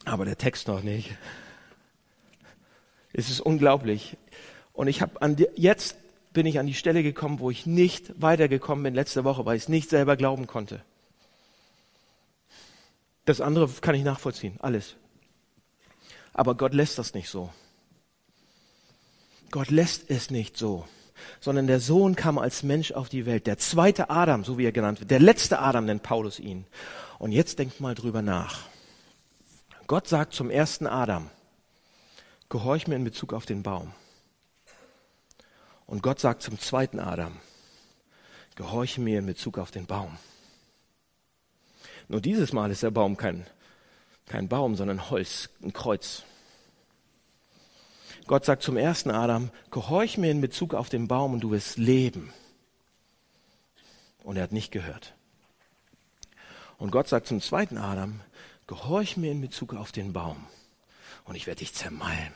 Aber 0.05 0.26
der 0.26 0.38
Text 0.38 0.67
noch 0.67 0.82
nicht. 0.82 1.11
Es 3.13 3.30
ist 3.30 3.39
unglaublich. 3.39 4.17
Und 4.71 4.88
ich 4.88 5.01
habe 5.01 5.21
an 5.21 5.36
die, 5.36 5.47
jetzt 5.55 5.97
bin 6.34 6.47
ich 6.47 6.57
an 6.57 6.65
die 6.65 6.74
Stelle 6.74 7.03
gekommen, 7.03 7.39
wo 7.39 7.51
ich 7.51 7.67
nicht 7.67 8.19
weitergekommen 8.19 8.84
bin 8.84 8.95
letzte 8.95 9.24
Woche, 9.24 9.45
weil 9.45 9.57
ich 9.57 9.63
es 9.63 9.69
nicht 9.69 9.91
selber 9.91 10.17
glauben 10.17 10.47
konnte. 10.47 10.84
Das 13.26 13.41
andere 13.41 13.69
kann 13.82 13.95
ich 13.95 14.03
nachvollziehen, 14.03 14.57
alles. 14.59 14.95
Aber 16.34 16.55
Gott 16.55 16.74
lässt 16.74 16.97
das 16.97 17.13
nicht 17.13 17.30
so. 17.30 17.51
Gott 19.51 19.69
lässt 19.69 20.09
es 20.09 20.32
nicht 20.32 20.57
so, 20.57 20.88
sondern 21.39 21.67
der 21.67 21.80
Sohn 21.80 22.15
kam 22.15 22.39
als 22.39 22.63
Mensch 22.63 22.91
auf 22.91 23.07
die 23.07 23.26
Welt, 23.26 23.45
der 23.45 23.59
zweite 23.59 24.09
Adam, 24.09 24.43
so 24.43 24.57
wie 24.57 24.65
er 24.65 24.71
genannt 24.71 24.99
wird, 24.99 25.11
der 25.11 25.19
letzte 25.19 25.59
Adam 25.59 25.86
nennt 25.86 26.01
Paulus 26.03 26.39
ihn. 26.39 26.65
Und 27.19 27.32
jetzt 27.32 27.59
denkt 27.59 27.80
mal 27.80 27.93
drüber 27.93 28.21
nach. 28.21 28.61
Gott 29.86 30.07
sagt 30.07 30.34
zum 30.34 30.49
ersten 30.49 30.88
Adam, 30.88 31.30
gehorch 32.49 32.88
mir 32.88 32.95
in 32.95 33.03
Bezug 33.03 33.32
auf 33.32 33.45
den 33.45 33.61
Baum. 33.61 33.93
Und 35.86 36.01
Gott 36.01 36.19
sagt 36.19 36.41
zum 36.41 36.59
zweiten 36.59 36.99
Adam, 36.99 37.39
gehorche 38.55 39.01
mir 39.01 39.19
in 39.19 39.26
Bezug 39.26 39.59
auf 39.59 39.69
den 39.69 39.86
Baum. 39.86 40.17
Nur 42.08 42.22
dieses 42.22 42.54
Mal 42.54 42.72
ist 42.72 42.84
der 42.84 42.91
Baum 42.91 43.18
kein, 43.18 43.45
kein 44.28 44.47
Baum, 44.47 44.76
sondern 44.76 45.10
Holz, 45.10 45.49
ein 45.62 45.74
Kreuz. 45.74 46.24
Gott 48.26 48.45
sagt 48.45 48.64
zum 48.64 48.78
ersten 48.78 49.12
Adam, 49.12 49.51
gehorch 49.72 50.18
mir 50.18 50.32
in 50.32 50.41
Bezug 50.41 50.74
auf 50.74 50.89
den 50.89 51.08
Baum 51.08 51.34
und 51.34 51.41
du 51.41 51.51
wirst 51.51 51.78
leben. 51.78 52.34
Und 54.24 54.38
er 54.38 54.43
hat 54.43 54.54
nicht 54.54 54.72
gehört. 54.72 55.14
Und 56.78 56.91
Gott 56.91 57.08
sagt 57.08 57.28
zum 57.28 57.41
zweiten 57.41 57.78
Adam, 57.78 58.22
gehorch 58.68 59.18
mir 59.18 59.32
in 59.32 59.41
Bezug 59.41 59.74
auf 59.74 59.91
den 59.91 60.14
Baum 60.14 60.47
und 61.26 61.36
ich 61.36 61.47
werde 61.47 61.60
dich 61.60 61.74
zermalmen. 61.74 62.34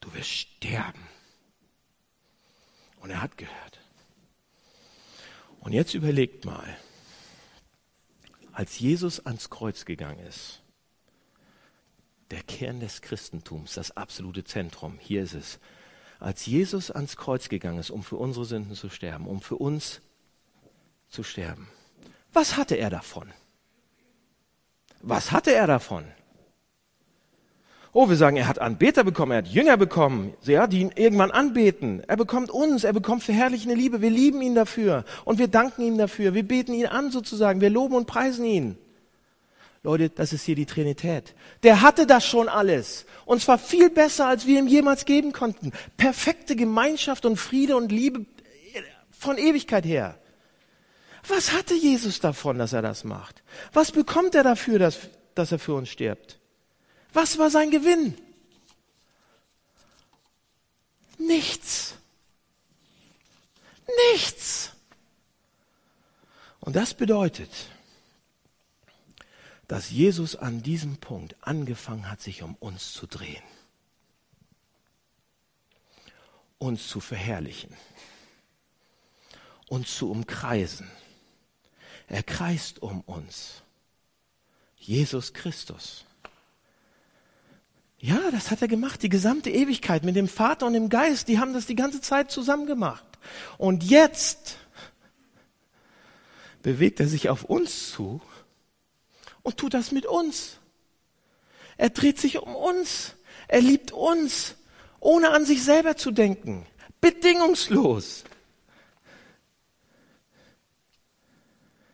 Du 0.00 0.12
wirst 0.14 0.30
sterben. 0.30 1.06
Und 3.00 3.10
er 3.10 3.22
hat 3.22 3.36
gehört. 3.38 3.80
Und 5.60 5.72
jetzt 5.72 5.94
überlegt 5.94 6.44
mal, 6.44 6.76
als 8.52 8.78
Jesus 8.78 9.24
ans 9.26 9.50
Kreuz 9.50 9.84
gegangen 9.84 10.20
ist, 10.26 10.62
der 12.30 12.42
Kern 12.42 12.80
des 12.80 13.02
Christentums, 13.02 13.74
das 13.74 13.96
absolute 13.96 14.44
Zentrum, 14.44 14.98
hier 14.98 15.22
ist 15.22 15.34
es. 15.34 15.58
Als 16.18 16.46
Jesus 16.46 16.90
ans 16.90 17.16
Kreuz 17.16 17.48
gegangen 17.48 17.78
ist, 17.78 17.90
um 17.90 18.02
für 18.02 18.16
unsere 18.16 18.44
Sünden 18.44 18.74
zu 18.74 18.88
sterben, 18.88 19.26
um 19.26 19.40
für 19.40 19.56
uns 19.56 20.00
zu 21.08 21.22
sterben, 21.22 21.68
was 22.32 22.56
hatte 22.56 22.76
er 22.76 22.90
davon? 22.90 23.32
Was 25.00 25.32
hatte 25.32 25.52
er 25.52 25.66
davon? 25.66 26.04
Oh, 27.92 28.08
wir 28.08 28.16
sagen, 28.16 28.36
er 28.36 28.46
hat 28.46 28.60
Anbeter 28.60 29.02
bekommen, 29.02 29.32
er 29.32 29.38
hat 29.38 29.48
Jünger 29.48 29.76
bekommen, 29.76 30.34
ja, 30.44 30.68
die 30.68 30.80
ihn 30.80 30.92
irgendwann 30.94 31.32
anbeten. 31.32 32.02
Er 32.06 32.16
bekommt 32.16 32.50
uns, 32.50 32.84
er 32.84 32.92
bekommt 32.92 33.24
verherrlichende 33.24 33.74
Liebe. 33.74 34.00
Wir 34.00 34.10
lieben 34.10 34.42
ihn 34.42 34.54
dafür 34.54 35.04
und 35.24 35.38
wir 35.38 35.48
danken 35.48 35.82
ihm 35.82 35.98
dafür. 35.98 36.32
Wir 36.34 36.44
beten 36.44 36.72
ihn 36.72 36.86
an 36.86 37.10
sozusagen. 37.10 37.60
Wir 37.60 37.70
loben 37.70 37.96
und 37.96 38.06
preisen 38.06 38.44
ihn. 38.44 38.78
Leute, 39.82 40.10
das 40.10 40.32
ist 40.32 40.44
hier 40.44 40.54
die 40.54 40.66
Trinität. 40.66 41.34
Der 41.62 41.80
hatte 41.80 42.06
das 42.06 42.24
schon 42.26 42.48
alles. 42.48 43.06
Und 43.24 43.40
zwar 43.40 43.58
viel 43.58 43.90
besser, 43.90 44.26
als 44.26 44.46
wir 44.46 44.58
ihm 44.58 44.68
jemals 44.68 45.04
geben 45.04 45.32
konnten. 45.32 45.72
Perfekte 45.96 46.54
Gemeinschaft 46.54 47.24
und 47.24 47.36
Friede 47.36 47.76
und 47.76 47.90
Liebe 47.90 48.26
von 49.10 49.36
Ewigkeit 49.36 49.84
her. 49.84 50.18
Was 51.26 51.52
hatte 51.52 51.74
Jesus 51.74 52.20
davon, 52.20 52.58
dass 52.58 52.72
er 52.72 52.82
das 52.82 53.04
macht? 53.04 53.42
Was 53.72 53.90
bekommt 53.90 54.34
er 54.34 54.42
dafür, 54.42 54.78
dass, 54.78 54.98
dass 55.34 55.50
er 55.50 55.58
für 55.58 55.74
uns 55.74 55.88
stirbt? 55.88 56.39
Was 57.12 57.38
war 57.38 57.50
sein 57.50 57.70
Gewinn? 57.70 58.16
Nichts. 61.18 61.94
Nichts. 64.12 64.72
Und 66.60 66.76
das 66.76 66.94
bedeutet, 66.94 67.50
dass 69.66 69.90
Jesus 69.90 70.36
an 70.36 70.62
diesem 70.62 70.96
Punkt 70.96 71.36
angefangen 71.40 72.10
hat, 72.10 72.20
sich 72.20 72.42
um 72.42 72.54
uns 72.56 72.92
zu 72.92 73.06
drehen, 73.06 73.42
uns 76.58 76.88
zu 76.88 77.00
verherrlichen, 77.00 77.76
uns 79.68 79.96
zu 79.96 80.10
umkreisen. 80.10 80.90
Er 82.08 82.24
kreist 82.24 82.82
um 82.82 83.02
uns. 83.02 83.62
Jesus 84.76 85.32
Christus. 85.32 86.04
Ja, 88.02 88.30
das 88.30 88.50
hat 88.50 88.62
er 88.62 88.68
gemacht, 88.68 89.02
die 89.02 89.10
gesamte 89.10 89.50
Ewigkeit 89.50 90.04
mit 90.04 90.16
dem 90.16 90.26
Vater 90.26 90.66
und 90.66 90.72
dem 90.72 90.88
Geist, 90.88 91.28
die 91.28 91.38
haben 91.38 91.52
das 91.52 91.66
die 91.66 91.74
ganze 91.74 92.00
Zeit 92.00 92.30
zusammen 92.30 92.66
gemacht. 92.66 93.04
Und 93.58 93.84
jetzt 93.84 94.56
bewegt 96.62 96.98
er 96.98 97.08
sich 97.08 97.28
auf 97.28 97.44
uns 97.44 97.90
zu 97.92 98.22
und 99.42 99.58
tut 99.58 99.74
das 99.74 99.92
mit 99.92 100.06
uns. 100.06 100.58
Er 101.76 101.90
dreht 101.90 102.18
sich 102.18 102.38
um 102.38 102.54
uns. 102.56 103.16
Er 103.48 103.60
liebt 103.60 103.92
uns, 103.92 104.56
ohne 104.98 105.30
an 105.30 105.44
sich 105.44 105.62
selber 105.62 105.96
zu 105.96 106.10
denken. 106.10 106.66
Bedingungslos. 107.02 108.24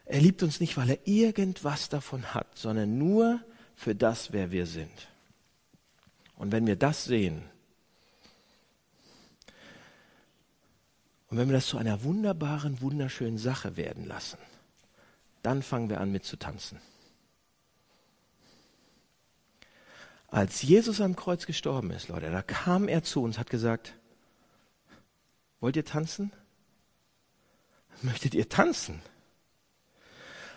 Er 0.05 0.21
liebt 0.21 0.45
uns 0.45 0.61
nicht, 0.61 0.77
weil 0.77 0.91
er 0.91 0.99
irgendwas 1.05 1.89
davon 1.89 2.33
hat, 2.33 2.57
sondern 2.57 2.97
nur 2.97 3.41
für 3.75 3.97
das, 3.97 4.33
wer 4.33 4.53
wir 4.53 4.67
sind. 4.67 5.09
Und 6.37 6.53
wenn 6.53 6.67
wir 6.67 6.77
das 6.77 7.05
sehen, 7.05 7.43
und 11.29 11.39
wenn 11.39 11.49
wir 11.49 11.55
das 11.55 11.67
zu 11.67 11.79
einer 11.79 12.05
wunderbaren, 12.05 12.81
wunderschönen 12.81 13.39
Sache 13.39 13.77
werden 13.77 14.05
lassen, 14.05 14.39
dann 15.43 15.63
fangen 15.63 15.91
wir 15.91 16.01
an 16.01 16.13
mitzutanzen. 16.13 16.81
Als 20.29 20.63
Jesus 20.63 21.01
am 21.01 21.17
Kreuz 21.17 21.47
gestorben 21.47 21.91
ist, 21.91 22.09
Leute, 22.09 22.31
da 22.31 22.43
kam 22.43 22.89
er 22.89 23.03
zu 23.03 23.23
uns, 23.23 23.39
hat 23.39 23.49
gesagt, 23.49 23.95
wollt 25.61 25.77
ihr 25.77 25.85
tanzen? 25.85 26.33
Möchtet 28.03 28.35
ihr 28.35 28.49
tanzen? 28.49 29.01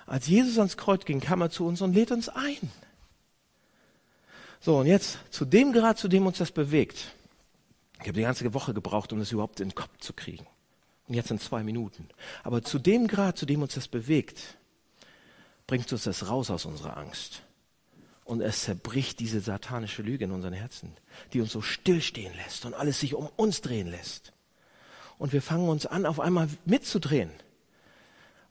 Als 0.06 0.28
Jesus 0.28 0.58
ans 0.58 0.76
Kreuz 0.76 1.06
ging, 1.06 1.20
kam 1.20 1.42
er 1.42 1.52
zu 1.52 1.66
uns 1.66 1.82
und 1.82 1.94
lädt 1.94 2.12
uns 2.12 2.30
ein. 2.30 2.72
So, 4.62 4.80
und 4.80 4.88
jetzt 4.88 5.18
zu 5.32 5.46
dem 5.46 5.72
Grad, 5.72 5.98
zu 5.98 6.08
dem 6.08 6.28
uns 6.28 6.38
das 6.38 6.52
bewegt. 6.52 7.16
Ich 8.02 8.08
habe 8.08 8.14
die 8.14 8.22
ganze 8.22 8.54
Woche 8.54 8.74
gebraucht, 8.74 9.14
um 9.14 9.20
das 9.20 9.32
überhaupt 9.32 9.60
in 9.60 9.70
den 9.70 9.76
Kopf 9.76 9.98
zu 10.00 10.14
kriegen. 10.14 10.46
Und 11.08 11.16
jetzt 11.16 11.32
in 11.32 11.40
zwei 11.40 11.64
Minuten. 11.64 12.08
Aber 12.44 12.62
zu 12.62 12.78
dem 12.78 13.08
Grad, 13.08 13.38
zu 13.38 13.46
dem 13.46 13.62
uns 13.62 13.74
das 13.74 13.88
bewegt, 13.88 14.58
bringt 15.66 15.92
uns 15.92 16.04
das 16.04 16.28
raus 16.28 16.52
aus 16.52 16.66
unserer 16.66 16.98
Angst. 16.98 17.42
Und 18.26 18.42
es 18.42 18.64
zerbricht 18.64 19.20
diese 19.20 19.40
satanische 19.40 20.02
Lüge 20.02 20.26
in 20.26 20.32
unseren 20.32 20.54
Herzen, 20.54 20.94
die 21.34 21.42
uns 21.42 21.52
so 21.52 21.62
stillstehen 21.62 22.34
lässt 22.36 22.66
und 22.66 22.74
alles 22.74 23.00
sich 23.00 23.16
um 23.16 23.28
uns 23.38 23.62
drehen 23.62 23.88
lässt. 23.88 24.34
Und 25.18 25.34
wir 25.34 25.42
fangen 25.42 25.68
uns 25.68 25.86
an, 25.86 26.06
auf 26.06 26.20
einmal 26.20 26.48
mitzudrehen. 26.66 27.32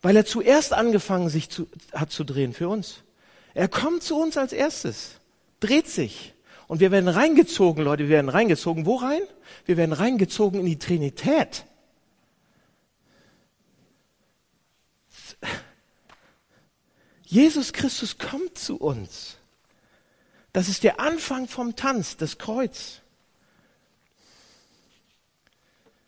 Weil 0.03 0.17
er 0.17 0.27
zuerst 0.27 0.73
angefangen 0.73 1.29
sich 1.29 1.49
zu, 1.49 1.69
hat 1.93 2.11
zu 2.11 2.25
drehen 2.25 2.55
für 2.55 2.69
uns. 2.69 3.03
Er 3.55 3.69
kommt 3.69 4.03
zu 4.03 4.17
uns 4.17 4.37
als 4.37 4.53
erstes 4.53 5.19
dreht 5.61 5.89
sich. 5.89 6.35
Und 6.67 6.81
wir 6.81 6.91
werden 6.91 7.09
reingezogen, 7.09 7.83
Leute, 7.83 8.05
wir 8.05 8.11
werden 8.11 8.29
reingezogen. 8.29 8.85
Wo 8.85 8.97
rein? 8.97 9.23
Wir 9.65 9.77
werden 9.77 9.93
reingezogen 9.93 10.61
in 10.61 10.67
die 10.67 10.79
Trinität. 10.79 11.65
Jesus 17.25 17.73
Christus 17.73 18.19
kommt 18.19 18.59
zu 18.59 18.77
uns. 18.77 19.37
Das 20.53 20.69
ist 20.69 20.83
der 20.83 20.99
Anfang 21.01 21.47
vom 21.47 21.77
Tanz, 21.77 22.17
das 22.17 22.39
Kreuz. 22.39 23.03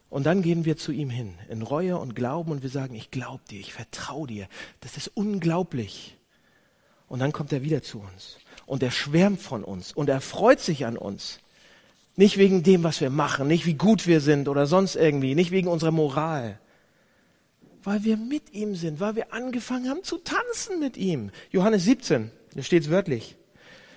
Und 0.08 0.24
dann 0.24 0.42
gehen 0.42 0.64
wir 0.64 0.76
zu 0.76 0.92
ihm 0.92 1.08
hin, 1.08 1.38
in 1.48 1.62
Reue 1.62 1.98
und 1.98 2.16
Glauben, 2.16 2.50
und 2.50 2.62
wir 2.62 2.70
sagen, 2.70 2.94
ich 2.94 3.10
glaube 3.10 3.44
dir, 3.48 3.60
ich 3.60 3.72
vertraue 3.72 4.26
dir. 4.26 4.48
Das 4.80 4.96
ist 4.96 5.08
unglaublich. 5.08 6.16
Und 7.10 7.18
dann 7.18 7.32
kommt 7.32 7.52
er 7.52 7.62
wieder 7.62 7.82
zu 7.82 7.98
uns 7.98 8.38
und 8.66 8.84
er 8.84 8.92
schwärmt 8.92 9.42
von 9.42 9.64
uns 9.64 9.92
und 9.92 10.08
er 10.08 10.20
freut 10.20 10.60
sich 10.60 10.86
an 10.86 10.96
uns. 10.96 11.40
Nicht 12.14 12.38
wegen 12.38 12.62
dem, 12.62 12.84
was 12.84 13.00
wir 13.00 13.10
machen, 13.10 13.48
nicht 13.48 13.66
wie 13.66 13.74
gut 13.74 14.06
wir 14.06 14.20
sind 14.20 14.46
oder 14.46 14.66
sonst 14.66 14.94
irgendwie, 14.94 15.34
nicht 15.34 15.50
wegen 15.50 15.66
unserer 15.66 15.90
Moral. 15.90 16.60
Weil 17.82 18.04
wir 18.04 18.16
mit 18.16 18.54
ihm 18.54 18.76
sind, 18.76 19.00
weil 19.00 19.16
wir 19.16 19.32
angefangen 19.32 19.90
haben 19.90 20.04
zu 20.04 20.18
tanzen 20.18 20.78
mit 20.78 20.96
ihm. 20.96 21.32
Johannes 21.50 21.82
17, 21.82 22.30
da 22.54 22.62
steht 22.62 22.84
es 22.84 22.90
wörtlich. 22.90 23.34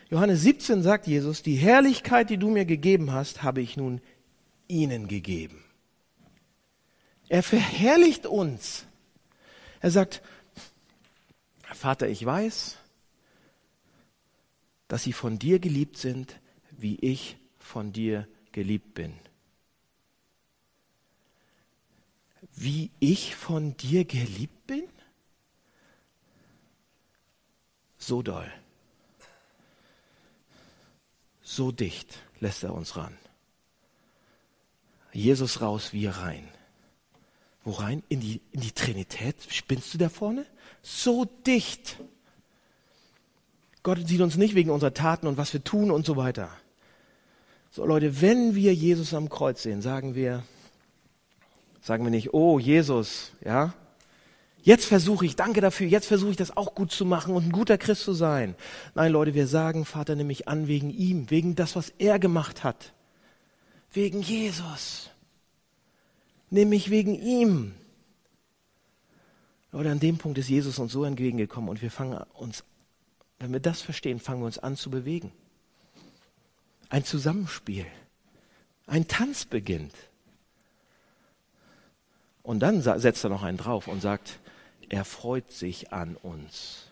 Johannes 0.09 0.41
17 0.41 0.81
sagt 0.81 1.05
Jesus, 1.05 1.43
die 1.43 1.55
Herrlichkeit, 1.55 2.31
die 2.31 2.37
du 2.37 2.49
mir 2.49 2.65
gegeben 2.65 3.11
hast, 3.11 3.43
habe 3.43 3.61
ich 3.61 3.77
nun 3.77 4.01
ihnen 4.67 5.07
gegeben. 5.07 5.63
Er 7.29 7.43
verherrlicht 7.43 8.25
uns. 8.25 8.85
Er 9.81 9.91
sagt, 9.91 10.23
Vater, 11.75 12.07
ich 12.07 12.25
weiß, 12.25 12.77
dass 14.93 15.01
sie 15.01 15.13
von 15.13 15.39
dir 15.39 15.57
geliebt 15.57 15.97
sind, 15.97 16.39
wie 16.69 16.99
ich 16.99 17.35
von 17.57 17.91
dir 17.91 18.27
geliebt 18.51 18.93
bin. 18.93 19.15
Wie 22.53 22.91
ich 22.99 23.35
von 23.35 23.75
dir 23.75 24.05
geliebt 24.05 24.67
bin? 24.67 24.83
So 27.97 28.21
doll. 28.21 28.53
So 31.41 31.71
dicht 31.71 32.19
lässt 32.39 32.61
er 32.61 32.75
uns 32.75 32.95
ran. 32.95 33.17
Jesus 35.11 35.59
raus, 35.59 35.91
wir 35.91 36.11
rein. 36.11 36.47
Wo 37.63 37.71
rein? 37.71 38.03
In 38.09 38.19
die, 38.19 38.41
in 38.51 38.61
die 38.61 38.73
Trinität? 38.73 39.37
Spinnst 39.49 39.91
du 39.95 39.97
da 39.97 40.09
vorne? 40.09 40.45
So 40.83 41.25
dicht. 41.25 41.97
Gott 43.83 44.07
sieht 44.07 44.21
uns 44.21 44.37
nicht 44.37 44.55
wegen 44.55 44.69
unserer 44.69 44.93
Taten 44.93 45.27
und 45.27 45.37
was 45.37 45.53
wir 45.53 45.63
tun 45.63 45.91
und 45.91 46.05
so 46.05 46.15
weiter. 46.15 46.49
So 47.69 47.85
Leute, 47.85 48.21
wenn 48.21 48.55
wir 48.55 48.73
Jesus 48.73 49.13
am 49.13 49.29
Kreuz 49.29 49.63
sehen, 49.63 49.81
sagen 49.81 50.15
wir, 50.15 50.43
sagen 51.81 52.05
wir 52.05 52.11
nicht, 52.11 52.33
oh 52.33 52.59
Jesus, 52.59 53.31
ja, 53.43 53.73
jetzt 54.61 54.85
versuche 54.85 55.25
ich, 55.25 55.35
danke 55.35 55.59
dafür, 55.59 55.87
jetzt 55.87 56.05
versuche 56.05 56.31
ich 56.31 56.37
das 56.37 56.55
auch 56.55 56.75
gut 56.75 56.91
zu 56.91 57.03
machen 57.03 57.35
und 57.35 57.47
ein 57.47 57.51
guter 57.51 57.77
Christ 57.77 58.03
zu 58.03 58.13
sein. 58.13 58.55
Nein, 58.95 59.11
Leute, 59.11 59.33
wir 59.33 59.47
sagen, 59.47 59.83
Vater, 59.83 60.15
nimm 60.15 60.27
mich 60.27 60.47
an 60.47 60.67
wegen 60.67 60.89
ihm, 60.89 61.29
wegen 61.29 61.55
das, 61.55 61.75
was 61.75 61.89
er 61.97 62.19
gemacht 62.19 62.63
hat. 62.63 62.93
Wegen 63.91 64.21
Jesus. 64.21 65.09
Nimm 66.49 66.69
mich 66.69 66.89
wegen 66.89 67.15
ihm. 67.15 67.73
Leute, 69.71 69.89
an 69.89 69.99
dem 69.99 70.17
Punkt 70.19 70.37
ist 70.37 70.49
Jesus 70.49 70.79
uns 70.79 70.91
so 70.91 71.03
entgegengekommen 71.03 71.69
und 71.69 71.81
wir 71.81 71.91
fangen 71.91 72.23
uns 72.33 72.63
wenn 73.43 73.51
wir 73.51 73.59
das 73.59 73.81
verstehen, 73.81 74.19
fangen 74.19 74.41
wir 74.41 74.45
uns 74.45 74.57
an 74.57 74.77
zu 74.77 74.89
bewegen. 74.89 75.33
Ein 76.89 77.03
Zusammenspiel. 77.03 77.85
Ein 78.87 79.07
Tanz 79.09 79.43
beginnt. 79.43 79.93
Und 82.41 82.61
dann 82.61 82.81
setzt 82.81 83.23
er 83.23 83.29
noch 83.29 83.43
einen 83.43 83.57
drauf 83.57 83.89
und 83.89 84.01
sagt, 84.01 84.39
er 84.87 85.03
freut 85.03 85.51
sich 85.51 85.91
an 85.91 86.15
uns. 86.15 86.87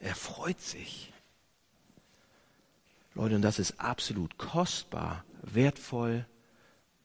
Er 0.00 0.16
freut 0.16 0.60
sich. 0.60 1.12
Leute, 3.14 3.36
und 3.36 3.42
das 3.42 3.60
ist 3.60 3.78
absolut 3.78 4.36
kostbar, 4.36 5.24
wertvoll. 5.42 6.26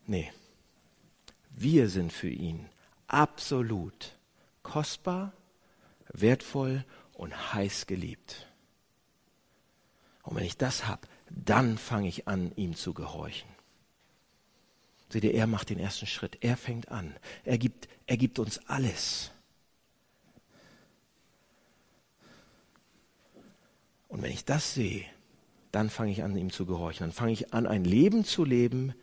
Nee, 0.07 0.31
wir 1.51 1.89
sind 1.89 2.11
für 2.11 2.29
ihn 2.29 2.69
absolut 3.07 4.13
kostbar, 4.63 5.31
wertvoll 6.11 6.83
und 7.15 7.53
heiß 7.53 7.87
geliebt. 7.87 8.47
Und 10.23 10.35
wenn 10.35 10.43
ich 10.45 10.57
das 10.57 10.87
habe, 10.87 11.07
dann 11.29 11.77
fange 11.77 12.07
ich 12.07 12.27
an, 12.27 12.51
ihm 12.55 12.75
zu 12.75 12.93
gehorchen. 12.93 13.49
Seht 15.09 15.23
ihr, 15.23 15.33
er 15.33 15.47
macht 15.47 15.69
den 15.69 15.79
ersten 15.79 16.07
Schritt. 16.07 16.37
Er 16.41 16.57
fängt 16.57 16.89
an. 16.89 17.15
Er 17.43 17.57
gibt, 17.57 17.87
er 18.05 18.17
gibt 18.17 18.39
uns 18.39 18.59
alles. 18.67 19.31
Und 24.07 24.21
wenn 24.21 24.31
ich 24.31 24.45
das 24.45 24.73
sehe, 24.73 25.05
dann 25.71 25.89
fange 25.89 26.11
ich 26.11 26.23
an, 26.23 26.35
ihm 26.35 26.51
zu 26.51 26.65
gehorchen. 26.65 27.05
Dann 27.05 27.13
fange 27.13 27.33
ich 27.33 27.53
an, 27.53 27.67
ein 27.67 27.83
Leben 27.83 28.25
zu 28.25 28.43
leben 28.43 28.93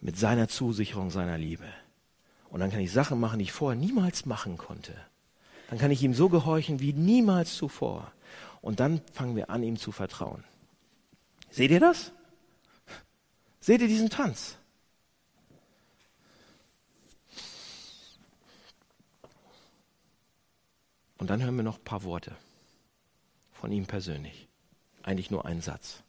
mit 0.00 0.16
seiner 0.18 0.48
Zusicherung, 0.48 1.10
seiner 1.10 1.38
Liebe. 1.38 1.66
Und 2.50 2.60
dann 2.60 2.70
kann 2.70 2.80
ich 2.80 2.92
Sachen 2.92 3.18
machen, 3.18 3.38
die 3.38 3.44
ich 3.44 3.52
vorher 3.52 3.78
niemals 3.78 4.26
machen 4.26 4.58
konnte 4.58 4.94
dann 5.68 5.78
kann 5.78 5.90
ich 5.90 6.02
ihm 6.02 6.14
so 6.14 6.28
gehorchen 6.28 6.80
wie 6.80 6.92
niemals 6.92 7.56
zuvor. 7.56 8.12
Und 8.62 8.80
dann 8.80 9.00
fangen 9.12 9.36
wir 9.36 9.50
an, 9.50 9.62
ihm 9.62 9.76
zu 9.76 9.92
vertrauen. 9.92 10.44
Seht 11.50 11.70
ihr 11.70 11.80
das? 11.80 12.12
Seht 13.60 13.80
ihr 13.80 13.88
diesen 13.88 14.10
Tanz? 14.10 14.58
Und 21.18 21.30
dann 21.30 21.42
hören 21.42 21.56
wir 21.56 21.62
noch 21.62 21.78
ein 21.78 21.84
paar 21.84 22.04
Worte 22.04 22.36
von 23.52 23.72
ihm 23.72 23.86
persönlich. 23.86 24.48
Eigentlich 25.02 25.30
nur 25.30 25.46
einen 25.46 25.62
Satz. 25.62 26.02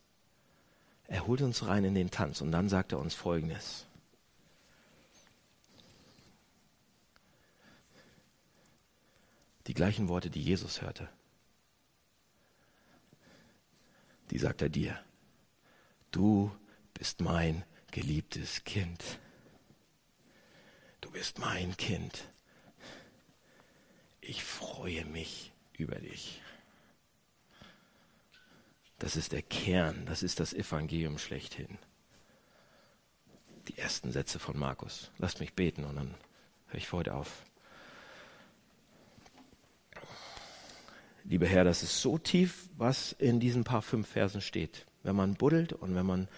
Er 1.08 1.26
holt 1.26 1.42
uns 1.42 1.66
rein 1.66 1.86
in 1.86 1.96
den 1.96 2.12
Tanz 2.12 2.42
und 2.42 2.52
dann 2.52 2.68
sagt 2.70 2.92
er 2.92 3.00
uns 3.00 3.16
Folgendes. 3.16 3.86
Die 9.68 9.74
gleichen 9.74 10.08
Worte, 10.08 10.30
die 10.30 10.42
Jesus 10.42 10.82
hörte. 10.82 11.10
Die 14.32 14.40
sagt 14.40 14.62
er 14.62 14.70
dir. 14.70 14.98
Du 16.12 16.52
bist 16.94 17.22
mein 17.22 17.66
geliebtes 17.92 18.64
Kind. 18.64 19.20
Du 21.02 21.12
bist 21.12 21.40
mein 21.40 21.76
Kind. 21.78 22.30
Ich 24.22 24.44
freue 24.44 25.06
mich 25.06 25.52
über 25.78 25.96
dich. 25.96 26.42
Das 29.00 29.16
ist 29.16 29.32
der 29.32 29.44
Kern, 29.44 30.06
das 30.06 30.24
ist 30.24 30.40
das 30.40 30.54
Evangelium 30.54 31.18
schlechthin. 31.18 31.78
Die 33.68 33.78
ersten 33.78 34.12
Sätze 34.12 34.40
von 34.40 34.58
Markus. 34.58 35.12
Lasst 35.18 35.40
mich 35.40 35.54
beten 35.54 35.84
und 35.84 35.98
dann 35.98 36.16
höre 36.68 36.78
ich 36.78 36.88
für 36.88 36.98
heute 36.98 37.14
auf. 37.14 37.44
Lieber 41.30 41.46
Herr, 41.46 41.66
das 41.66 41.84
ist 41.84 42.02
so 42.02 42.18
tief, 42.18 42.70
was 42.78 43.12
in 43.12 43.42
diesen 43.42 43.66
paar 43.66 43.82
fünf 43.82 44.08
Versen 44.08 44.40
steht. 44.40 44.86
Wenn 45.04 45.18
man 45.18 45.34
buddelt 45.34 45.74
und 45.74 45.94
wenn 45.94 46.06
man, 46.06 46.30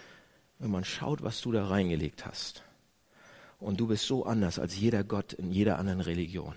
wenn 0.58 0.72
man 0.72 0.84
schaut, 0.84 1.22
was 1.22 1.42
du 1.42 1.52
da 1.52 1.68
reingelegt 1.68 2.26
hast. 2.26 2.64
Und 3.60 3.80
du 3.80 3.86
bist 3.86 4.08
so 4.08 4.26
anders 4.26 4.58
als 4.58 4.76
jeder 4.76 5.04
Gott 5.04 5.34
in 5.34 5.52
jeder 5.52 5.78
anderen 5.78 6.02
Religion. 6.02 6.56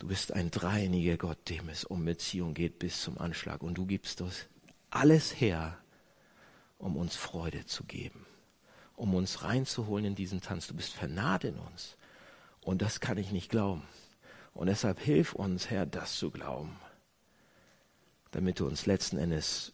Du 0.00 0.08
bist 0.08 0.32
ein 0.32 0.50
dreiniger 0.50 1.16
Gott, 1.16 1.38
dem 1.48 1.68
es 1.68 1.84
um 1.84 2.04
Beziehung 2.04 2.52
geht 2.52 2.80
bis 2.80 3.02
zum 3.02 3.16
Anschlag. 3.16 3.62
Und 3.62 3.78
du 3.78 3.86
gibst 3.86 4.20
das 4.20 4.46
alles 4.90 5.40
her, 5.40 5.78
um 6.78 6.96
uns 6.96 7.14
Freude 7.14 7.64
zu 7.64 7.84
geben, 7.84 8.26
um 8.96 9.14
uns 9.14 9.44
reinzuholen 9.44 10.04
in 10.06 10.14
diesen 10.16 10.40
Tanz. 10.40 10.66
Du 10.66 10.74
bist 10.74 10.92
vernarrt 10.92 11.44
in 11.44 11.58
uns. 11.58 11.96
Und 12.60 12.82
das 12.82 12.98
kann 12.98 13.18
ich 13.18 13.30
nicht 13.30 13.50
glauben. 13.50 13.84
Und 14.52 14.66
deshalb 14.66 14.98
hilf 14.98 15.32
uns, 15.32 15.70
Herr, 15.70 15.86
das 15.86 16.16
zu 16.16 16.32
glauben, 16.32 16.76
damit 18.34 18.58
du 18.58 18.66
uns 18.66 18.86
letzten 18.86 19.16
Endes 19.16 19.72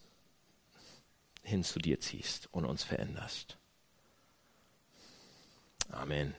hin 1.43 1.65
zu 1.65 1.79
dir 1.79 1.99
ziehst 1.99 2.53
und 2.53 2.67
uns 2.67 2.85
veränderst. 2.85 3.57
Amen. 5.89 6.35